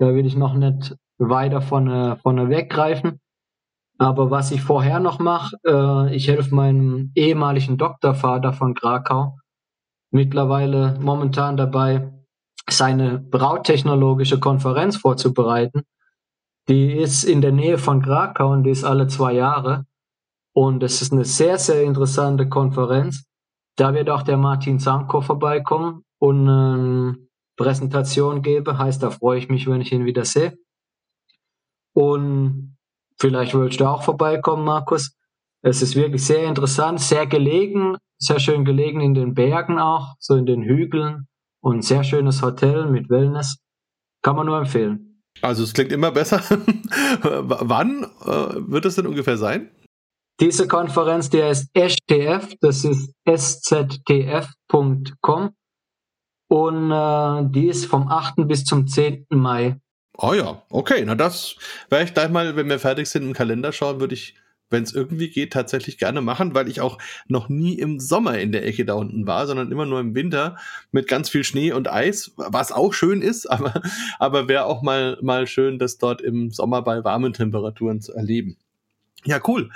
Da 0.00 0.14
will 0.14 0.24
ich 0.24 0.34
noch 0.34 0.54
nicht 0.54 0.96
weiter 1.18 1.60
vorne, 1.60 2.16
vorne 2.22 2.48
weggreifen. 2.48 3.20
Aber 3.98 4.30
was 4.30 4.50
ich 4.50 4.62
vorher 4.62 4.98
noch 4.98 5.18
mache, 5.18 5.56
äh, 5.66 6.16
ich 6.16 6.26
helfe 6.26 6.54
meinem 6.54 7.12
ehemaligen 7.14 7.76
Doktorvater 7.76 8.54
von 8.54 8.72
Krakau 8.72 9.36
mittlerweile 10.10 10.98
momentan 11.00 11.58
dabei, 11.58 12.12
seine 12.68 13.18
brautechnologische 13.18 14.40
Konferenz 14.40 14.96
vorzubereiten. 14.96 15.82
Die 16.68 16.92
ist 16.92 17.24
in 17.24 17.42
der 17.42 17.52
Nähe 17.52 17.76
von 17.76 18.00
Krakau 18.00 18.52
und 18.52 18.64
die 18.64 18.70
ist 18.70 18.84
alle 18.84 19.06
zwei 19.06 19.34
Jahre. 19.34 19.84
Und 20.54 20.82
es 20.82 21.02
ist 21.02 21.12
eine 21.12 21.26
sehr, 21.26 21.58
sehr 21.58 21.82
interessante 21.82 22.48
Konferenz. 22.48 23.24
Da 23.76 23.92
wird 23.92 24.08
auch 24.08 24.22
der 24.22 24.38
Martin 24.38 24.78
Zanko 24.78 25.20
vorbeikommen 25.20 26.04
und 26.18 26.48
eine 26.48 27.18
Präsentation 27.60 28.40
geben. 28.40 28.78
Heißt, 28.78 29.02
da 29.02 29.10
freue 29.10 29.38
ich 29.38 29.50
mich, 29.50 29.66
wenn 29.66 29.82
ich 29.82 29.92
ihn 29.92 30.06
wieder 30.06 30.24
sehe. 30.24 30.56
Und 31.92 32.78
vielleicht 33.18 33.52
willst 33.54 33.80
du 33.80 33.84
auch 33.84 34.02
vorbeikommen, 34.02 34.64
Markus. 34.64 35.14
Es 35.62 35.82
ist 35.82 35.94
wirklich 35.94 36.24
sehr 36.24 36.44
interessant, 36.44 37.00
sehr 37.00 37.26
gelegen, 37.26 37.98
sehr 38.18 38.40
schön 38.40 38.64
gelegen 38.64 39.02
in 39.02 39.12
den 39.12 39.34
Bergen 39.34 39.78
auch, 39.78 40.14
so 40.18 40.36
in 40.36 40.46
den 40.46 40.62
Hügeln 40.62 41.26
und 41.60 41.84
sehr 41.84 42.02
schönes 42.02 42.40
Hotel 42.40 42.86
mit 42.86 43.10
Wellness. 43.10 43.58
Kann 44.22 44.36
man 44.36 44.46
nur 44.46 44.56
empfehlen. 44.56 45.22
Also 45.42 45.62
es 45.64 45.74
klingt 45.74 45.92
immer 45.92 46.12
besser. 46.12 46.38
Wann 47.22 48.04
äh, 48.04 48.54
wird 48.72 48.86
es 48.86 48.94
denn 48.94 49.06
ungefähr 49.06 49.36
sein? 49.36 49.70
Diese 50.40 50.66
Konferenz, 50.66 51.28
die 51.28 51.42
heißt 51.42 51.68
STF, 51.76 52.54
das 52.62 52.86
ist 52.86 53.12
sztf.com 53.28 54.40
und 56.50 56.90
äh, 56.90 57.48
die 57.50 57.68
ist 57.68 57.86
vom 57.86 58.08
8. 58.08 58.34
bis 58.48 58.64
zum 58.64 58.86
10. 58.86 59.26
Mai 59.30 59.76
Oh 60.22 60.34
ja, 60.34 60.62
okay. 60.68 61.02
Na, 61.06 61.14
das 61.14 61.56
werde 61.88 62.04
ich 62.04 62.14
gleich 62.14 62.28
mal, 62.28 62.54
wenn 62.54 62.68
wir 62.68 62.78
fertig 62.78 63.08
sind, 63.08 63.22
im 63.22 63.32
Kalender 63.32 63.72
schauen, 63.72 64.00
würde 64.00 64.14
ich, 64.14 64.34
wenn 64.68 64.82
es 64.82 64.92
irgendwie 64.92 65.30
geht, 65.30 65.52
tatsächlich 65.52 65.96
gerne 65.96 66.20
machen, 66.20 66.54
weil 66.54 66.68
ich 66.68 66.82
auch 66.82 66.98
noch 67.26 67.48
nie 67.48 67.78
im 67.78 68.00
Sommer 68.00 68.38
in 68.38 68.52
der 68.52 68.66
Ecke 68.66 68.84
da 68.84 68.94
unten 68.94 69.26
war, 69.26 69.46
sondern 69.46 69.72
immer 69.72 69.86
nur 69.86 69.98
im 70.00 70.14
Winter 70.14 70.56
mit 70.92 71.08
ganz 71.08 71.30
viel 71.30 71.42
Schnee 71.42 71.72
und 71.72 71.90
Eis, 71.90 72.32
was 72.36 72.70
auch 72.70 72.92
schön 72.92 73.22
ist, 73.22 73.46
aber, 73.50 73.80
aber 74.18 74.46
wäre 74.48 74.66
auch 74.66 74.82
mal, 74.82 75.18
mal 75.22 75.46
schön, 75.46 75.78
das 75.78 75.96
dort 75.96 76.20
im 76.20 76.50
Sommer 76.50 76.82
bei 76.82 77.02
warmen 77.02 77.32
Temperaturen 77.32 78.00
zu 78.02 78.12
erleben. 78.12 78.58
Ja, 79.24 79.40
cool. 79.46 79.70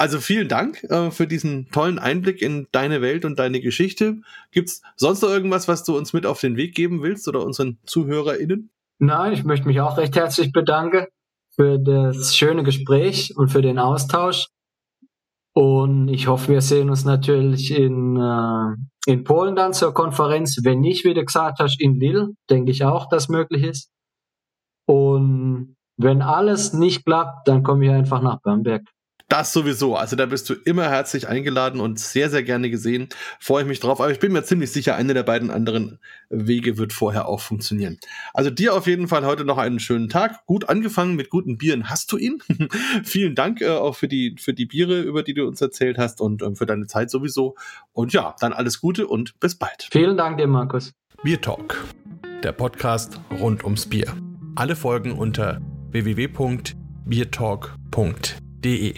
Also 0.00 0.18
vielen 0.18 0.48
Dank 0.48 0.82
äh, 0.84 1.10
für 1.10 1.26
diesen 1.26 1.70
tollen 1.72 1.98
Einblick 1.98 2.40
in 2.40 2.66
deine 2.72 3.02
Welt 3.02 3.26
und 3.26 3.38
deine 3.38 3.60
Geschichte. 3.60 4.22
Gibt's 4.50 4.80
sonst 4.96 5.20
noch 5.20 5.28
irgendwas, 5.28 5.68
was 5.68 5.84
du 5.84 5.94
uns 5.94 6.14
mit 6.14 6.24
auf 6.24 6.40
den 6.40 6.56
Weg 6.56 6.74
geben 6.74 7.02
willst 7.02 7.28
oder 7.28 7.44
unseren 7.44 7.76
ZuhörerInnen? 7.84 8.70
Nein, 8.98 9.34
ich 9.34 9.44
möchte 9.44 9.66
mich 9.66 9.78
auch 9.82 9.98
recht 9.98 10.16
herzlich 10.16 10.52
bedanken 10.52 11.04
für 11.54 11.78
das 11.78 12.34
schöne 12.34 12.62
Gespräch 12.62 13.34
und 13.36 13.50
für 13.50 13.60
den 13.60 13.78
Austausch. 13.78 14.46
Und 15.52 16.08
ich 16.08 16.28
hoffe, 16.28 16.50
wir 16.50 16.62
sehen 16.62 16.88
uns 16.88 17.04
natürlich 17.04 17.70
in, 17.70 18.16
äh, 18.16 18.76
in 19.04 19.22
Polen 19.24 19.54
dann 19.54 19.74
zur 19.74 19.92
Konferenz. 19.92 20.56
Wenn 20.62 20.80
nicht, 20.80 21.04
wie 21.04 21.12
du 21.12 21.22
gesagt 21.22 21.58
hast, 21.58 21.78
in 21.78 22.00
Lille, 22.00 22.30
denke 22.48 22.70
ich 22.70 22.84
auch, 22.84 23.06
dass 23.10 23.28
möglich 23.28 23.64
ist. 23.64 23.90
Und 24.86 25.76
wenn 25.98 26.22
alles 26.22 26.72
nicht 26.72 27.04
klappt, 27.04 27.46
dann 27.48 27.62
komme 27.62 27.84
ich 27.84 27.90
einfach 27.90 28.22
nach 28.22 28.40
Bamberg. 28.40 28.80
Das 29.30 29.52
sowieso. 29.52 29.94
Also 29.94 30.16
da 30.16 30.26
bist 30.26 30.50
du 30.50 30.54
immer 30.54 30.90
herzlich 30.90 31.28
eingeladen 31.28 31.80
und 31.80 32.00
sehr, 32.00 32.30
sehr 32.30 32.42
gerne 32.42 32.68
gesehen. 32.68 33.08
Freue 33.38 33.62
ich 33.62 33.68
mich 33.68 33.78
drauf. 33.78 34.00
Aber 34.00 34.10
ich 34.10 34.18
bin 34.18 34.32
mir 34.32 34.42
ziemlich 34.42 34.72
sicher, 34.72 34.96
eine 34.96 35.14
der 35.14 35.22
beiden 35.22 35.52
anderen 35.52 36.00
Wege 36.30 36.78
wird 36.78 36.92
vorher 36.92 37.28
auch 37.28 37.40
funktionieren. 37.40 37.98
Also 38.34 38.50
dir 38.50 38.74
auf 38.74 38.88
jeden 38.88 39.06
Fall 39.06 39.24
heute 39.24 39.44
noch 39.44 39.56
einen 39.56 39.78
schönen 39.78 40.08
Tag. 40.08 40.44
Gut 40.46 40.68
angefangen 40.68 41.14
mit 41.14 41.30
guten 41.30 41.58
Bieren. 41.58 41.88
Hast 41.88 42.10
du 42.10 42.16
ihn? 42.16 42.42
Vielen 43.04 43.36
Dank 43.36 43.60
äh, 43.60 43.68
auch 43.68 43.94
für 43.94 44.08
die, 44.08 44.34
für 44.36 44.52
die 44.52 44.66
Biere, 44.66 45.00
über 45.00 45.22
die 45.22 45.34
du 45.34 45.46
uns 45.46 45.60
erzählt 45.60 45.96
hast 45.96 46.20
und 46.20 46.42
ähm, 46.42 46.56
für 46.56 46.66
deine 46.66 46.88
Zeit 46.88 47.08
sowieso. 47.08 47.54
Und 47.92 48.12
ja, 48.12 48.34
dann 48.40 48.52
alles 48.52 48.80
Gute 48.80 49.06
und 49.06 49.38
bis 49.38 49.54
bald. 49.54 49.86
Vielen 49.92 50.16
Dank 50.16 50.38
dir, 50.38 50.48
Markus. 50.48 50.92
Bier 51.22 51.40
Talk, 51.40 51.84
der 52.42 52.50
Podcast 52.50 53.20
rund 53.40 53.62
ums 53.62 53.86
Bier. 53.86 54.12
Alle 54.56 54.74
Folgen 54.74 55.12
unter 55.12 55.60
www.biertalk.de. 55.92 58.49
D.E. 58.60 58.92